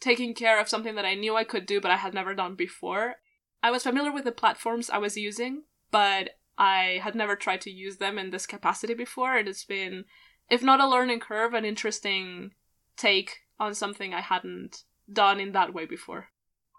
taking 0.00 0.34
care 0.34 0.60
of 0.60 0.68
something 0.68 0.94
that 0.94 1.06
I 1.06 1.14
knew 1.14 1.36
I 1.36 1.44
could 1.44 1.64
do, 1.64 1.80
but 1.80 1.90
I 1.90 1.96
had 1.96 2.14
never 2.14 2.34
done 2.34 2.54
before. 2.54 3.16
I 3.62 3.70
was 3.70 3.82
familiar 3.82 4.12
with 4.12 4.24
the 4.24 4.32
platforms 4.32 4.90
I 4.90 4.98
was 4.98 5.16
using, 5.16 5.62
but 5.90 6.36
I 6.58 7.00
had 7.02 7.14
never 7.14 7.34
tried 7.34 7.62
to 7.62 7.70
use 7.70 7.96
them 7.96 8.18
in 8.18 8.30
this 8.30 8.46
capacity 8.46 8.94
before, 8.94 9.36
and 9.36 9.48
it's 9.48 9.64
been 9.64 10.04
if 10.50 10.62
not 10.62 10.80
a 10.80 10.88
learning 10.88 11.20
curve, 11.20 11.54
an 11.54 11.64
interesting 11.64 12.52
take 12.96 13.38
on 13.58 13.74
something 13.74 14.14
I 14.14 14.20
hadn't 14.20 14.84
done 15.12 15.40
in 15.40 15.52
that 15.52 15.74
way 15.74 15.86
before. 15.86 16.28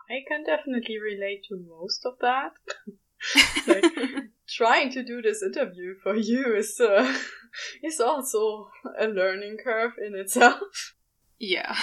I 0.09 0.21
can 0.27 0.43
definitely 0.43 0.97
relate 0.99 1.45
to 1.49 1.57
most 1.57 2.05
of 2.05 2.13
that. 2.21 2.53
like, 3.67 3.83
trying 4.47 4.91
to 4.91 5.03
do 5.03 5.21
this 5.21 5.43
interview 5.43 5.95
for 6.01 6.15
you 6.15 6.55
is 6.55 6.79
uh, 6.79 7.15
is 7.83 7.99
also 7.99 8.69
a 8.99 9.07
learning 9.07 9.57
curve 9.63 9.93
in 10.03 10.15
itself. 10.15 10.95
Yeah. 11.37 11.75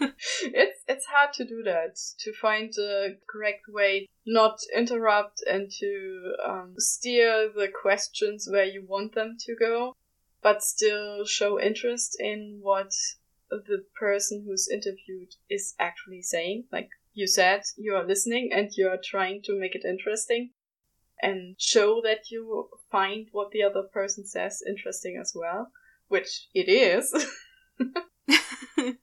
it's 0.00 0.80
it's 0.88 1.06
hard 1.06 1.32
to 1.34 1.44
do 1.44 1.62
that 1.62 1.96
to 2.18 2.32
find 2.32 2.72
the 2.74 3.18
correct 3.28 3.64
way 3.68 4.08
not 4.26 4.58
interrupt 4.74 5.42
and 5.50 5.70
to 5.70 6.32
um, 6.46 6.74
steer 6.78 7.50
the 7.54 7.68
questions 7.68 8.48
where 8.50 8.64
you 8.64 8.82
want 8.86 9.14
them 9.14 9.36
to 9.38 9.54
go 9.56 9.94
but 10.42 10.62
still 10.62 11.24
show 11.24 11.60
interest 11.60 12.16
in 12.18 12.58
what 12.62 12.92
the 13.50 13.84
person 13.98 14.44
who's 14.46 14.68
interviewed 14.68 15.34
is 15.48 15.74
actually 15.78 16.22
saying. 16.22 16.64
Like 16.72 16.90
you 17.12 17.26
said, 17.26 17.62
you 17.76 17.94
are 17.94 18.06
listening 18.06 18.50
and 18.52 18.70
you 18.76 18.88
are 18.88 19.00
trying 19.02 19.42
to 19.42 19.58
make 19.58 19.74
it 19.74 19.84
interesting 19.84 20.50
and 21.22 21.56
show 21.58 22.00
that 22.02 22.30
you 22.30 22.68
find 22.90 23.28
what 23.32 23.50
the 23.50 23.62
other 23.62 23.82
person 23.82 24.24
says 24.24 24.62
interesting 24.66 25.18
as 25.20 25.32
well, 25.34 25.70
which 26.08 26.48
it 26.54 26.68
is. 26.68 27.14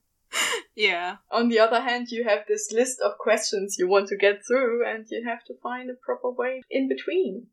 yeah. 0.76 1.18
On 1.32 1.50
the 1.50 1.60
other 1.60 1.82
hand, 1.82 2.08
you 2.10 2.24
have 2.24 2.46
this 2.48 2.72
list 2.72 3.00
of 3.02 3.18
questions 3.20 3.76
you 3.78 3.88
want 3.88 4.08
to 4.08 4.18
get 4.18 4.42
through 4.48 4.88
and 4.88 5.06
you 5.10 5.24
have 5.28 5.44
to 5.46 5.54
find 5.62 5.90
a 5.90 5.94
proper 5.94 6.32
way 6.32 6.62
in 6.72 6.88
between. 6.88 7.48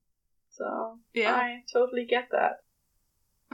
So, 0.51 0.99
yeah. 1.12 1.35
I 1.35 1.62
totally 1.72 2.07
get 2.07 2.28
that 2.30 2.63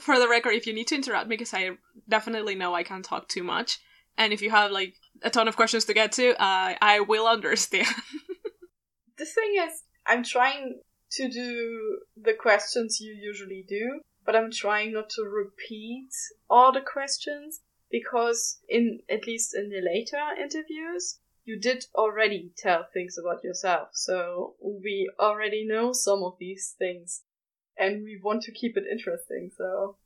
for 0.00 0.18
the 0.18 0.28
record, 0.28 0.54
if 0.54 0.66
you 0.66 0.72
need 0.72 0.88
to 0.88 0.94
interrupt 0.94 1.28
me, 1.28 1.36
because 1.36 1.54
I 1.54 1.70
definitely 2.08 2.54
know 2.54 2.74
I 2.74 2.82
can't 2.82 3.04
talk 3.04 3.28
too 3.28 3.42
much, 3.42 3.78
and 4.16 4.32
if 4.32 4.42
you 4.42 4.50
have 4.50 4.70
like 4.70 4.94
a 5.22 5.30
ton 5.30 5.48
of 5.48 5.56
questions 5.56 5.84
to 5.86 5.94
get 5.94 6.12
to, 6.12 6.30
uh, 6.42 6.74
I 6.80 7.00
will 7.00 7.26
understand. 7.26 7.86
the 9.18 9.24
thing 9.24 9.54
is, 9.58 9.82
I'm 10.06 10.24
trying 10.24 10.80
to 11.12 11.28
do 11.28 12.00
the 12.20 12.34
questions 12.34 13.00
you 13.00 13.12
usually 13.12 13.64
do, 13.68 14.00
but 14.24 14.36
I'm 14.36 14.50
trying 14.50 14.92
not 14.92 15.10
to 15.10 15.22
repeat 15.22 16.10
all 16.48 16.72
the 16.72 16.80
questions 16.80 17.60
because 17.90 18.60
in 18.68 19.00
at 19.08 19.26
least 19.26 19.54
in 19.54 19.68
the 19.68 19.80
later 19.80 20.22
interviews 20.40 21.18
you 21.44 21.58
did 21.58 21.84
already 21.94 22.52
tell 22.56 22.86
things 22.92 23.18
about 23.18 23.42
yourself 23.42 23.88
so 23.92 24.54
we 24.62 25.10
already 25.18 25.66
know 25.66 25.92
some 25.92 26.22
of 26.22 26.36
these 26.38 26.74
things 26.78 27.22
and 27.80 28.04
we 28.04 28.20
want 28.22 28.42
to 28.42 28.52
keep 28.52 28.76
it 28.76 28.84
interesting, 28.90 29.50
so 29.56 29.96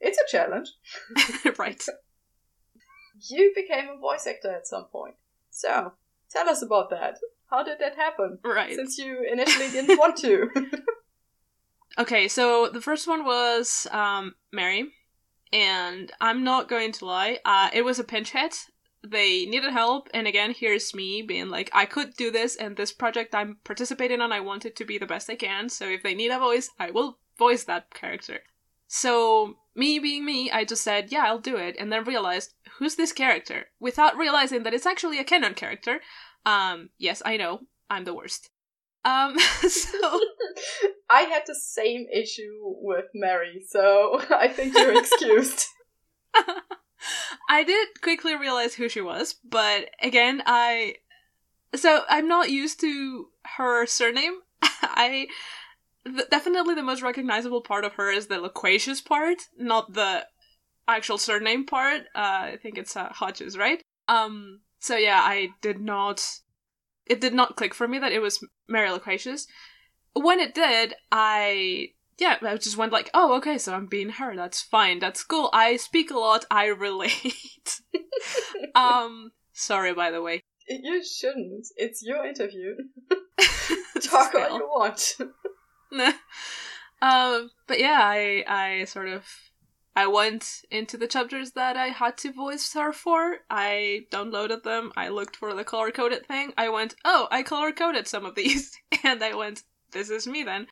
it's 0.00 0.18
a 0.18 0.30
challenge. 0.30 0.68
right. 1.58 1.82
You 3.30 3.52
became 3.54 3.88
a 3.88 3.98
voice 3.98 4.26
actor 4.26 4.50
at 4.50 4.66
some 4.66 4.84
point. 4.92 5.14
So, 5.50 5.92
tell 6.30 6.48
us 6.48 6.62
about 6.62 6.90
that. 6.90 7.18
How 7.50 7.64
did 7.64 7.78
that 7.80 7.96
happen? 7.96 8.38
Right. 8.44 8.74
Since 8.74 8.98
you 8.98 9.26
initially 9.30 9.70
didn't 9.70 9.98
want 9.98 10.16
to. 10.18 10.48
okay, 11.98 12.28
so 12.28 12.68
the 12.68 12.80
first 12.80 13.08
one 13.08 13.24
was 13.24 13.86
um, 13.90 14.34
Mary. 14.52 14.92
And 15.52 16.10
I'm 16.18 16.44
not 16.44 16.68
going 16.68 16.92
to 16.92 17.04
lie, 17.04 17.38
uh, 17.44 17.68
it 17.74 17.82
was 17.82 17.98
a 17.98 18.04
pinch 18.04 18.30
hit 18.30 18.56
they 19.04 19.46
needed 19.46 19.72
help 19.72 20.08
and 20.14 20.26
again 20.26 20.54
here's 20.56 20.94
me 20.94 21.22
being 21.22 21.48
like 21.48 21.68
i 21.72 21.84
could 21.84 22.14
do 22.14 22.30
this 22.30 22.54
and 22.54 22.76
this 22.76 22.92
project 22.92 23.34
i'm 23.34 23.56
participating 23.64 24.20
on 24.20 24.32
i 24.32 24.38
want 24.38 24.64
it 24.64 24.76
to 24.76 24.84
be 24.84 24.96
the 24.96 25.06
best 25.06 25.28
i 25.28 25.34
can 25.34 25.68
so 25.68 25.88
if 25.88 26.02
they 26.02 26.14
need 26.14 26.30
a 26.30 26.38
voice 26.38 26.70
i 26.78 26.90
will 26.90 27.18
voice 27.38 27.64
that 27.64 27.92
character. 27.92 28.40
So 28.86 29.56
me 29.74 29.98
being 29.98 30.24
me 30.24 30.50
i 30.50 30.64
just 30.64 30.84
said 30.84 31.10
yeah 31.10 31.24
i'll 31.26 31.38
do 31.38 31.56
it 31.56 31.76
and 31.78 31.90
then 31.90 32.04
realized 32.04 32.54
who's 32.78 32.96
this 32.96 33.12
character? 33.12 33.66
Without 33.80 34.16
realizing 34.16 34.62
that 34.62 34.74
it's 34.74 34.86
actually 34.86 35.18
a 35.18 35.24
canon 35.24 35.54
character. 35.54 36.00
Um 36.44 36.90
yes 36.98 37.22
i 37.24 37.36
know. 37.36 37.60
I'm 37.88 38.04
the 38.04 38.14
worst. 38.14 38.50
Um 39.04 39.38
so 39.68 40.20
i 41.10 41.22
had 41.22 41.42
the 41.46 41.54
same 41.54 42.06
issue 42.12 42.56
with 42.62 43.06
mary 43.14 43.64
so 43.66 44.20
i 44.30 44.48
think 44.48 44.76
you're 44.76 44.98
excused 44.98 45.66
I 47.48 47.64
did 47.64 48.00
quickly 48.00 48.36
realize 48.36 48.74
who 48.74 48.88
she 48.88 49.00
was, 49.00 49.34
but 49.44 49.90
again, 50.00 50.42
I 50.46 50.96
so 51.74 52.02
I'm 52.08 52.28
not 52.28 52.50
used 52.50 52.80
to 52.80 53.28
her 53.56 53.86
surname. 53.86 54.34
I 54.62 55.28
th- 56.04 56.28
definitely 56.30 56.74
the 56.74 56.82
most 56.82 57.02
recognizable 57.02 57.62
part 57.62 57.84
of 57.84 57.94
her 57.94 58.10
is 58.10 58.26
the 58.26 58.38
loquacious 58.38 59.00
part, 59.00 59.38
not 59.56 59.92
the 59.94 60.26
actual 60.88 61.18
surname 61.18 61.64
part. 61.64 62.02
Uh, 62.14 62.52
I 62.52 62.58
think 62.62 62.78
it's 62.78 62.96
uh, 62.96 63.08
Hodges, 63.08 63.56
right? 63.56 63.82
Um. 64.08 64.60
So 64.80 64.96
yeah, 64.96 65.20
I 65.22 65.50
did 65.60 65.80
not. 65.80 66.24
It 67.06 67.20
did 67.20 67.34
not 67.34 67.56
click 67.56 67.74
for 67.74 67.88
me 67.88 67.98
that 67.98 68.12
it 68.12 68.20
was 68.20 68.44
Mary 68.68 68.90
Loquacious. 68.90 69.46
When 70.14 70.40
it 70.40 70.54
did, 70.54 70.94
I 71.10 71.88
yeah, 72.22 72.36
I 72.40 72.56
just 72.56 72.76
went 72.76 72.92
like, 72.92 73.10
oh, 73.14 73.34
okay, 73.38 73.58
so 73.58 73.74
I'm 73.74 73.86
being 73.86 74.10
her. 74.10 74.36
That's 74.36 74.62
fine. 74.62 75.00
That's 75.00 75.24
cool. 75.24 75.50
I 75.52 75.76
speak 75.76 76.12
a 76.12 76.18
lot. 76.18 76.44
I 76.52 76.66
relate. 76.66 77.80
um, 78.76 79.32
sorry, 79.52 79.92
by 79.92 80.12
the 80.12 80.22
way. 80.22 80.44
You 80.68 81.04
shouldn't. 81.04 81.66
It's 81.76 82.00
your 82.04 82.24
interview. 82.24 82.76
Talk 84.00 84.36
all 84.36 84.56
you 84.56 84.68
want. 84.68 85.16
um, 87.02 87.50
but 87.66 87.80
yeah, 87.80 87.98
I 88.00 88.44
I 88.46 88.84
sort 88.84 89.08
of 89.08 89.26
I 89.96 90.06
went 90.06 90.62
into 90.70 90.96
the 90.96 91.08
chapters 91.08 91.50
that 91.52 91.76
I 91.76 91.88
had 91.88 92.16
to 92.18 92.32
voice 92.32 92.72
her 92.74 92.92
for. 92.92 93.38
I 93.50 94.06
downloaded 94.12 94.62
them. 94.62 94.92
I 94.96 95.08
looked 95.08 95.34
for 95.34 95.52
the 95.54 95.64
color 95.64 95.90
coded 95.90 96.24
thing. 96.26 96.52
I 96.56 96.68
went, 96.68 96.94
oh, 97.04 97.26
I 97.32 97.42
color 97.42 97.72
coded 97.72 98.06
some 98.06 98.24
of 98.24 98.36
these, 98.36 98.78
and 99.02 99.24
I 99.24 99.34
went, 99.34 99.64
this 99.90 100.08
is 100.08 100.28
me 100.28 100.44
then. 100.44 100.68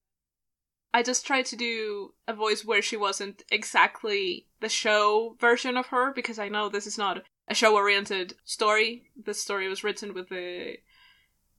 I 0.93 1.03
just 1.03 1.25
tried 1.25 1.47
to 1.47 1.57
do 1.57 2.15
a 2.27 2.35
voice 2.35 2.65
where 2.65 2.83
she 2.83 2.97
wasn't 2.97 3.45
exactly 3.51 4.47
the 4.61 4.69
show 4.69 5.37
version 5.39 5.77
of 5.77 5.87
her 5.87 6.13
because 6.13 6.39
I 6.39 6.49
know 6.49 6.69
this 6.69 6.87
is 6.87 6.99
not 6.99 7.23
a 7.49 7.55
show 7.55 7.75
oriented 7.77 8.35
story. 8.45 9.11
This 9.17 9.41
story 9.41 9.69
was 9.69 9.85
written 9.85 10.15
with 10.15 10.29
the 10.29 10.79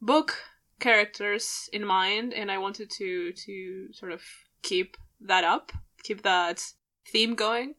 book 0.02 0.38
characters 0.80 1.70
in 1.72 1.86
mind 1.86 2.34
and 2.34 2.52
I 2.52 2.58
wanted 2.58 2.90
to 2.92 3.32
to 3.32 3.94
sort 3.94 4.12
of 4.12 4.22
keep 4.64 4.98
that 5.22 5.46
up, 5.46 5.72
keep 6.04 6.24
that 6.24 6.66
theme 7.08 7.36
going. 7.36 7.76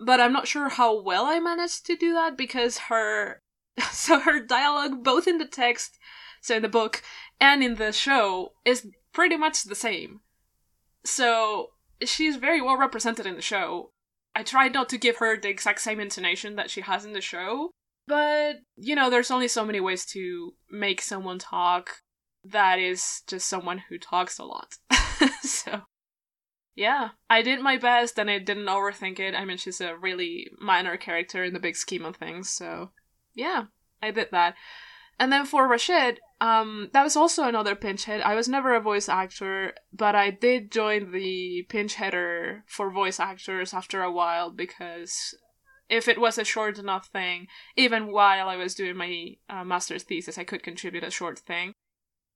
But 0.00 0.20
I'm 0.20 0.32
not 0.32 0.48
sure 0.48 0.68
how 0.68 1.00
well 1.00 1.26
I 1.26 1.38
managed 1.38 1.86
to 1.86 1.96
do 1.96 2.12
that 2.14 2.36
because 2.36 2.78
her 2.88 3.38
so 3.92 4.18
her 4.18 4.40
dialogue 4.40 5.04
both 5.04 5.28
in 5.28 5.38
the 5.38 5.46
text, 5.46 5.98
so 6.40 6.56
in 6.56 6.62
the 6.62 6.68
book 6.68 7.02
and 7.40 7.62
in 7.62 7.76
the 7.76 7.92
show 7.92 8.54
is 8.64 8.88
pretty 9.12 9.36
much 9.36 9.62
the 9.62 9.76
same. 9.76 10.20
So 11.04 11.68
she's 12.04 12.36
very 12.36 12.60
well 12.60 12.76
represented 12.76 13.26
in 13.26 13.34
the 13.34 13.42
show. 13.42 13.90
I 14.34 14.42
tried 14.42 14.72
not 14.72 14.88
to 14.90 14.98
give 14.98 15.18
her 15.18 15.38
the 15.38 15.48
exact 15.48 15.80
same 15.80 16.00
intonation 16.00 16.56
that 16.56 16.70
she 16.70 16.80
has 16.80 17.04
in 17.04 17.12
the 17.12 17.20
show, 17.20 17.70
but 18.06 18.60
you 18.76 18.94
know, 18.94 19.10
there's 19.10 19.30
only 19.30 19.48
so 19.48 19.64
many 19.64 19.80
ways 19.80 20.04
to 20.06 20.54
make 20.70 21.02
someone 21.02 21.38
talk 21.38 21.90
that 22.44 22.78
is 22.78 23.22
just 23.26 23.48
someone 23.48 23.82
who 23.88 23.98
talks 23.98 24.38
a 24.38 24.44
lot. 24.44 24.74
so 25.42 25.82
yeah, 26.74 27.10
I 27.28 27.42
did 27.42 27.60
my 27.60 27.76
best 27.76 28.18
and 28.18 28.30
I 28.30 28.38
didn't 28.38 28.66
overthink 28.66 29.20
it. 29.20 29.34
I 29.34 29.44
mean, 29.44 29.58
she's 29.58 29.80
a 29.80 29.96
really 29.96 30.50
minor 30.58 30.96
character 30.96 31.44
in 31.44 31.52
the 31.52 31.60
big 31.60 31.76
scheme 31.76 32.04
of 32.04 32.16
things, 32.16 32.48
so 32.48 32.90
yeah, 33.34 33.64
I 34.00 34.10
did 34.10 34.28
that. 34.32 34.54
And 35.18 35.32
then 35.32 35.46
for 35.46 35.68
Rashid, 35.68 36.20
um, 36.40 36.90
that 36.92 37.04
was 37.04 37.16
also 37.16 37.44
another 37.44 37.76
pinch 37.76 38.06
hit. 38.06 38.20
I 38.22 38.34
was 38.34 38.48
never 38.48 38.74
a 38.74 38.80
voice 38.80 39.08
actor, 39.08 39.74
but 39.92 40.16
I 40.16 40.30
did 40.30 40.72
join 40.72 41.12
the 41.12 41.64
pinch 41.68 41.94
hitter 41.94 42.64
for 42.66 42.90
voice 42.90 43.20
actors 43.20 43.72
after 43.72 44.02
a 44.02 44.10
while 44.10 44.50
because 44.50 45.34
if 45.88 46.08
it 46.08 46.20
was 46.20 46.38
a 46.38 46.44
short 46.44 46.78
enough 46.78 47.06
thing, 47.06 47.46
even 47.76 48.10
while 48.10 48.48
I 48.48 48.56
was 48.56 48.74
doing 48.74 48.96
my 48.96 49.36
uh, 49.48 49.62
master's 49.62 50.02
thesis, 50.02 50.38
I 50.38 50.44
could 50.44 50.62
contribute 50.62 51.04
a 51.04 51.10
short 51.10 51.38
thing. 51.38 51.74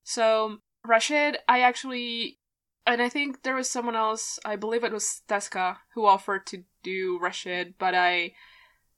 So 0.04 0.58
Rashid, 0.84 1.38
I 1.48 1.62
actually, 1.62 2.38
and 2.86 3.02
I 3.02 3.08
think 3.08 3.42
there 3.42 3.56
was 3.56 3.68
someone 3.68 3.96
else. 3.96 4.38
I 4.44 4.56
believe 4.56 4.84
it 4.84 4.92
was 4.92 5.22
Teska 5.26 5.78
who 5.94 6.06
offered 6.06 6.46
to 6.48 6.64
do 6.82 7.18
Rashid, 7.20 7.74
but 7.78 7.94
I, 7.94 8.34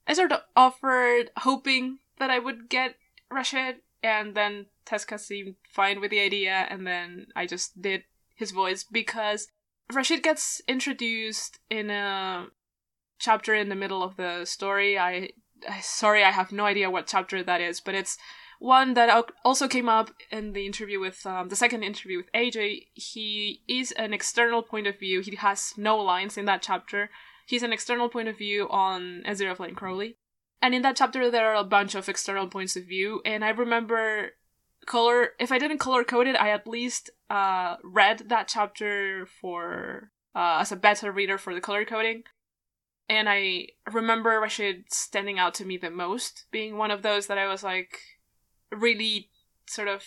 I 0.07 0.13
sort 0.13 0.33
of 0.33 0.41
offered 0.55 1.31
hoping 1.39 2.01
that 2.19 2.31
I 2.31 2.39
would 2.39 2.69
get 2.69 2.97
Rashid, 3.31 3.77
and 4.03 4.35
then 4.35 4.67
Teska 4.87 5.19
seemed 5.19 5.57
fine 5.71 6.01
with 6.01 6.11
the 6.11 6.21
idea, 6.21 6.67
and 6.71 6.87
then 6.87 7.27
I 7.37 7.47
just 7.47 7.81
did 7.81 8.05
his 8.37 8.51
voice 8.53 8.85
because 8.91 9.49
Rashid 9.93 10.23
gets 10.23 10.61
introduced 10.69 11.59
in 11.71 11.91
a 11.91 12.47
chapter 13.19 13.55
in 13.55 13.69
the 13.69 13.75
middle 13.75 14.03
of 14.03 14.17
the 14.17 14.45
story. 14.45 14.99
I, 14.99 15.31
sorry, 15.81 16.23
I 16.23 16.31
have 16.31 16.53
no 16.53 16.67
idea 16.67 16.91
what 16.91 17.07
chapter 17.07 17.43
that 17.43 17.61
is, 17.61 17.81
but 17.81 17.95
it's 17.95 18.17
one 18.61 18.95
that 18.95 19.25
also 19.45 19.69
came 19.69 19.89
up 19.89 20.11
in 20.31 20.53
the 20.53 20.67
interview 20.67 20.99
with 21.01 21.25
um, 21.27 21.49
the 21.49 21.57
second 21.57 21.83
interview 21.83 22.19
with 22.19 22.33
AJ. 22.33 22.87
He 22.95 23.63
is 23.69 23.93
an 23.93 24.13
external 24.13 24.63
point 24.63 24.87
of 24.87 24.99
view. 24.99 25.21
He 25.21 25.37
has 25.37 25.75
no 25.77 25.97
lines 25.97 26.37
in 26.37 26.45
that 26.47 26.63
chapter. 26.63 27.11
He's 27.47 27.63
an 27.63 27.73
external 27.73 28.09
point 28.09 28.29
of 28.29 28.37
view 28.37 28.69
on 28.69 29.23
Aziraphale 29.27 29.75
Crowley. 29.75 30.17
And 30.61 30.75
in 30.75 30.83
that 30.83 30.97
chapter, 30.97 31.31
there 31.31 31.53
are 31.53 31.61
a 31.61 31.65
bunch 31.65 31.95
of 31.95 32.09
external 32.09 32.49
points 32.49 32.77
of 32.77 32.85
view. 32.85 33.23
And 33.25 33.45
I 33.45 33.51
remember 33.51 34.31
color, 34.87 35.31
if 35.39 35.53
I 35.53 35.59
didn't 35.59 35.79
color 35.79 36.05
code 36.05 36.27
it, 36.27 36.37
I 36.37 36.51
at 36.51 36.67
least 36.67 37.11
uh, 37.31 37.77
read 37.85 38.25
that 38.29 38.49
chapter 38.49 39.27
for 39.41 40.11
uh, 40.35 40.59
as 40.61 40.73
a 40.73 40.77
beta 40.77 41.13
reader 41.13 41.39
for 41.39 41.55
the 41.55 41.61
color 41.61 41.85
coding. 41.85 42.25
And 43.09 43.29
I 43.29 43.69
remember 43.91 44.39
Rashid 44.41 44.93
standing 44.93 45.39
out 45.39 45.55
to 45.55 45.65
me 45.65 45.77
the 45.77 45.91
most, 45.91 46.45
being 46.51 46.77
one 46.77 46.91
of 46.91 47.03
those 47.03 47.27
that 47.29 47.39
I 47.39 47.49
was 47.49 47.63
like, 47.63 48.01
really 48.71 49.31
sort 49.67 49.89
of 49.89 50.05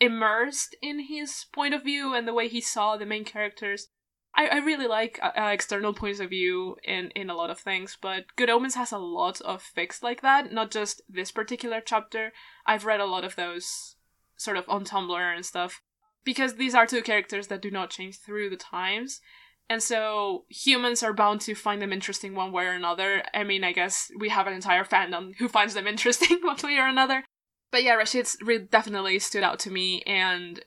immersed 0.00 0.76
in 0.80 1.00
his 1.08 1.46
point 1.52 1.74
of 1.74 1.82
view 1.82 2.14
and 2.14 2.26
the 2.26 2.34
way 2.34 2.48
he 2.48 2.60
saw 2.60 2.96
the 2.96 3.06
main 3.06 3.24
characters. 3.24 3.88
I, 4.36 4.48
I 4.48 4.56
really 4.58 4.86
like 4.86 5.18
uh, 5.22 5.30
uh, 5.36 5.48
external 5.48 5.94
points 5.94 6.20
of 6.20 6.30
view 6.30 6.76
in, 6.84 7.10
in 7.10 7.30
a 7.30 7.34
lot 7.34 7.50
of 7.50 7.58
things, 7.58 7.96
but 8.00 8.24
Good 8.36 8.50
Omens 8.50 8.74
has 8.74 8.92
a 8.92 8.98
lot 8.98 9.40
of 9.40 9.64
fics 9.76 10.02
like 10.02 10.20
that, 10.20 10.52
not 10.52 10.70
just 10.70 11.00
this 11.08 11.30
particular 11.32 11.80
chapter. 11.84 12.32
I've 12.66 12.84
read 12.84 13.00
a 13.00 13.06
lot 13.06 13.24
of 13.24 13.36
those 13.36 13.96
sort 14.36 14.58
of 14.58 14.68
on 14.68 14.84
Tumblr 14.84 15.34
and 15.34 15.44
stuff, 15.44 15.80
because 16.24 16.56
these 16.56 16.74
are 16.74 16.86
two 16.86 17.02
characters 17.02 17.46
that 17.46 17.62
do 17.62 17.70
not 17.70 17.90
change 17.90 18.18
through 18.18 18.50
the 18.50 18.56
times. 18.56 19.20
And 19.68 19.82
so 19.82 20.44
humans 20.48 21.02
are 21.02 21.14
bound 21.14 21.40
to 21.42 21.54
find 21.54 21.80
them 21.80 21.92
interesting 21.92 22.34
one 22.34 22.52
way 22.52 22.66
or 22.66 22.72
another. 22.72 23.22
I 23.34 23.42
mean, 23.42 23.64
I 23.64 23.72
guess 23.72 24.10
we 24.16 24.28
have 24.28 24.46
an 24.46 24.52
entire 24.52 24.84
fandom 24.84 25.34
who 25.38 25.48
finds 25.48 25.74
them 25.74 25.86
interesting 25.88 26.38
one 26.42 26.58
way 26.62 26.76
or 26.76 26.86
another. 26.86 27.24
But 27.72 27.82
yeah, 27.82 27.96
Rashid's 27.96 28.36
really 28.42 28.64
definitely 28.64 29.18
stood 29.18 29.42
out 29.42 29.58
to 29.60 29.70
me, 29.70 30.02
and 30.02 30.64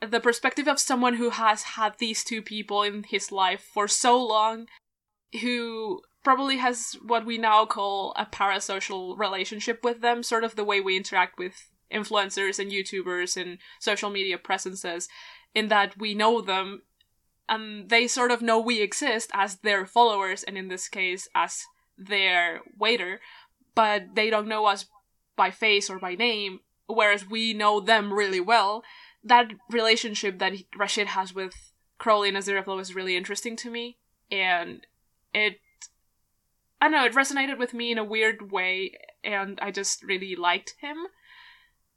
the 0.00 0.20
perspective 0.20 0.66
of 0.66 0.78
someone 0.78 1.14
who 1.14 1.30
has 1.30 1.62
had 1.62 1.94
these 1.98 2.24
two 2.24 2.42
people 2.42 2.82
in 2.82 3.04
his 3.04 3.30
life 3.30 3.62
for 3.72 3.86
so 3.86 4.22
long, 4.22 4.66
who 5.40 6.00
probably 6.22 6.56
has 6.56 6.96
what 7.04 7.24
we 7.24 7.38
now 7.38 7.64
call 7.64 8.12
a 8.16 8.26
parasocial 8.26 9.18
relationship 9.18 9.84
with 9.84 10.00
them, 10.00 10.22
sort 10.22 10.44
of 10.44 10.56
the 10.56 10.64
way 10.64 10.80
we 10.80 10.96
interact 10.96 11.38
with 11.38 11.70
influencers 11.92 12.58
and 12.58 12.70
YouTubers 12.70 13.40
and 13.40 13.58
social 13.78 14.10
media 14.10 14.38
presences, 14.38 15.08
in 15.54 15.68
that 15.68 15.98
we 15.98 16.14
know 16.14 16.40
them 16.40 16.82
and 17.48 17.88
they 17.88 18.06
sort 18.06 18.30
of 18.30 18.40
know 18.40 18.60
we 18.60 18.80
exist 18.80 19.30
as 19.34 19.56
their 19.56 19.84
followers, 19.84 20.44
and 20.44 20.56
in 20.56 20.68
this 20.68 20.88
case, 20.88 21.28
as 21.34 21.64
their 21.98 22.60
waiter, 22.78 23.20
but 23.74 24.14
they 24.14 24.30
don't 24.30 24.46
know 24.46 24.66
us 24.66 24.86
by 25.36 25.50
face 25.50 25.90
or 25.90 25.98
by 25.98 26.14
name, 26.14 26.60
whereas 26.86 27.28
we 27.28 27.52
know 27.52 27.80
them 27.80 28.12
really 28.12 28.40
well. 28.40 28.84
That 29.22 29.48
relationship 29.70 30.38
that 30.38 30.54
Rashid 30.76 31.08
has 31.08 31.34
with 31.34 31.72
Crowley 31.98 32.28
and 32.28 32.38
Aziraphale 32.38 32.76
was 32.76 32.94
really 32.94 33.16
interesting 33.16 33.56
to 33.56 33.70
me, 33.70 33.98
and 34.30 34.86
it 35.34 35.58
I 36.80 36.86
don't 36.86 36.92
know, 36.92 37.04
it 37.04 37.12
resonated 37.12 37.58
with 37.58 37.74
me 37.74 37.92
in 37.92 37.98
a 37.98 38.04
weird 38.04 38.50
way, 38.50 38.98
and 39.22 39.58
I 39.60 39.70
just 39.70 40.02
really 40.02 40.34
liked 40.34 40.76
him. 40.80 40.96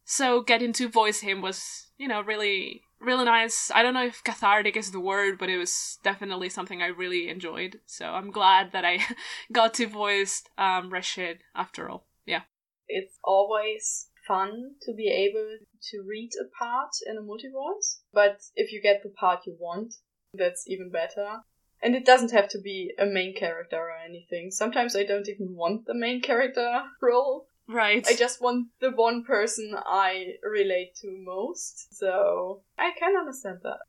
So 0.04 0.42
getting 0.42 0.74
to 0.74 0.90
voice 0.90 1.22
him 1.22 1.42
was, 1.42 1.88
you 1.98 2.10
know, 2.10 2.22
really, 2.22 2.82
really 3.00 3.24
nice. 3.24 3.72
I 3.74 3.82
don't 3.82 3.94
know 3.94 4.06
if 4.06 4.24
cathartic 4.24 4.76
is 4.76 4.92
the 4.92 5.00
word, 5.00 5.40
but 5.40 5.50
it 5.50 5.58
was 5.58 6.00
definitely 6.04 6.50
something 6.50 6.82
I 6.82 6.88
really 6.88 7.30
enjoyed. 7.30 7.80
So 7.86 8.08
I'm 8.08 8.30
glad 8.30 8.74
that 8.74 8.84
I 8.84 9.00
got 9.54 9.74
to 9.76 9.88
voice 9.88 10.44
um, 10.58 10.90
Rashid 10.90 11.40
after 11.56 11.90
all. 11.90 12.06
Yeah. 12.26 12.42
It's 12.90 13.18
always 13.24 14.08
fun 14.28 14.76
to 14.82 14.94
be 14.94 15.08
able 15.08 15.58
to 15.92 16.04
read 16.08 16.32
a 16.40 16.48
part 16.58 16.92
in 17.06 17.18
a 17.18 17.22
multi 17.22 17.50
voice, 17.50 18.02
but 18.14 18.42
if 18.56 18.72
you 18.72 18.82
get 18.82 19.04
the 19.04 19.10
part 19.10 19.46
you 19.46 19.56
want, 19.60 19.96
that's 20.34 20.68
even 20.68 20.90
better. 20.90 21.42
And 21.82 21.96
it 21.96 22.06
doesn't 22.06 22.32
have 22.32 22.48
to 22.50 22.60
be 22.60 22.94
a 22.98 23.06
main 23.06 23.36
character 23.36 23.78
or 23.78 23.92
anything. 23.92 24.52
Sometimes 24.52 24.96
I 24.96 25.04
don't 25.04 25.28
even 25.28 25.56
want 25.56 25.86
the 25.86 25.94
main 25.94 26.22
character 26.22 26.84
role. 27.02 27.48
Right. 27.68 28.06
I 28.08 28.14
just 28.14 28.42
want 28.42 28.68
the 28.80 28.92
one 28.92 29.24
person 29.24 29.76
I 29.78 30.36
relate 30.44 30.96
to 31.02 31.12
most. 31.12 31.98
So 31.98 32.64
I 32.78 32.92
can 32.98 33.16
understand 33.18 33.60
that. 33.64 33.80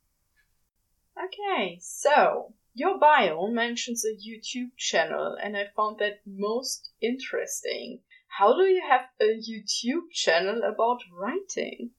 Okay, 1.17 1.79
so 1.81 2.53
your 2.73 2.99
bio 2.99 3.47
mentions 3.47 4.03
a 4.03 4.09
YouTube 4.09 4.75
channel, 4.75 5.37
and 5.41 5.55
I 5.55 5.67
found 5.75 5.99
that 5.99 6.19
most 6.25 6.89
interesting. 7.01 8.01
How 8.37 8.53
do 8.53 8.63
you 8.63 8.81
have 8.89 9.05
a 9.21 9.39
YouTube 9.39 10.11
channel 10.11 10.61
about 10.63 10.99
writing? 11.11 11.91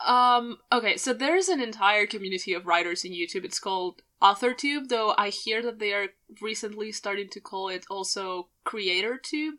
Um, 0.00 0.58
okay, 0.72 0.96
so 0.96 1.12
there's 1.12 1.48
an 1.48 1.60
entire 1.60 2.06
community 2.06 2.54
of 2.54 2.66
writers 2.66 3.04
in 3.04 3.12
YouTube. 3.12 3.44
It's 3.44 3.58
called 3.58 4.00
AuthorTube, 4.22 4.88
though 4.88 5.14
I 5.18 5.28
hear 5.28 5.60
that 5.62 5.80
they 5.80 5.92
are 5.92 6.08
recently 6.40 6.92
starting 6.92 7.28
to 7.30 7.40
call 7.40 7.68
it 7.68 7.84
also 7.90 8.48
CreatorTube. 8.64 9.58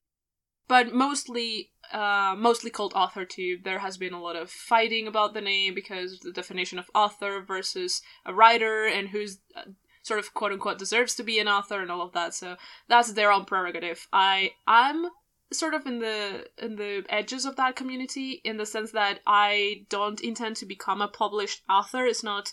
But 0.68 0.94
mostly, 0.94 1.72
uh, 1.92 2.36
mostly 2.38 2.72
called 2.72 2.94
AuthorTube. 2.94 3.64
There 3.64 3.80
has 3.80 3.98
been 3.98 4.14
a 4.14 4.22
lot 4.22 4.36
of 4.36 4.50
fighting 4.50 5.08
about 5.08 5.34
the 5.34 5.42
name 5.42 5.76
because 5.76 6.20
the 6.20 6.32
definition 6.32 6.80
of 6.80 6.90
author 6.96 7.42
versus 7.42 8.02
a 8.26 8.34
writer 8.34 8.86
and 8.86 9.10
who's 9.10 9.40
uh, 9.56 9.64
sort 10.02 10.20
of 10.20 10.34
quote 10.34 10.52
unquote 10.52 10.80
deserves 10.80 11.16
to 11.16 11.24
be 11.24 11.40
an 11.40 11.48
author 11.48 11.82
and 11.82 11.92
all 11.92 12.02
of 12.02 12.14
that. 12.14 12.34
So 12.34 12.56
that's 12.88 13.14
their 13.14 13.32
own 13.32 13.46
prerogative. 13.46 14.08
I 14.14 14.52
am 14.68 15.10
sort 15.52 15.74
of 15.74 15.86
in 15.86 16.00
the 16.00 16.48
in 16.58 16.76
the 16.76 17.04
edges 17.10 17.46
of 17.46 17.56
that 17.56 17.76
community 17.76 18.42
in 18.44 18.58
the 18.58 18.66
sense 18.66 18.92
that 18.92 19.20
I 19.26 19.86
don't 19.90 20.22
intend 20.22 20.58
to 20.58 20.66
become 20.66 21.02
a 21.02 21.08
published 21.08 21.64
author. 21.70 22.06
It's 22.06 22.24
not 22.24 22.52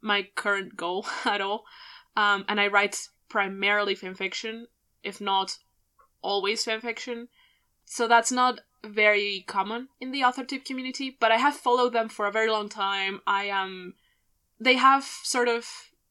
my 0.00 0.28
current 0.34 0.76
goal 0.76 1.06
at 1.24 1.40
all. 1.40 1.64
Um, 2.16 2.44
and 2.48 2.60
I 2.60 2.68
write 2.68 3.08
primarily 3.28 3.94
fan 3.94 4.14
fiction, 4.14 4.66
if 5.02 5.20
not 5.20 5.58
always 6.22 6.64
fan 6.64 6.80
fiction. 6.80 7.28
So 7.84 8.06
that's 8.06 8.30
not 8.30 8.60
very 8.84 9.44
common 9.46 9.88
in 10.00 10.12
the 10.12 10.20
AuthorTube 10.20 10.64
community, 10.64 11.16
but 11.18 11.32
I 11.32 11.38
have 11.38 11.56
followed 11.56 11.92
them 11.92 12.08
for 12.08 12.26
a 12.26 12.32
very 12.32 12.50
long 12.50 12.68
time. 12.68 13.20
I 13.26 13.44
am 13.44 13.94
they 14.60 14.74
have 14.74 15.04
sort 15.04 15.48
of 15.48 15.66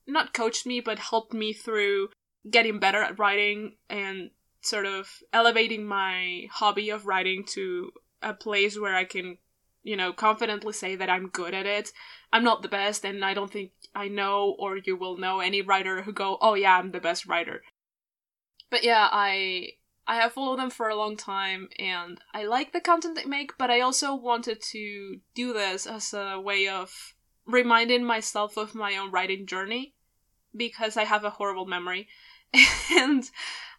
not 0.05 0.33
coached 0.33 0.65
me, 0.65 0.79
but 0.79 0.99
helped 0.99 1.33
me 1.33 1.53
through 1.53 2.09
getting 2.49 2.79
better 2.79 3.01
at 3.01 3.17
writing 3.17 3.75
and 3.89 4.31
sort 4.65 4.85
of 4.85 5.09
elevating 5.31 5.85
my 5.85 6.47
hobby 6.51 6.89
of 6.89 7.05
writing 7.05 7.43
to 7.49 7.91
a 8.21 8.33
place 8.33 8.79
where 8.79 8.95
I 8.95 9.03
can, 9.03 9.37
you 9.83 9.95
know, 9.95 10.13
confidently 10.13 10.73
say 10.73 10.95
that 10.95 11.09
I'm 11.09 11.27
good 11.27 11.53
at 11.53 11.65
it. 11.65 11.91
I'm 12.31 12.43
not 12.43 12.61
the 12.61 12.69
best, 12.69 13.05
and 13.05 13.23
I 13.23 13.33
don't 13.33 13.51
think 13.51 13.71
I 13.95 14.07
know 14.07 14.55
or 14.57 14.77
you 14.77 14.95
will 14.95 15.17
know 15.17 15.39
any 15.39 15.61
writer 15.61 16.01
who 16.01 16.13
go, 16.13 16.37
oh 16.41 16.55
yeah, 16.55 16.77
I'm 16.77 16.91
the 16.91 16.99
best 16.99 17.25
writer. 17.25 17.61
But 18.69 18.83
yeah, 18.83 19.07
I 19.11 19.73
I 20.07 20.15
have 20.15 20.33
followed 20.33 20.59
them 20.59 20.69
for 20.69 20.89
a 20.89 20.95
long 20.95 21.15
time 21.15 21.69
and 21.79 22.19
I 22.33 22.45
like 22.45 22.73
the 22.73 22.81
content 22.81 23.15
they 23.15 23.25
make, 23.25 23.57
but 23.57 23.69
I 23.69 23.81
also 23.81 24.15
wanted 24.15 24.61
to 24.71 25.19
do 25.33 25.53
this 25.53 25.85
as 25.85 26.13
a 26.13 26.39
way 26.39 26.67
of 26.67 27.13
reminding 27.45 28.03
myself 28.03 28.57
of 28.57 28.75
my 28.75 28.97
own 28.97 29.11
writing 29.11 29.45
journey 29.45 29.93
because 30.55 30.97
I 30.97 31.03
have 31.05 31.23
a 31.23 31.29
horrible 31.29 31.65
memory. 31.65 32.07
and 32.91 33.29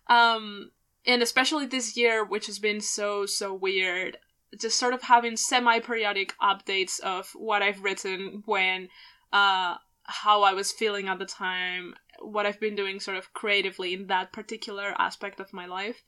um 0.09 0.71
and 1.07 1.23
especially 1.23 1.67
this 1.67 1.97
year 1.97 2.25
which 2.25 2.47
has 2.47 2.59
been 2.59 2.81
so 2.81 3.27
so 3.27 3.53
weird 3.53 4.19
just 4.59 4.79
sort 4.79 4.95
of 4.95 5.03
having 5.03 5.37
semi-periodic 5.37 6.35
updates 6.41 7.01
of 7.01 7.31
what 7.35 7.63
I've 7.63 7.83
written 7.83 8.43
when 8.47 8.89
uh 9.33 9.77
how 10.05 10.43
I 10.43 10.53
was 10.53 10.71
feeling 10.71 11.09
at 11.09 11.19
the 11.19 11.27
time, 11.27 11.95
what 12.21 12.47
I've 12.47 12.61
been 12.61 12.75
doing 12.75 13.01
sort 13.01 13.17
of 13.17 13.33
creatively 13.33 13.95
in 13.95 14.07
that 14.09 14.33
particular 14.33 14.95
aspect 14.99 15.41
of 15.41 15.53
my 15.53 15.67
life. 15.67 16.03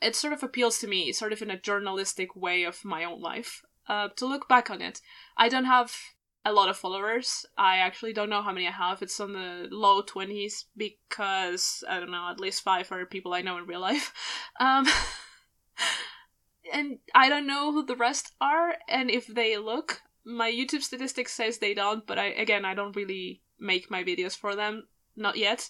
It 0.00 0.16
sort 0.16 0.32
of 0.32 0.42
appeals 0.42 0.78
to 0.80 0.88
me, 0.88 1.12
sort 1.12 1.32
of 1.32 1.40
in 1.40 1.50
a 1.50 1.58
journalistic 1.58 2.34
way 2.34 2.64
of 2.64 2.84
my 2.84 3.04
own 3.04 3.20
life. 3.20 3.62
Uh, 3.88 4.08
to 4.16 4.26
look 4.26 4.48
back 4.48 4.70
on 4.70 4.82
it, 4.82 5.00
I 5.36 5.48
don't 5.48 5.64
have 5.64 5.94
a 6.44 6.52
lot 6.52 6.68
of 6.68 6.76
followers. 6.76 7.46
I 7.56 7.78
actually 7.78 8.12
don't 8.12 8.30
know 8.30 8.42
how 8.42 8.52
many 8.52 8.66
I 8.66 8.72
have. 8.72 9.02
It's 9.02 9.20
on 9.20 9.32
the 9.32 9.68
low 9.70 10.02
20s 10.02 10.64
because, 10.76 11.84
I 11.88 12.00
don't 12.00 12.10
know, 12.10 12.28
at 12.30 12.40
least 12.40 12.62
five 12.62 12.90
are 12.90 13.06
people 13.06 13.32
I 13.32 13.42
know 13.42 13.58
in 13.58 13.66
real 13.66 13.80
life. 13.80 14.12
Um, 14.60 14.86
and 16.72 16.98
I 17.14 17.28
don't 17.28 17.46
know 17.46 17.72
who 17.72 17.84
the 17.84 17.96
rest 17.96 18.32
are, 18.40 18.74
and 18.88 19.10
if 19.10 19.26
they 19.26 19.56
look, 19.56 20.02
my 20.24 20.50
YouTube 20.50 20.82
statistics 20.82 21.32
says 21.32 21.58
they 21.58 21.74
don't, 21.74 22.06
but 22.06 22.18
I 22.18 22.26
again 22.26 22.64
I 22.64 22.74
don't 22.74 22.94
really 22.94 23.42
make 23.58 23.90
my 23.90 24.04
videos 24.04 24.36
for 24.36 24.54
them, 24.54 24.86
not 25.16 25.36
yet. 25.36 25.68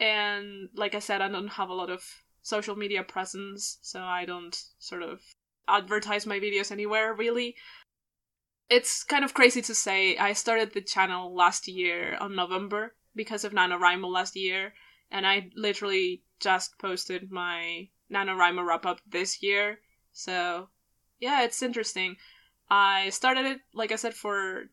And 0.00 0.68
like 0.74 0.94
I 0.94 0.98
said, 0.98 1.22
I 1.22 1.28
don't 1.28 1.48
have 1.48 1.70
a 1.70 1.74
lot 1.74 1.90
of 1.90 2.04
social 2.42 2.76
media 2.76 3.02
presence, 3.02 3.78
so 3.82 4.02
I 4.02 4.24
don't 4.24 4.56
sort 4.78 5.02
of 5.02 5.20
advertise 5.68 6.26
my 6.26 6.40
videos 6.40 6.72
anywhere 6.72 7.14
really. 7.14 7.56
It's 8.70 9.02
kind 9.02 9.24
of 9.24 9.32
crazy 9.32 9.62
to 9.62 9.74
say. 9.74 10.18
I 10.18 10.34
started 10.34 10.72
the 10.72 10.82
channel 10.82 11.34
last 11.34 11.68
year 11.68 12.18
on 12.20 12.36
November 12.36 12.94
because 13.14 13.44
of 13.44 13.52
NaNoWriMo 13.52 14.06
last 14.10 14.36
year, 14.36 14.74
and 15.10 15.26
I 15.26 15.50
literally 15.56 16.22
just 16.38 16.78
posted 16.78 17.32
my 17.32 17.88
NaNoWriMo 18.12 18.66
wrap 18.66 18.84
up 18.84 19.00
this 19.08 19.42
year. 19.42 19.80
So, 20.12 20.68
yeah, 21.18 21.42
it's 21.44 21.62
interesting. 21.62 22.16
I 22.70 23.08
started 23.08 23.46
it, 23.46 23.60
like 23.72 23.90
I 23.90 23.96
said, 23.96 24.12
for 24.12 24.68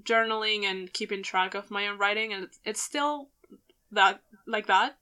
journaling 0.00 0.62
and 0.62 0.92
keeping 0.92 1.24
track 1.24 1.54
of 1.54 1.72
my 1.72 1.88
own 1.88 1.98
writing, 1.98 2.32
and 2.32 2.48
it's 2.64 2.80
still 2.80 3.30
that 3.90 4.22
like 4.46 4.66
that, 4.66 4.96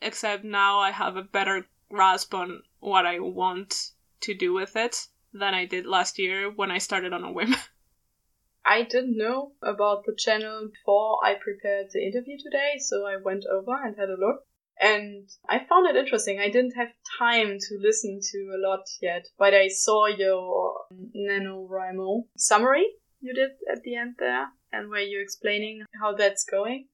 except 0.00 0.42
now 0.42 0.80
I 0.80 0.90
have 0.90 1.16
a 1.16 1.22
better 1.22 1.66
grasp 1.88 2.34
on 2.34 2.62
what 2.80 3.06
I 3.06 3.20
want 3.20 3.92
to 4.22 4.34
do 4.34 4.52
with 4.52 4.74
it 4.74 5.06
than 5.32 5.54
I 5.54 5.66
did 5.66 5.86
last 5.86 6.18
year 6.18 6.50
when 6.50 6.70
I 6.70 6.78
started 6.78 7.12
on 7.12 7.24
a 7.24 7.32
whim. 7.32 7.54
I 8.64 8.82
didn't 8.82 9.16
know 9.16 9.52
about 9.62 10.04
the 10.04 10.14
channel 10.16 10.68
before 10.68 11.18
I 11.24 11.34
prepared 11.34 11.88
the 11.92 12.04
interview 12.04 12.36
today, 12.38 12.78
so 12.78 13.06
I 13.06 13.16
went 13.16 13.44
over 13.46 13.74
and 13.74 13.96
had 13.98 14.08
a 14.08 14.16
look. 14.16 14.44
And 14.80 15.28
I 15.48 15.58
found 15.58 15.88
it 15.88 15.96
interesting. 15.96 16.40
I 16.40 16.48
didn't 16.48 16.76
have 16.76 16.92
time 17.18 17.58
to 17.58 17.78
listen 17.80 18.20
to 18.32 18.38
a 18.54 18.60
lot 18.68 18.84
yet, 19.00 19.26
but 19.38 19.52
I 19.54 19.68
saw 19.68 20.06
your 20.06 20.74
NaNoWriMo 21.14 22.24
summary 22.36 22.86
you 23.22 23.32
did 23.32 23.52
at 23.70 23.82
the 23.82 23.94
end 23.94 24.16
there, 24.18 24.48
and 24.72 24.90
where 24.90 25.00
you're 25.00 25.22
explaining 25.22 25.84
how 26.00 26.14
that's 26.14 26.44
going. 26.44 26.88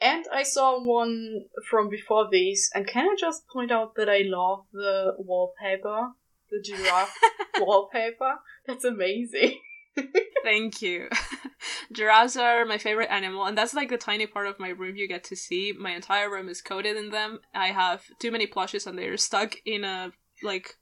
And 0.00 0.26
I 0.32 0.42
saw 0.42 0.82
one 0.82 1.44
from 1.70 1.88
before 1.88 2.28
these, 2.30 2.70
and 2.74 2.86
can 2.86 3.08
I 3.08 3.14
just 3.18 3.48
point 3.48 3.72
out 3.72 3.94
that 3.94 4.08
I 4.08 4.22
love 4.24 4.66
the 4.72 5.14
wallpaper, 5.18 6.12
the 6.50 6.60
giraffe 6.62 7.16
wallpaper? 7.58 8.36
That's 8.66 8.84
amazing. 8.84 9.60
Thank 10.44 10.82
you. 10.82 11.08
Giraffes 11.92 12.36
are 12.36 12.64
my 12.64 12.78
favorite 12.78 13.10
animal, 13.10 13.46
and 13.46 13.56
that's 13.56 13.74
like 13.74 13.88
the 13.88 13.98
tiny 13.98 14.26
part 14.26 14.46
of 14.46 14.60
my 14.60 14.68
room 14.68 14.96
you 14.96 15.08
get 15.08 15.24
to 15.24 15.36
see. 15.36 15.74
My 15.78 15.92
entire 15.92 16.30
room 16.30 16.48
is 16.48 16.62
coated 16.62 16.96
in 16.96 17.10
them. 17.10 17.40
I 17.54 17.68
have 17.68 18.04
too 18.18 18.30
many 18.30 18.46
plushes, 18.46 18.86
and 18.86 18.98
they're 18.98 19.16
stuck 19.16 19.56
in 19.64 19.84
a 19.84 20.12
like 20.42 20.76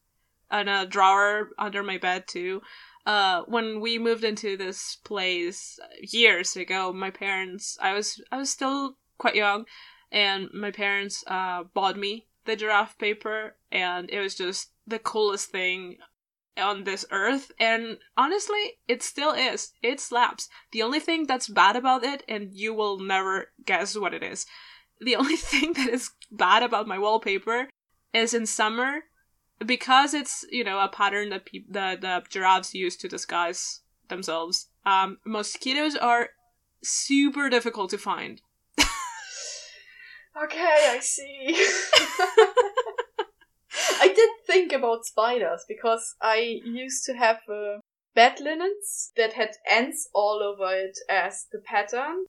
in 0.52 0.68
a 0.68 0.86
drawer 0.86 1.50
under 1.58 1.82
my 1.82 1.98
bed 1.98 2.26
too. 2.26 2.62
Uh, 3.04 3.42
when 3.46 3.80
we 3.80 3.98
moved 3.98 4.24
into 4.24 4.56
this 4.56 4.96
place 5.04 5.78
years 6.00 6.56
ago, 6.56 6.92
my 6.92 7.10
parents, 7.10 7.78
I 7.80 7.94
was 7.94 8.20
I 8.32 8.38
was 8.38 8.50
still 8.50 8.96
quite 9.18 9.36
young, 9.36 9.64
and 10.10 10.48
my 10.52 10.70
parents 10.70 11.24
uh, 11.26 11.64
bought 11.72 11.96
me 11.96 12.26
the 12.44 12.56
giraffe 12.56 12.98
paper, 12.98 13.56
and 13.70 14.10
it 14.10 14.20
was 14.20 14.34
just 14.34 14.70
the 14.86 14.98
coolest 14.98 15.50
thing 15.50 15.98
on 16.56 16.84
this 16.84 17.04
earth 17.10 17.52
and 17.60 17.98
honestly 18.16 18.78
it 18.88 19.02
still 19.02 19.32
is. 19.32 19.72
It 19.82 20.00
slaps. 20.00 20.48
The 20.72 20.82
only 20.82 21.00
thing 21.00 21.26
that's 21.26 21.48
bad 21.48 21.76
about 21.76 22.02
it 22.04 22.22
and 22.28 22.52
you 22.52 22.72
will 22.72 22.98
never 22.98 23.52
guess 23.64 23.96
what 23.96 24.14
it 24.14 24.22
is. 24.22 24.46
The 25.00 25.16
only 25.20 25.36
thing 25.36 25.74
that 25.74 25.88
is 25.88 26.10
bad 26.30 26.62
about 26.62 26.86
my 26.88 26.98
wallpaper 26.98 27.68
is 28.12 28.32
in 28.32 28.46
summer 28.46 29.00
because 29.64 30.14
it's 30.14 30.44
you 30.50 30.64
know 30.64 30.78
a 30.80 30.88
pattern 30.88 31.30
that 31.30 31.46
pe- 31.46 31.64
the, 31.68 31.96
the 32.00 32.22
giraffes 32.28 32.74
use 32.74 32.96
to 32.96 33.08
disguise 33.08 33.80
themselves 34.08 34.68
um 34.84 35.16
mosquitoes 35.24 35.96
are 35.96 36.28
super 36.82 37.48
difficult 37.50 37.90
to 37.90 37.98
find. 37.98 38.40
Okay 40.44 40.90
i 40.90 41.00
see. 41.00 41.56
I 44.00 44.08
did 44.08 44.30
think 44.56 44.72
about 44.72 45.04
spiders 45.04 45.64
because 45.68 46.14
I 46.20 46.60
used 46.64 47.04
to 47.04 47.14
have 47.14 47.40
uh, 47.48 47.80
bed 48.14 48.40
linens 48.40 49.12
that 49.16 49.34
had 49.34 49.50
ants 49.70 50.08
all 50.14 50.42
over 50.42 50.74
it 50.74 50.98
as 51.10 51.46
the 51.52 51.58
pattern. 51.58 52.24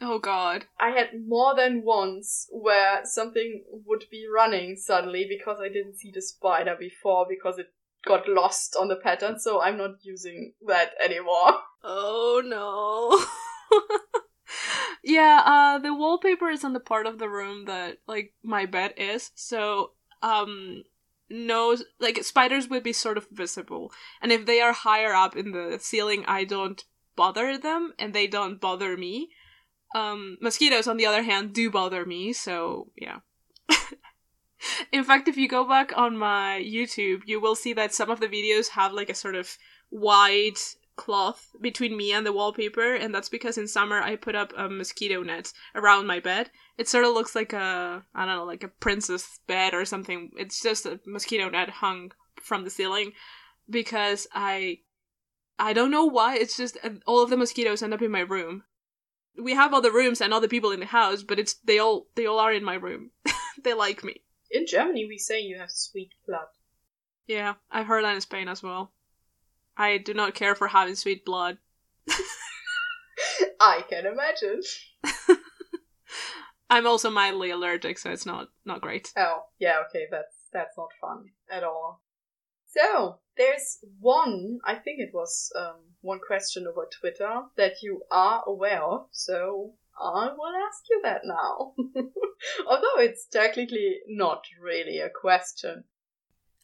Oh 0.00 0.18
god. 0.18 0.66
I 0.78 0.90
had 0.90 1.10
more 1.26 1.54
than 1.56 1.82
once 1.84 2.46
where 2.50 3.00
something 3.04 3.64
would 3.86 4.04
be 4.10 4.24
running 4.32 4.76
suddenly 4.76 5.26
because 5.28 5.58
I 5.60 5.68
didn't 5.68 5.96
see 5.96 6.12
the 6.14 6.22
spider 6.22 6.76
before 6.78 7.26
because 7.28 7.58
it 7.58 7.72
got 8.06 8.28
lost 8.28 8.76
on 8.78 8.88
the 8.88 8.96
pattern, 8.96 9.40
so 9.40 9.60
I'm 9.60 9.78
not 9.78 9.96
using 10.02 10.54
that 10.66 10.90
anymore. 11.04 11.54
Oh 11.86 12.40
no. 12.42 13.22
yeah, 15.04 15.42
uh 15.44 15.78
the 15.78 15.92
wallpaper 15.92 16.48
is 16.48 16.64
on 16.64 16.72
the 16.72 16.80
part 16.80 17.06
of 17.06 17.18
the 17.18 17.28
room 17.28 17.66
that 17.66 17.98
like 18.06 18.32
my 18.42 18.64
bed 18.64 18.94
is, 18.96 19.32
so 19.34 19.90
um 20.22 20.84
no 21.30 21.76
like 21.98 22.22
spiders 22.22 22.68
would 22.68 22.82
be 22.82 22.92
sort 22.92 23.18
of 23.18 23.26
visible. 23.30 23.92
And 24.20 24.32
if 24.32 24.46
they 24.46 24.60
are 24.60 24.72
higher 24.72 25.14
up 25.14 25.36
in 25.36 25.52
the 25.52 25.78
ceiling 25.80 26.24
i 26.26 26.44
don't 26.44 26.84
bother 27.16 27.56
them 27.58 27.92
and 27.98 28.12
they 28.12 28.26
don't 28.26 28.60
bother 28.60 28.96
me. 28.96 29.30
Um 29.94 30.38
mosquitoes 30.40 30.86
on 30.86 30.96
the 30.96 31.06
other 31.06 31.22
hand 31.22 31.52
do 31.52 31.70
bother 31.70 32.04
me 32.04 32.32
so 32.32 32.90
yeah. 32.96 33.18
In 34.92 35.04
fact 35.04 35.28
if 35.28 35.36
you 35.36 35.48
go 35.48 35.68
back 35.68 35.92
on 35.96 36.16
my 36.16 36.62
youtube 36.64 37.22
you 37.26 37.40
will 37.40 37.54
see 37.54 37.72
that 37.74 37.94
some 37.94 38.10
of 38.10 38.20
the 38.20 38.28
videos 38.28 38.68
have 38.68 38.92
like 38.92 39.10
a 39.10 39.14
sort 39.14 39.34
of 39.34 39.58
wide 39.90 40.58
cloth 40.96 41.50
between 41.60 41.96
me 41.96 42.12
and 42.12 42.26
the 42.26 42.32
wallpaper, 42.32 42.94
and 42.94 43.14
that's 43.14 43.28
because 43.28 43.58
in 43.58 43.68
summer 43.68 44.00
I 44.00 44.16
put 44.16 44.34
up 44.34 44.52
a 44.56 44.68
mosquito 44.68 45.22
net 45.22 45.52
around 45.74 46.06
my 46.06 46.20
bed. 46.20 46.50
It 46.78 46.88
sort 46.88 47.04
of 47.04 47.14
looks 47.14 47.34
like 47.34 47.52
a 47.52 48.04
I 48.14 48.26
don't 48.26 48.36
know, 48.36 48.44
like 48.44 48.64
a 48.64 48.68
princess 48.68 49.40
bed 49.46 49.74
or 49.74 49.84
something. 49.84 50.30
It's 50.36 50.62
just 50.62 50.86
a 50.86 51.00
mosquito 51.06 51.48
net 51.48 51.70
hung 51.70 52.12
from 52.40 52.64
the 52.64 52.70
ceiling 52.70 53.12
because 53.68 54.26
I 54.32 54.78
I 55.58 55.72
don't 55.72 55.90
know 55.90 56.06
why. 56.06 56.36
It's 56.36 56.56
just 56.56 56.78
all 57.06 57.22
of 57.22 57.30
the 57.30 57.36
mosquitoes 57.36 57.82
end 57.82 57.94
up 57.94 58.02
in 58.02 58.10
my 58.10 58.20
room. 58.20 58.64
We 59.36 59.54
have 59.54 59.74
other 59.74 59.92
rooms 59.92 60.20
and 60.20 60.32
other 60.32 60.48
people 60.48 60.70
in 60.70 60.80
the 60.80 60.86
house, 60.86 61.22
but 61.22 61.38
it's 61.38 61.54
they 61.64 61.78
all 61.78 62.08
they 62.14 62.26
all 62.26 62.38
are 62.38 62.52
in 62.52 62.64
my 62.64 62.74
room. 62.74 63.10
they 63.62 63.74
like 63.74 64.04
me. 64.04 64.22
In 64.50 64.66
Germany, 64.66 65.06
we 65.06 65.18
say 65.18 65.40
you 65.40 65.58
have 65.58 65.70
sweet 65.70 66.10
blood. 66.26 66.46
Yeah, 67.26 67.54
I've 67.70 67.86
heard 67.86 68.04
that 68.04 68.14
in 68.14 68.20
Spain 68.20 68.48
as 68.48 68.62
well. 68.62 68.92
I 69.76 69.98
do 69.98 70.14
not 70.14 70.34
care 70.34 70.54
for 70.54 70.68
having 70.68 70.94
sweet 70.94 71.24
blood. 71.24 71.58
I 73.60 73.82
can 73.88 74.06
imagine. 74.06 74.62
I'm 76.70 76.86
also 76.86 77.10
mildly 77.10 77.50
allergic, 77.50 77.98
so 77.98 78.10
it's 78.10 78.26
not 78.26 78.48
not 78.64 78.80
great. 78.80 79.12
Oh, 79.16 79.44
yeah, 79.58 79.82
okay, 79.88 80.06
that's 80.10 80.36
that's 80.52 80.76
not 80.76 80.88
fun 81.00 81.26
at 81.50 81.64
all. 81.64 82.02
So, 82.66 83.20
there's 83.36 83.78
one, 84.00 84.58
I 84.64 84.74
think 84.74 84.98
it 84.98 85.10
was 85.14 85.52
um, 85.56 85.76
one 86.00 86.18
question 86.26 86.66
over 86.66 86.88
Twitter 87.00 87.42
that 87.56 87.82
you 87.82 88.02
are 88.10 88.42
aware 88.46 88.82
of, 88.82 89.06
so 89.12 89.74
I 90.00 90.30
will 90.36 90.52
ask 90.68 90.82
you 90.90 91.00
that 91.04 91.20
now. 91.24 91.74
Although 92.66 92.98
it's 92.98 93.26
technically 93.26 93.98
not 94.08 94.44
really 94.60 94.98
a 94.98 95.08
question. 95.08 95.84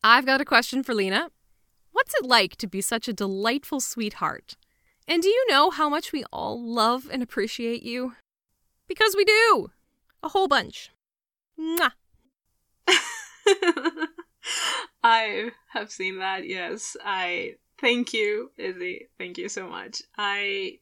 I've 0.03 0.27
got 0.27 0.41
a 0.41 0.45
question 0.45 0.83
for 0.83 0.95
Lena. 0.95 1.31
What's 1.93 2.15
it 2.15 2.25
like 2.25 2.57
to 2.57 2.67
be 2.67 2.81
such 2.81 3.09
a 3.09 3.13
delightful 3.13 3.81
sweetheart? 3.81 4.57
And 5.07 5.23
do 5.23 5.29
you 5.29 5.47
know 5.49 5.71
how 5.71 5.89
much 5.89 6.13
we 6.13 6.25
all 6.33 6.63
love 6.63 7.09
and 7.11 7.23
appreciate 7.23 7.83
you? 7.83 8.15
Because 8.87 9.15
we 9.17 9.25
do! 9.25 9.71
A 10.23 10.29
whole 10.29 10.49
bunch. 10.49 10.91
Mwah! 11.59 11.93
I 15.03 15.51
have 15.73 15.91
seen 15.91 16.19
that, 16.19 16.47
yes. 16.47 16.97
I 17.05 17.57
thank 17.81 18.13
you, 18.13 18.51
Izzy. 18.57 19.09
Thank 19.19 19.39
you 19.39 19.49
so 19.49 19.69
much. 19.69 20.03
I 20.17 20.79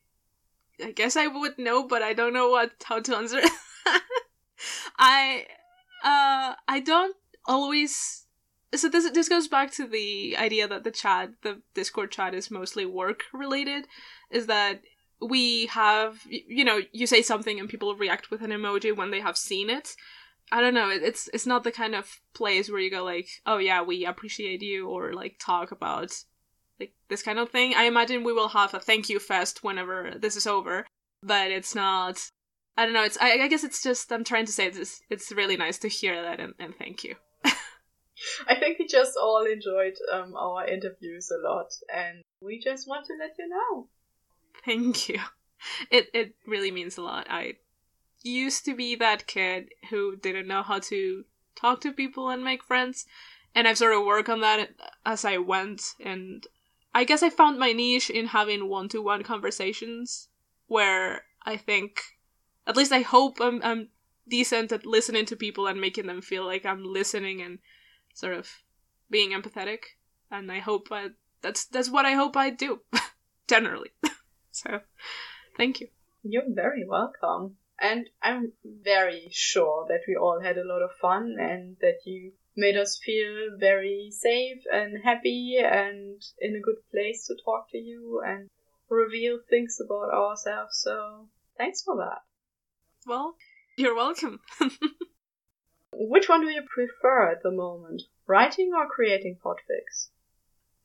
I 0.82 0.92
guess 0.92 1.16
I 1.16 1.26
would 1.26 1.59
know, 1.59 1.86
but 1.86 2.02
I 2.02 2.12
don't 2.12 2.32
know 2.32 2.50
what 2.50 2.72
how 2.84 3.00
to 3.00 3.16
answer. 3.16 3.40
I 4.98 5.46
uh 6.04 6.54
I 6.66 6.80
don't 6.80 7.16
always 7.46 8.26
so 8.74 8.88
this 8.88 9.10
this 9.10 9.28
goes 9.28 9.48
back 9.48 9.70
to 9.72 9.86
the 9.86 10.36
idea 10.36 10.68
that 10.68 10.84
the 10.84 10.90
chat, 10.90 11.30
the 11.42 11.60
Discord 11.74 12.10
chat 12.10 12.34
is 12.34 12.50
mostly 12.50 12.84
work 12.84 13.24
related 13.32 13.86
is 14.30 14.46
that 14.46 14.82
we 15.20 15.66
have 15.66 16.20
you 16.28 16.64
know, 16.64 16.80
you 16.92 17.06
say 17.06 17.22
something 17.22 17.58
and 17.58 17.68
people 17.68 17.94
react 17.96 18.30
with 18.30 18.42
an 18.42 18.50
emoji 18.50 18.94
when 18.94 19.10
they 19.10 19.20
have 19.20 19.36
seen 19.36 19.70
it. 19.70 19.94
I 20.50 20.60
don't 20.60 20.74
know, 20.74 20.88
it's 20.90 21.28
it's 21.32 21.46
not 21.46 21.64
the 21.64 21.72
kind 21.72 21.94
of 21.94 22.20
place 22.34 22.70
where 22.70 22.80
you 22.80 22.90
go 22.90 23.04
like, 23.04 23.28
"Oh 23.46 23.58
yeah, 23.58 23.82
we 23.82 24.06
appreciate 24.06 24.62
you" 24.62 24.88
or 24.88 25.12
like 25.12 25.36
talk 25.38 25.72
about 25.72 26.12
like 26.80 26.92
this 27.08 27.22
kind 27.22 27.38
of 27.38 27.50
thing. 27.50 27.74
I 27.74 27.84
imagine 27.84 28.24
we 28.24 28.32
will 28.32 28.48
have 28.48 28.74
a 28.74 28.80
thank 28.80 29.08
you 29.08 29.18
fest 29.18 29.64
whenever 29.64 30.14
this 30.18 30.36
is 30.36 30.46
over, 30.46 30.86
but 31.22 31.50
it's 31.50 31.74
not. 31.74 32.30
I 32.76 32.84
don't 32.84 32.94
know. 32.94 33.04
It's. 33.04 33.18
I, 33.20 33.40
I 33.40 33.48
guess 33.48 33.64
it's 33.64 33.82
just. 33.82 34.12
I'm 34.12 34.24
trying 34.24 34.46
to 34.46 34.52
say 34.52 34.70
this. 34.70 35.02
It's 35.10 35.32
really 35.32 35.56
nice 35.56 35.78
to 35.78 35.88
hear 35.88 36.22
that, 36.22 36.40
and, 36.40 36.54
and 36.58 36.74
thank 36.76 37.04
you. 37.04 37.16
I 38.46 38.54
think 38.54 38.78
we 38.78 38.86
just 38.86 39.16
all 39.16 39.44
enjoyed 39.44 39.94
um, 40.12 40.34
our 40.36 40.66
interviews 40.66 41.30
a 41.30 41.38
lot, 41.48 41.72
and 41.94 42.22
we 42.40 42.58
just 42.58 42.88
want 42.88 43.06
to 43.06 43.14
let 43.18 43.36
you 43.38 43.48
know. 43.48 43.88
Thank 44.64 45.08
you. 45.08 45.20
It 45.90 46.08
it 46.14 46.34
really 46.46 46.70
means 46.70 46.96
a 46.98 47.02
lot. 47.02 47.26
I 47.28 47.54
used 48.22 48.64
to 48.64 48.74
be 48.74 48.96
that 48.96 49.26
kid 49.26 49.70
who 49.90 50.16
didn't 50.16 50.48
know 50.48 50.62
how 50.62 50.78
to 50.80 51.24
talk 51.56 51.80
to 51.80 51.92
people 51.92 52.28
and 52.28 52.44
make 52.44 52.62
friends, 52.62 53.06
and 53.54 53.66
I've 53.66 53.78
sort 53.78 53.94
of 53.94 54.04
worked 54.04 54.28
on 54.28 54.40
that 54.40 54.70
as 55.04 55.24
I 55.24 55.38
went, 55.38 55.94
and 56.04 56.46
I 56.94 57.04
guess 57.04 57.22
I 57.22 57.30
found 57.30 57.58
my 57.58 57.72
niche 57.72 58.10
in 58.10 58.26
having 58.26 58.68
one 58.68 58.88
to 58.90 59.02
one 59.02 59.22
conversations 59.22 60.28
where 60.66 61.24
I 61.44 61.56
think, 61.56 62.00
at 62.66 62.76
least 62.76 62.92
I 62.92 63.00
hope 63.00 63.38
I'm, 63.40 63.62
I'm 63.62 63.88
decent 64.28 64.72
at 64.72 64.86
listening 64.86 65.24
to 65.26 65.36
people 65.36 65.66
and 65.66 65.80
making 65.80 66.06
them 66.06 66.20
feel 66.20 66.44
like 66.44 66.66
I'm 66.66 66.84
listening 66.84 67.40
and 67.40 67.58
sort 68.18 68.34
of 68.34 68.48
being 69.10 69.30
empathetic. 69.30 69.80
And 70.30 70.50
I 70.50 70.58
hope 70.58 70.88
I, 70.90 71.10
that's 71.40 71.66
that's 71.66 71.90
what 71.90 72.04
I 72.04 72.12
hope 72.12 72.36
I 72.36 72.50
do, 72.50 72.80
generally. 73.48 73.90
so, 74.50 74.80
thank 75.56 75.80
you. 75.80 75.88
You're 76.22 76.52
very 76.52 76.84
welcome. 76.86 77.56
And 77.80 78.10
I'm 78.20 78.52
very 78.64 79.28
sure 79.30 79.86
that 79.88 80.00
we 80.08 80.16
all 80.16 80.40
had 80.42 80.58
a 80.58 80.66
lot 80.66 80.82
of 80.82 80.90
fun 81.00 81.36
and 81.38 81.76
that 81.80 82.00
you 82.04 82.32
made 82.56 82.76
us 82.76 82.98
feel 82.98 83.56
very 83.56 84.10
safe 84.10 84.64
and 84.72 84.98
happy 85.04 85.58
and 85.62 86.20
in 86.40 86.56
a 86.56 86.60
good 86.60 86.82
place 86.90 87.28
to 87.28 87.36
talk 87.44 87.70
to 87.70 87.78
you 87.78 88.20
and 88.26 88.48
reveal 88.90 89.38
things 89.48 89.78
about 89.80 90.12
ourselves. 90.12 90.80
So 90.82 91.28
thanks 91.56 91.82
for 91.82 91.96
that. 91.98 92.22
Well, 93.06 93.36
you're 93.76 93.94
welcome. 93.94 94.40
Which 96.01 96.28
one 96.28 96.42
do 96.42 96.49
you 96.49 96.62
prefer 96.62 97.32
at 97.32 97.42
the 97.42 97.51
moment, 97.51 98.03
writing 98.28 98.72
or 98.72 98.88
creating 98.88 99.38
podfics? 99.44 100.11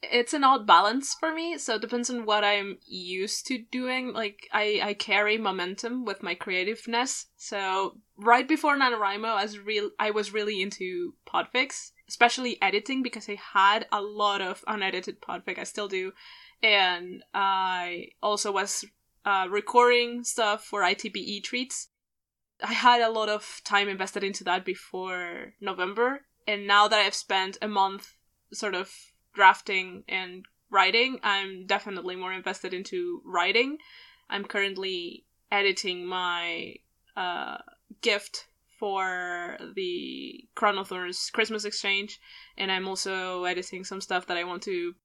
It's 0.01 0.33
an 0.33 0.43
odd 0.43 0.65
balance 0.65 1.13
for 1.13 1.31
me, 1.33 1.57
so 1.59 1.75
it 1.75 1.81
depends 1.81 2.09
on 2.09 2.25
what 2.25 2.43
I'm 2.43 2.79
used 2.85 3.45
to 3.47 3.59
doing. 3.71 4.11
Like 4.11 4.49
I, 4.51 4.81
I 4.83 4.93
carry 4.95 5.37
momentum 5.37 6.03
with 6.03 6.23
my 6.23 6.33
creativeness. 6.33 7.27
So 7.37 7.99
right 8.17 8.47
before 8.47 8.75
NaNoWriMo, 8.75 9.25
I 9.25 9.43
was 9.43 9.59
real 9.59 9.91
I 9.99 10.11
was 10.11 10.33
really 10.33 10.61
into 10.61 11.13
podfics, 11.25 11.91
especially 12.09 12.61
editing 12.61 13.03
because 13.03 13.29
I 13.29 13.37
had 13.53 13.85
a 13.91 14.01
lot 14.01 14.41
of 14.41 14.63
unedited 14.67 15.21
podfic. 15.21 15.59
I 15.59 15.63
still 15.63 15.87
do 15.87 16.11
and 16.63 17.23
I 17.33 18.07
also 18.23 18.51
was 18.51 18.85
uh, 19.25 19.47
recording 19.49 20.23
stuff 20.23 20.63
for 20.63 20.81
ITPE 20.81 21.43
treats. 21.43 21.89
I 22.61 22.73
had 22.73 23.01
a 23.01 23.09
lot 23.11 23.29
of 23.29 23.61
time 23.63 23.89
invested 23.89 24.23
into 24.23 24.43
that 24.45 24.65
before 24.65 25.53
November, 25.59 26.21
and 26.47 26.67
now 26.67 26.87
that 26.87 26.99
I've 26.99 27.15
spent 27.15 27.57
a 27.61 27.67
month 27.67 28.13
sort 28.51 28.75
of 28.75 28.91
drafting 29.33 30.03
and 30.07 30.45
writing, 30.69 31.19
I'm 31.23 31.65
definitely 31.65 32.15
more 32.15 32.33
invested 32.33 32.73
into 32.73 33.21
writing. 33.25 33.77
I'm 34.29 34.45
currently 34.45 35.25
editing 35.51 36.05
my 36.05 36.75
uh, 37.15 37.57
gift 38.01 38.47
for 38.79 39.57
the 39.75 40.45
Chronothorns 40.55 41.31
Christmas 41.31 41.63
exchange, 41.63 42.19
and 42.57 42.71
I'm 42.71 42.87
also 42.87 43.45
editing 43.45 43.83
some 43.83 44.01
stuff 44.01 44.27
that 44.27 44.37
I 44.37 44.43
want 44.43 44.63
to 44.63 44.95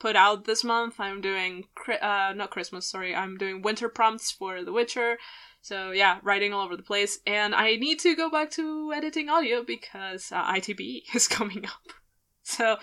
put 0.00 0.16
out 0.16 0.44
this 0.44 0.64
month. 0.64 0.98
I'm 0.98 1.20
doing 1.20 1.64
uh 2.00 2.32
not 2.34 2.50
Christmas, 2.50 2.86
sorry. 2.86 3.14
I'm 3.14 3.36
doing 3.36 3.62
winter 3.62 3.88
prompts 3.88 4.32
for 4.32 4.64
The 4.64 4.72
Witcher. 4.72 5.18
So 5.62 5.92
yeah, 5.92 6.18
writing 6.24 6.52
all 6.52 6.64
over 6.64 6.76
the 6.76 6.82
place, 6.82 7.20
and 7.24 7.54
I 7.54 7.76
need 7.76 8.00
to 8.00 8.16
go 8.16 8.28
back 8.28 8.50
to 8.52 8.92
editing 8.92 9.28
audio 9.28 9.62
because 9.62 10.32
uh, 10.32 10.44
ITB 10.44 11.02
is 11.14 11.28
coming 11.28 11.64
up. 11.64 11.94
So 12.42 12.78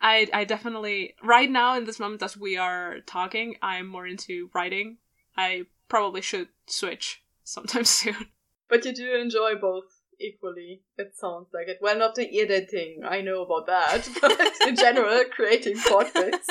I 0.00 0.26
I 0.32 0.44
definitely 0.44 1.14
right 1.22 1.48
now 1.48 1.76
in 1.76 1.84
this 1.84 2.00
moment 2.00 2.22
as 2.22 2.36
we 2.36 2.56
are 2.56 2.96
talking, 3.06 3.54
I'm 3.62 3.86
more 3.86 4.06
into 4.06 4.50
writing. 4.52 4.98
I 5.36 5.66
probably 5.88 6.22
should 6.22 6.48
switch 6.66 7.22
sometime 7.44 7.84
soon. 8.00 8.26
But 8.68 8.84
you 8.84 8.92
do 8.92 9.14
enjoy 9.14 9.54
both 9.54 9.84
equally. 10.20 10.82
It 10.98 11.14
sounds 11.14 11.48
like 11.54 11.68
it. 11.68 11.78
Well, 11.80 11.96
not 11.96 12.16
the 12.16 12.40
editing. 12.40 13.02
I 13.04 13.20
know 13.20 13.42
about 13.42 13.66
that, 13.66 14.08
but 14.20 14.68
in 14.68 14.74
general, 14.74 15.22
creating 15.30 15.76
podcasts. 15.76 16.50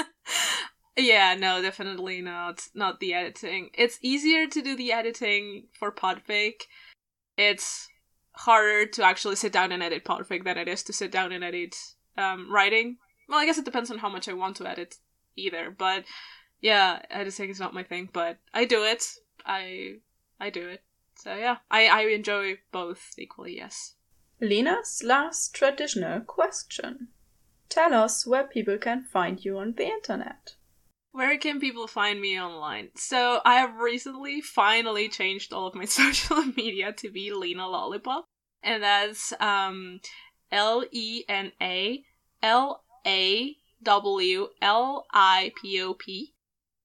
Yeah, 0.96 1.36
no, 1.36 1.62
definitely 1.62 2.22
not. 2.22 2.68
Not 2.74 3.00
the 3.00 3.14
editing. 3.14 3.72
It's 3.74 3.98
easier 4.02 4.48
to 4.48 4.62
do 4.62 4.76
the 4.76 4.92
editing 4.92 5.68
for 5.78 5.92
Podfic. 5.92 6.64
It's 7.38 7.90
harder 8.34 8.86
to 8.86 9.04
actually 9.04 9.36
sit 9.36 9.52
down 9.52 9.72
and 9.72 9.82
edit 9.82 10.06
Podfic 10.06 10.44
than 10.44 10.58
it 10.58 10.68
is 10.68 10.84
to 10.84 10.94
sit 10.94 11.12
down 11.12 11.32
and 11.32 11.44
edit 11.44 11.76
um, 12.18 12.52
writing. 12.52 12.98
Well, 13.28 13.40
I 13.40 13.46
guess 13.46 13.58
it 13.58 13.66
depends 13.66 13.90
on 13.90 14.00
how 14.00 14.10
much 14.10 14.30
I 14.30 14.34
want 14.34 14.58
to 14.58 14.70
edit 14.70 14.96
either. 15.36 15.72
But 15.72 16.06
yeah, 16.62 17.02
editing 17.10 17.50
is 17.50 17.60
not 17.60 17.74
my 17.74 17.84
thing, 17.84 18.10
but 18.14 18.38
I 18.54 18.66
do 18.66 18.84
it. 18.84 19.04
I 19.46 19.96
I 20.40 20.50
do 20.50 20.68
it. 20.68 20.84
So 21.16 21.36
yeah, 21.36 21.58
I, 21.72 21.88
I 21.88 22.02
enjoy 22.08 22.58
both 22.72 23.14
equally, 23.18 23.58
yes. 23.58 23.96
Lena's 24.42 25.02
last 25.04 25.54
traditional 25.54 26.20
question. 26.22 27.10
Tell 27.70 27.94
us 27.94 28.28
where 28.28 28.44
people 28.44 28.78
can 28.78 29.04
find 29.04 29.44
you 29.44 29.58
on 29.58 29.74
the 29.74 29.86
internet. 29.86 30.56
Where 31.14 31.38
can 31.38 31.60
people 31.60 31.86
find 31.86 32.20
me 32.20 32.42
online? 32.42 32.90
So 32.96 33.40
I 33.46 33.58
have 33.60 33.76
recently 33.76 34.42
finally 34.42 35.10
changed 35.10 35.54
all 35.54 35.68
of 35.68 35.76
my 35.76 35.86
social 36.02 36.44
media 36.58 36.92
to 36.94 37.12
be 37.12 37.32
Lena 37.32 37.64
Lawlipop. 37.64 38.24
And 38.64 38.82
that's 38.82 39.32
um 39.40 40.00
L 40.52 40.84
E 40.92 41.24
N 41.30 41.52
A 41.62 42.04
L 42.42 42.84
A 43.06 43.56
W 43.84 44.48
L 44.60 45.06
I 45.12 45.52
P 45.62 45.82
O 45.84 45.94
P. 45.94 46.34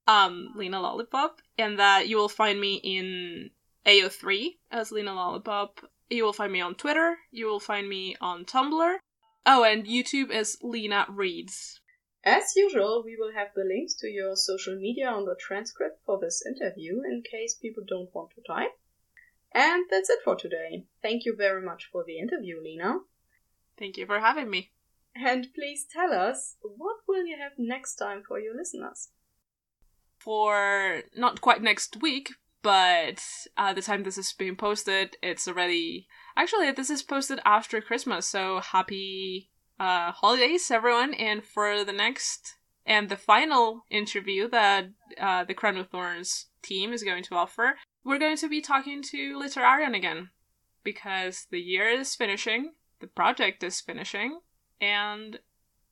Um, 0.07 0.53
Lena 0.55 0.79
Lawlipop. 0.79 1.39
And 1.57 1.79
that 1.79 2.09
you 2.09 2.19
will 2.19 2.29
find 2.29 2.61
me 2.61 2.75
in 2.85 3.51
AO3 3.87 4.57
as 4.71 4.93
Lena 4.93 5.13
Lawlipop. 5.13 5.83
You 6.11 6.25
will 6.25 6.35
find 6.35 6.53
me 6.53 6.61
on 6.61 6.75
Twitter. 6.75 7.17
You 7.31 7.47
will 7.47 7.61
find 7.61 7.89
me 7.89 8.15
on 8.21 8.45
Tumblr. 8.45 8.97
Oh, 9.47 9.65
and 9.65 9.87
YouTube 9.87 10.31
is 10.31 10.59
Lena 10.63 11.07
Reads. 11.09 11.81
As 12.25 12.55
usual, 12.57 13.03
we 13.05 13.17
will 13.17 13.33
have 13.33 13.49
the 13.55 13.65
links 13.65 13.95
to 13.97 14.09
your 14.09 14.37
social 14.37 14.77
media 14.77 15.09
on 15.09 15.25
the 15.25 15.37
transcript 15.39 16.01
for 16.05 16.19
this 16.19 16.45
interview 16.45 17.01
in 17.03 17.23
case 17.23 17.55
people 17.55 17.85
don't 17.87 18.15
want 18.15 18.31
to 18.31 18.43
type. 18.47 18.73
And 19.55 19.85
that's 19.91 20.11
it 20.11 20.19
for 20.25 20.37
today. 20.37 20.85
Thank 21.01 21.25
you 21.25 21.35
very 21.35 21.63
much 21.63 21.89
for 21.91 22.05
the 22.05 22.19
interview, 22.19 22.61
Lena. 22.63 22.99
Thank 23.79 23.97
you 23.97 24.07
for 24.07 24.21
having 24.21 24.51
me. 24.51 24.73
And 25.15 25.49
please 25.55 25.87
tell 25.91 26.13
us, 26.13 26.57
what 26.61 26.97
will 27.07 27.25
you 27.25 27.37
have 27.39 27.53
next 27.57 27.97
time 27.97 28.23
for 28.27 28.39
your 28.39 28.57
listeners? 28.57 29.09
For 30.19 31.03
not 31.17 31.41
quite 31.41 31.63
next 31.63 32.01
week, 32.03 32.31
but 32.63 33.25
uh, 33.57 33.73
the 33.73 33.83
time 33.83 34.03
this 34.03 34.19
is 34.19 34.33
being 34.33 34.57
posted, 34.57 35.17
it's 35.23 35.49
already 35.49 36.09
actually 36.37 36.71
this 36.73 36.91
is 36.91 37.03
posted 37.03 37.41
after 37.45 37.81
Christmas. 37.81 38.27
So 38.27 38.61
happy 38.61 39.51
uh, 39.79 40.13
holidays, 40.13 40.71
everyone. 40.71 41.15
And 41.15 41.45
for 41.45 41.85
the 41.85 41.93
next 41.93 42.57
and 42.87 43.09
the 43.09 43.17
final 43.17 43.85
interview 43.91 44.49
that 44.49 44.89
uh, 45.21 45.45
the 45.45 45.55
Crown 45.55 45.77
of 45.77 45.89
Thorns 45.89 46.47
team 46.63 46.93
is 46.93 47.03
going 47.03 47.23
to 47.25 47.35
offer, 47.35 47.77
we're 48.03 48.19
going 48.19 48.39
to 48.39 48.49
be 48.49 48.61
talking 48.61 49.03
to 49.03 49.39
Literarian 49.39 49.95
again 49.95 50.31
because 50.83 51.47
the 51.51 51.61
year 51.61 51.89
is 51.89 52.15
finishing, 52.15 52.73
the 53.01 53.07
project 53.07 53.63
is 53.63 53.81
finishing, 53.81 54.41
and 54.81 55.39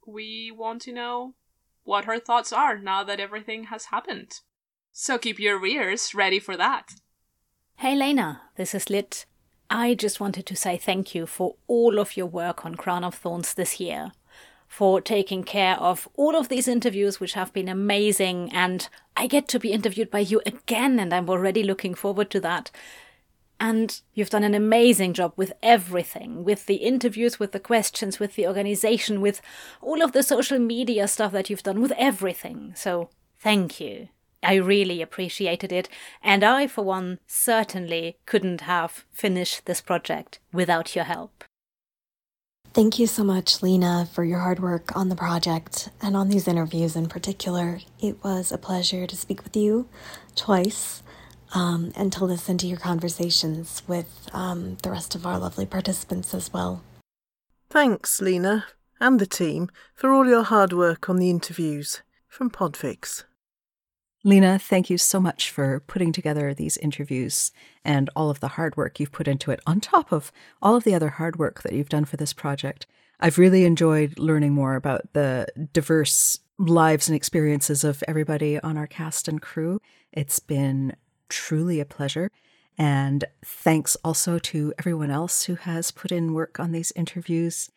we 0.07 0.51
want 0.51 0.81
to 0.83 0.93
know 0.93 1.35
what 1.85 2.07
her 2.07 2.19
thoughts 2.19 2.53
are 2.53 2.79
now 2.79 3.05
that 3.05 3.21
everything 3.21 3.65
has 3.65 3.87
happened. 3.87 4.41
So 4.93 5.19
keep 5.19 5.39
your 5.39 5.65
ears 5.67 6.15
ready 6.15 6.39
for 6.39 6.57
that. 6.57 6.95
Hey 7.77 7.95
Lena, 7.95 8.41
this 8.57 8.75
is 8.75 8.89
Lit. 8.89 9.27
I 9.71 9.95
just 9.95 10.21
wanted 10.21 10.47
to 10.47 10.57
say 10.57 10.77
thank 10.77 11.15
you 11.15 11.27
for 11.27 11.57
all 11.67 11.99
of 11.99 12.17
your 12.17 12.27
work 12.27 12.65
on 12.65 12.77
Crown 12.77 13.05
of 13.05 13.15
Thorns 13.15 13.55
this 13.55 13.81
year, 13.81 14.13
for 14.69 15.01
taking 15.01 15.43
care 15.43 15.77
of 15.77 16.09
all 16.15 16.37
of 16.37 16.49
these 16.49 16.69
interviews, 16.69 17.19
which 17.19 17.33
have 17.33 17.53
been 17.53 17.69
amazing, 17.69 18.53
and 18.53 18.89
I 19.17 19.27
get 19.27 19.49
to 19.49 19.59
be 19.59 19.73
interviewed 19.73 20.11
by 20.11 20.21
you 20.21 20.41
again, 20.47 20.99
and 20.99 21.13
I'm 21.13 21.29
already 21.29 21.63
looking 21.63 21.95
forward 21.95 22.31
to 22.31 22.41
that. 22.41 22.71
And 23.59 24.01
you've 24.13 24.31
done 24.31 24.45
an 24.45 24.55
amazing 24.55 25.15
job 25.15 25.33
with 25.37 25.53
everything 25.63 26.45
with 26.45 26.67
the 26.67 26.77
interviews, 26.77 27.41
with 27.41 27.53
the 27.53 27.61
questions, 27.61 28.21
with 28.21 28.35
the 28.35 28.47
organization, 28.47 29.21
with 29.21 29.41
all 29.81 30.03
of 30.03 30.13
the 30.13 30.23
social 30.23 30.59
media 30.59 31.09
stuff 31.09 31.33
that 31.33 31.49
you've 31.49 31.63
done, 31.63 31.81
with 31.81 31.93
everything. 31.93 32.75
So, 32.77 33.09
thank 33.39 33.81
you. 33.81 34.09
I 34.47 34.55
really 34.55 35.03
appreciated 35.03 35.73
it, 35.73 35.89
and 36.23 36.45
I, 36.45 36.69
for 36.69 36.85
one, 36.85 37.19
certainly 37.27 38.17
couldn't 38.27 38.61
have 38.63 39.05
finished 39.11 39.67
this 39.67 39.81
project 39.81 40.39
without 40.53 40.95
your 40.95 41.05
help. 41.05 41.45
Thank 42.73 42.99
you 42.99 43.07
so 43.09 43.25
much, 43.25 43.63
Lena, 43.63 44.07
for 44.13 44.23
your 44.23 44.39
hard 44.39 44.61
work 44.61 44.95
on 44.95 45.09
the 45.09 45.17
project 45.17 45.89
and 46.01 46.17
on 46.17 46.29
these 46.29 46.47
interviews 46.47 46.95
in 46.95 47.09
particular. 47.09 47.81
It 48.01 48.23
was 48.23 48.53
a 48.53 48.59
pleasure 48.59 49.07
to 49.07 49.17
speak 49.17 49.43
with 49.43 49.57
you 49.57 49.89
twice 50.37 51.03
um, 51.53 51.93
and 51.97 52.13
to 52.13 52.25
listen 52.25 52.57
to 52.59 52.67
your 52.67 52.79
conversations 52.79 53.83
with 53.89 54.29
um, 54.33 54.77
the 54.83 54.91
rest 54.91 55.15
of 55.15 55.27
our 55.27 55.39
lovely 55.39 55.67
participants 55.67 56.35
as 56.35 56.53
well. 56.53 56.83
Thanks, 57.69 58.21
Lena, 58.21 58.67
and 59.01 59.19
the 59.19 59.27
team, 59.27 59.71
for 59.95 60.13
all 60.13 60.27
your 60.27 60.45
hard 60.45 60.73
work 60.73 61.09
on 61.09 61.17
the 61.17 61.31
interviews. 61.31 62.03
From 62.29 62.51
Podfix. 62.51 63.25
Lena, 64.27 64.59
thank 64.59 64.91
you 64.91 64.99
so 64.99 65.21
much 65.21 65.53
for 65.53 65.79
putting 65.87 66.11
together 66.11 66.53
these 66.53 66.77
interviews 66.79 67.53
and 67.85 68.11
all 68.17 68.29
of 68.29 68.41
the 68.41 68.49
hard 68.49 68.77
work 68.77 68.99
you've 68.99 69.13
put 69.13 69.29
into 69.29 69.53
it, 69.53 69.61
on 69.69 69.79
top 69.81 70.11
of 70.11 70.33
all 70.61 70.75
of 70.75 70.83
the 70.83 70.97
other 70.97 71.11
hard 71.11 71.39
work 71.39 71.63
that 71.63 71.73
you've 71.73 71.89
done 71.89 72.05
for 72.05 72.17
this 72.17 72.33
project. 72.33 72.89
I've 73.21 73.39
really 73.39 73.65
enjoyed 73.65 74.19
learning 74.19 74.53
more 74.53 74.75
about 74.75 75.13
the 75.13 75.47
diverse 75.73 76.41
lives 76.59 77.09
and 77.09 77.15
experiences 77.15 77.85
of 77.85 78.03
everybody 78.09 78.59
on 78.59 78.77
our 78.77 78.89
cast 78.89 79.29
and 79.29 79.41
crew. 79.41 79.81
It's 80.13 80.41
been 80.41 80.97
truly 81.29 81.79
a 81.79 81.85
pleasure. 81.85 82.33
And 82.77 83.25
thanks 83.45 83.97
also 84.03 84.41
to 84.41 84.75
everyone 84.77 85.13
else 85.13 85.45
who 85.45 85.55
has 85.55 85.93
put 85.93 86.11
in 86.11 86.35
work 86.35 86.59
on 86.59 86.73
these 86.73 86.93
interviews. 86.97 87.71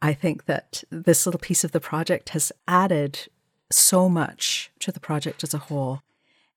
I 0.00 0.14
think 0.14 0.46
that 0.46 0.84
this 0.88 1.26
little 1.26 1.38
piece 1.38 1.64
of 1.64 1.72
the 1.72 1.80
project 1.80 2.30
has 2.30 2.50
added 2.66 3.28
so 3.70 4.08
much 4.08 4.70
to 4.80 4.92
the 4.92 5.00
project 5.00 5.42
as 5.42 5.54
a 5.54 5.58
whole. 5.58 6.02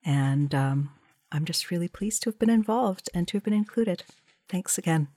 And 0.06 0.54
um, 0.56 0.92
I'm 1.32 1.46
just 1.46 1.72
really 1.72 1.88
pleased 1.88 2.24
to 2.24 2.30
have 2.30 2.40
been 2.40 2.50
involved 2.50 3.10
and 3.14 3.28
to 3.28 3.38
have 3.38 3.44
been 3.44 3.54
included. 3.54 4.04
Thanks 4.48 4.78
again. 4.78 5.10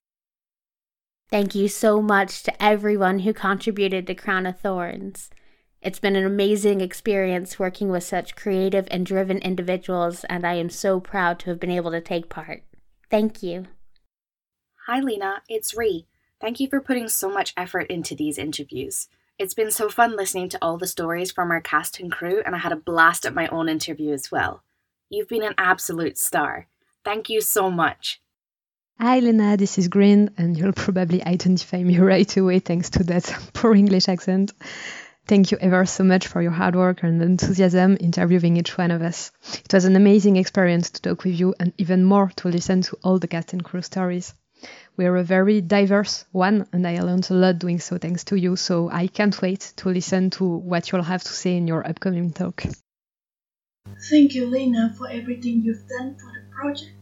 Thank 1.30 1.54
you 1.54 1.68
so 1.68 2.02
much 2.02 2.42
to 2.42 2.62
everyone 2.62 3.20
who 3.20 3.32
contributed 3.32 4.06
to 4.06 4.14
Crown 4.14 4.44
of 4.44 4.60
Thorns. 4.60 5.30
It's 5.80 5.98
been 5.98 6.14
an 6.14 6.26
amazing 6.26 6.80
experience 6.80 7.58
working 7.58 7.88
with 7.88 8.04
such 8.04 8.36
creative 8.36 8.86
and 8.90 9.04
driven 9.04 9.38
individuals, 9.38 10.24
and 10.24 10.46
I 10.46 10.54
am 10.54 10.70
so 10.70 11.00
proud 11.00 11.38
to 11.40 11.50
have 11.50 11.58
been 11.58 11.70
able 11.70 11.90
to 11.90 12.00
take 12.00 12.28
part. 12.28 12.62
Thank 13.10 13.42
you. 13.42 13.66
Hi, 14.86 15.00
Lena. 15.00 15.42
It's 15.48 15.76
Ree. 15.76 16.06
Thank 16.40 16.60
you 16.60 16.68
for 16.68 16.80
putting 16.80 17.08
so 17.08 17.30
much 17.30 17.54
effort 17.56 17.90
into 17.90 18.14
these 18.14 18.36
interviews. 18.36 19.08
It's 19.38 19.54
been 19.54 19.70
so 19.70 19.88
fun 19.88 20.14
listening 20.14 20.50
to 20.50 20.58
all 20.60 20.78
the 20.78 20.86
stories 20.86 21.32
from 21.32 21.50
our 21.50 21.60
cast 21.60 21.98
and 21.98 22.12
crew, 22.12 22.42
and 22.44 22.54
I 22.54 22.58
had 22.58 22.72
a 22.72 22.76
blast 22.76 23.24
at 23.24 23.34
my 23.34 23.48
own 23.48 23.68
interview 23.68 24.12
as 24.12 24.30
well. 24.30 24.62
You've 25.08 25.28
been 25.28 25.42
an 25.42 25.54
absolute 25.58 26.18
star. 26.18 26.68
Thank 27.04 27.28
you 27.28 27.40
so 27.40 27.70
much. 27.70 28.20
Hi, 29.00 29.18
Lena, 29.18 29.56
this 29.56 29.78
is 29.78 29.88
Green, 29.88 30.30
and 30.36 30.56
you'll 30.56 30.72
probably 30.72 31.24
identify 31.24 31.82
me 31.82 31.98
right 32.12 32.36
away 32.36 32.58
thanks 32.60 32.90
to 32.90 33.04
that 33.04 33.24
poor 33.54 33.74
English 33.74 34.08
accent. 34.08 34.52
Thank 35.26 35.50
you 35.50 35.58
ever 35.60 35.86
so 35.86 36.04
much 36.04 36.26
for 36.26 36.42
your 36.42 36.50
hard 36.50 36.76
work 36.76 37.02
and 37.02 37.22
enthusiasm 37.22 37.96
interviewing 38.00 38.56
each 38.58 38.76
one 38.76 38.90
of 38.90 39.02
us. 39.02 39.32
It 39.64 39.72
was 39.72 39.86
an 39.86 39.96
amazing 39.96 40.36
experience 40.36 40.90
to 40.90 41.02
talk 41.02 41.24
with 41.24 41.38
you 41.38 41.54
and 41.58 41.72
even 41.78 42.04
more 42.04 42.30
to 42.36 42.48
listen 42.48 42.82
to 42.82 42.98
all 43.02 43.18
the 43.18 43.28
cast 43.28 43.52
and 43.52 43.64
crew 43.64 43.82
stories. 43.82 44.34
We 44.96 45.06
are 45.06 45.16
a 45.16 45.24
very 45.24 45.60
diverse 45.60 46.24
one, 46.32 46.66
and 46.72 46.86
I 46.86 47.00
learned 47.00 47.30
a 47.30 47.34
lot 47.34 47.58
doing 47.58 47.80
so 47.80 47.96
thanks 47.98 48.24
to 48.24 48.36
you. 48.36 48.56
So 48.56 48.90
I 48.90 49.06
can't 49.06 49.40
wait 49.40 49.72
to 49.76 49.88
listen 49.88 50.30
to 50.30 50.44
what 50.44 50.92
you'll 50.92 51.02
have 51.02 51.22
to 51.22 51.32
say 51.32 51.56
in 51.56 51.66
your 51.66 51.86
upcoming 51.86 52.32
talk. 52.32 52.62
Thank 54.10 54.34
you, 54.34 54.46
Lena, 54.46 54.94
for 54.98 55.08
everything 55.08 55.62
you've 55.62 55.88
done 55.88 56.16
for 56.16 56.32
the 56.32 56.44
project. 56.54 56.92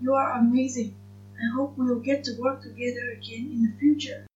You 0.00 0.14
are 0.14 0.38
amazing. 0.38 0.94
I 1.36 1.56
hope 1.56 1.74
we'll 1.76 2.00
get 2.00 2.24
to 2.24 2.32
work 2.38 2.62
together 2.62 3.16
again 3.16 3.50
in 3.52 3.62
the 3.62 3.72
future. 3.78 4.26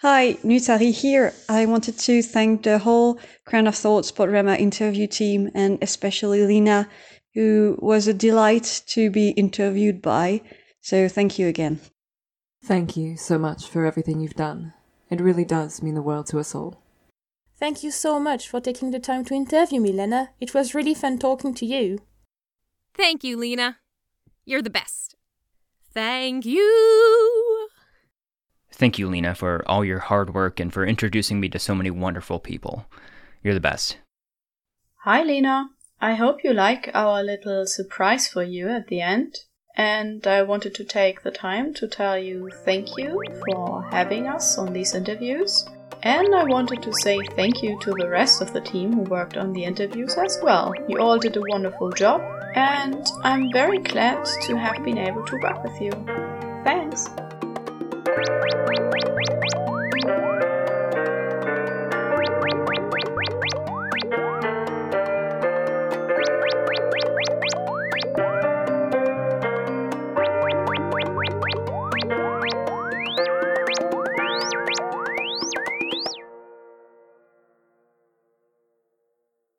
Hi, 0.00 0.34
Nutari 0.44 0.92
here. 0.92 1.32
I 1.48 1.66
wanted 1.66 1.96
to 2.00 2.22
thank 2.22 2.64
the 2.64 2.78
whole 2.78 3.20
Crown 3.44 3.68
of 3.68 3.76
Thorns 3.76 4.10
Podrama 4.10 4.58
interview 4.58 5.06
team 5.06 5.50
and 5.54 5.78
especially 5.80 6.44
Lena, 6.44 6.88
who 7.34 7.78
was 7.80 8.08
a 8.08 8.14
delight 8.14 8.82
to 8.88 9.10
be 9.10 9.30
interviewed 9.30 10.02
by. 10.02 10.42
So 10.80 11.08
thank 11.08 11.38
you 11.38 11.46
again. 11.46 11.80
Thank 12.64 12.96
you 12.96 13.16
so 13.16 13.38
much 13.38 13.68
for 13.68 13.84
everything 13.84 14.20
you've 14.20 14.34
done. 14.34 14.72
It 15.10 15.20
really 15.20 15.44
does 15.44 15.82
mean 15.82 15.94
the 15.94 16.02
world 16.02 16.26
to 16.28 16.38
us 16.38 16.54
all. 16.54 16.80
Thank 17.58 17.82
you 17.82 17.90
so 17.90 18.20
much 18.20 18.48
for 18.48 18.60
taking 18.60 18.92
the 18.92 19.00
time 19.00 19.24
to 19.26 19.34
interview 19.34 19.80
me, 19.80 19.92
Lena. 19.92 20.30
It 20.40 20.54
was 20.54 20.74
really 20.74 20.94
fun 20.94 21.18
talking 21.18 21.54
to 21.54 21.66
you. 21.66 21.98
Thank 22.94 23.24
you, 23.24 23.36
Lena. 23.36 23.78
You're 24.44 24.62
the 24.62 24.70
best. 24.70 25.16
Thank 25.92 26.46
you. 26.46 27.68
Thank 28.70 28.98
you, 28.98 29.08
Lena, 29.08 29.34
for 29.34 29.62
all 29.68 29.84
your 29.84 29.98
hard 29.98 30.32
work 30.34 30.58
and 30.58 30.72
for 30.72 30.86
introducing 30.86 31.40
me 31.40 31.48
to 31.50 31.58
so 31.58 31.74
many 31.74 31.90
wonderful 31.90 32.38
people. 32.38 32.86
You're 33.42 33.54
the 33.54 33.60
best. 33.60 33.98
Hi, 35.04 35.22
Lena. 35.22 35.70
I 36.00 36.14
hope 36.14 36.42
you 36.42 36.52
like 36.52 36.90
our 36.94 37.22
little 37.22 37.66
surprise 37.66 38.28
for 38.28 38.42
you 38.42 38.68
at 38.68 38.88
the 38.88 39.00
end. 39.00 39.36
And 39.74 40.26
I 40.26 40.42
wanted 40.42 40.74
to 40.76 40.84
take 40.84 41.22
the 41.22 41.30
time 41.30 41.72
to 41.74 41.88
tell 41.88 42.18
you 42.18 42.50
thank 42.64 42.96
you 42.98 43.22
for 43.46 43.82
having 43.90 44.26
us 44.26 44.58
on 44.58 44.72
these 44.72 44.94
interviews. 44.94 45.66
And 46.02 46.34
I 46.34 46.44
wanted 46.44 46.82
to 46.82 46.92
say 46.92 47.18
thank 47.36 47.62
you 47.62 47.78
to 47.80 47.92
the 47.92 48.08
rest 48.08 48.42
of 48.42 48.52
the 48.52 48.60
team 48.60 48.92
who 48.92 49.02
worked 49.02 49.36
on 49.36 49.52
the 49.52 49.64
interviews 49.64 50.16
as 50.16 50.38
well. 50.42 50.74
You 50.88 50.98
all 50.98 51.18
did 51.18 51.36
a 51.36 51.42
wonderful 51.48 51.92
job, 51.92 52.20
and 52.54 53.06
I'm 53.22 53.52
very 53.52 53.78
glad 53.78 54.24
to 54.24 54.56
have 54.56 54.84
been 54.84 54.98
able 54.98 55.24
to 55.24 55.36
work 55.36 55.62
with 55.62 55.80
you. 55.80 55.92
Thanks! 56.64 57.08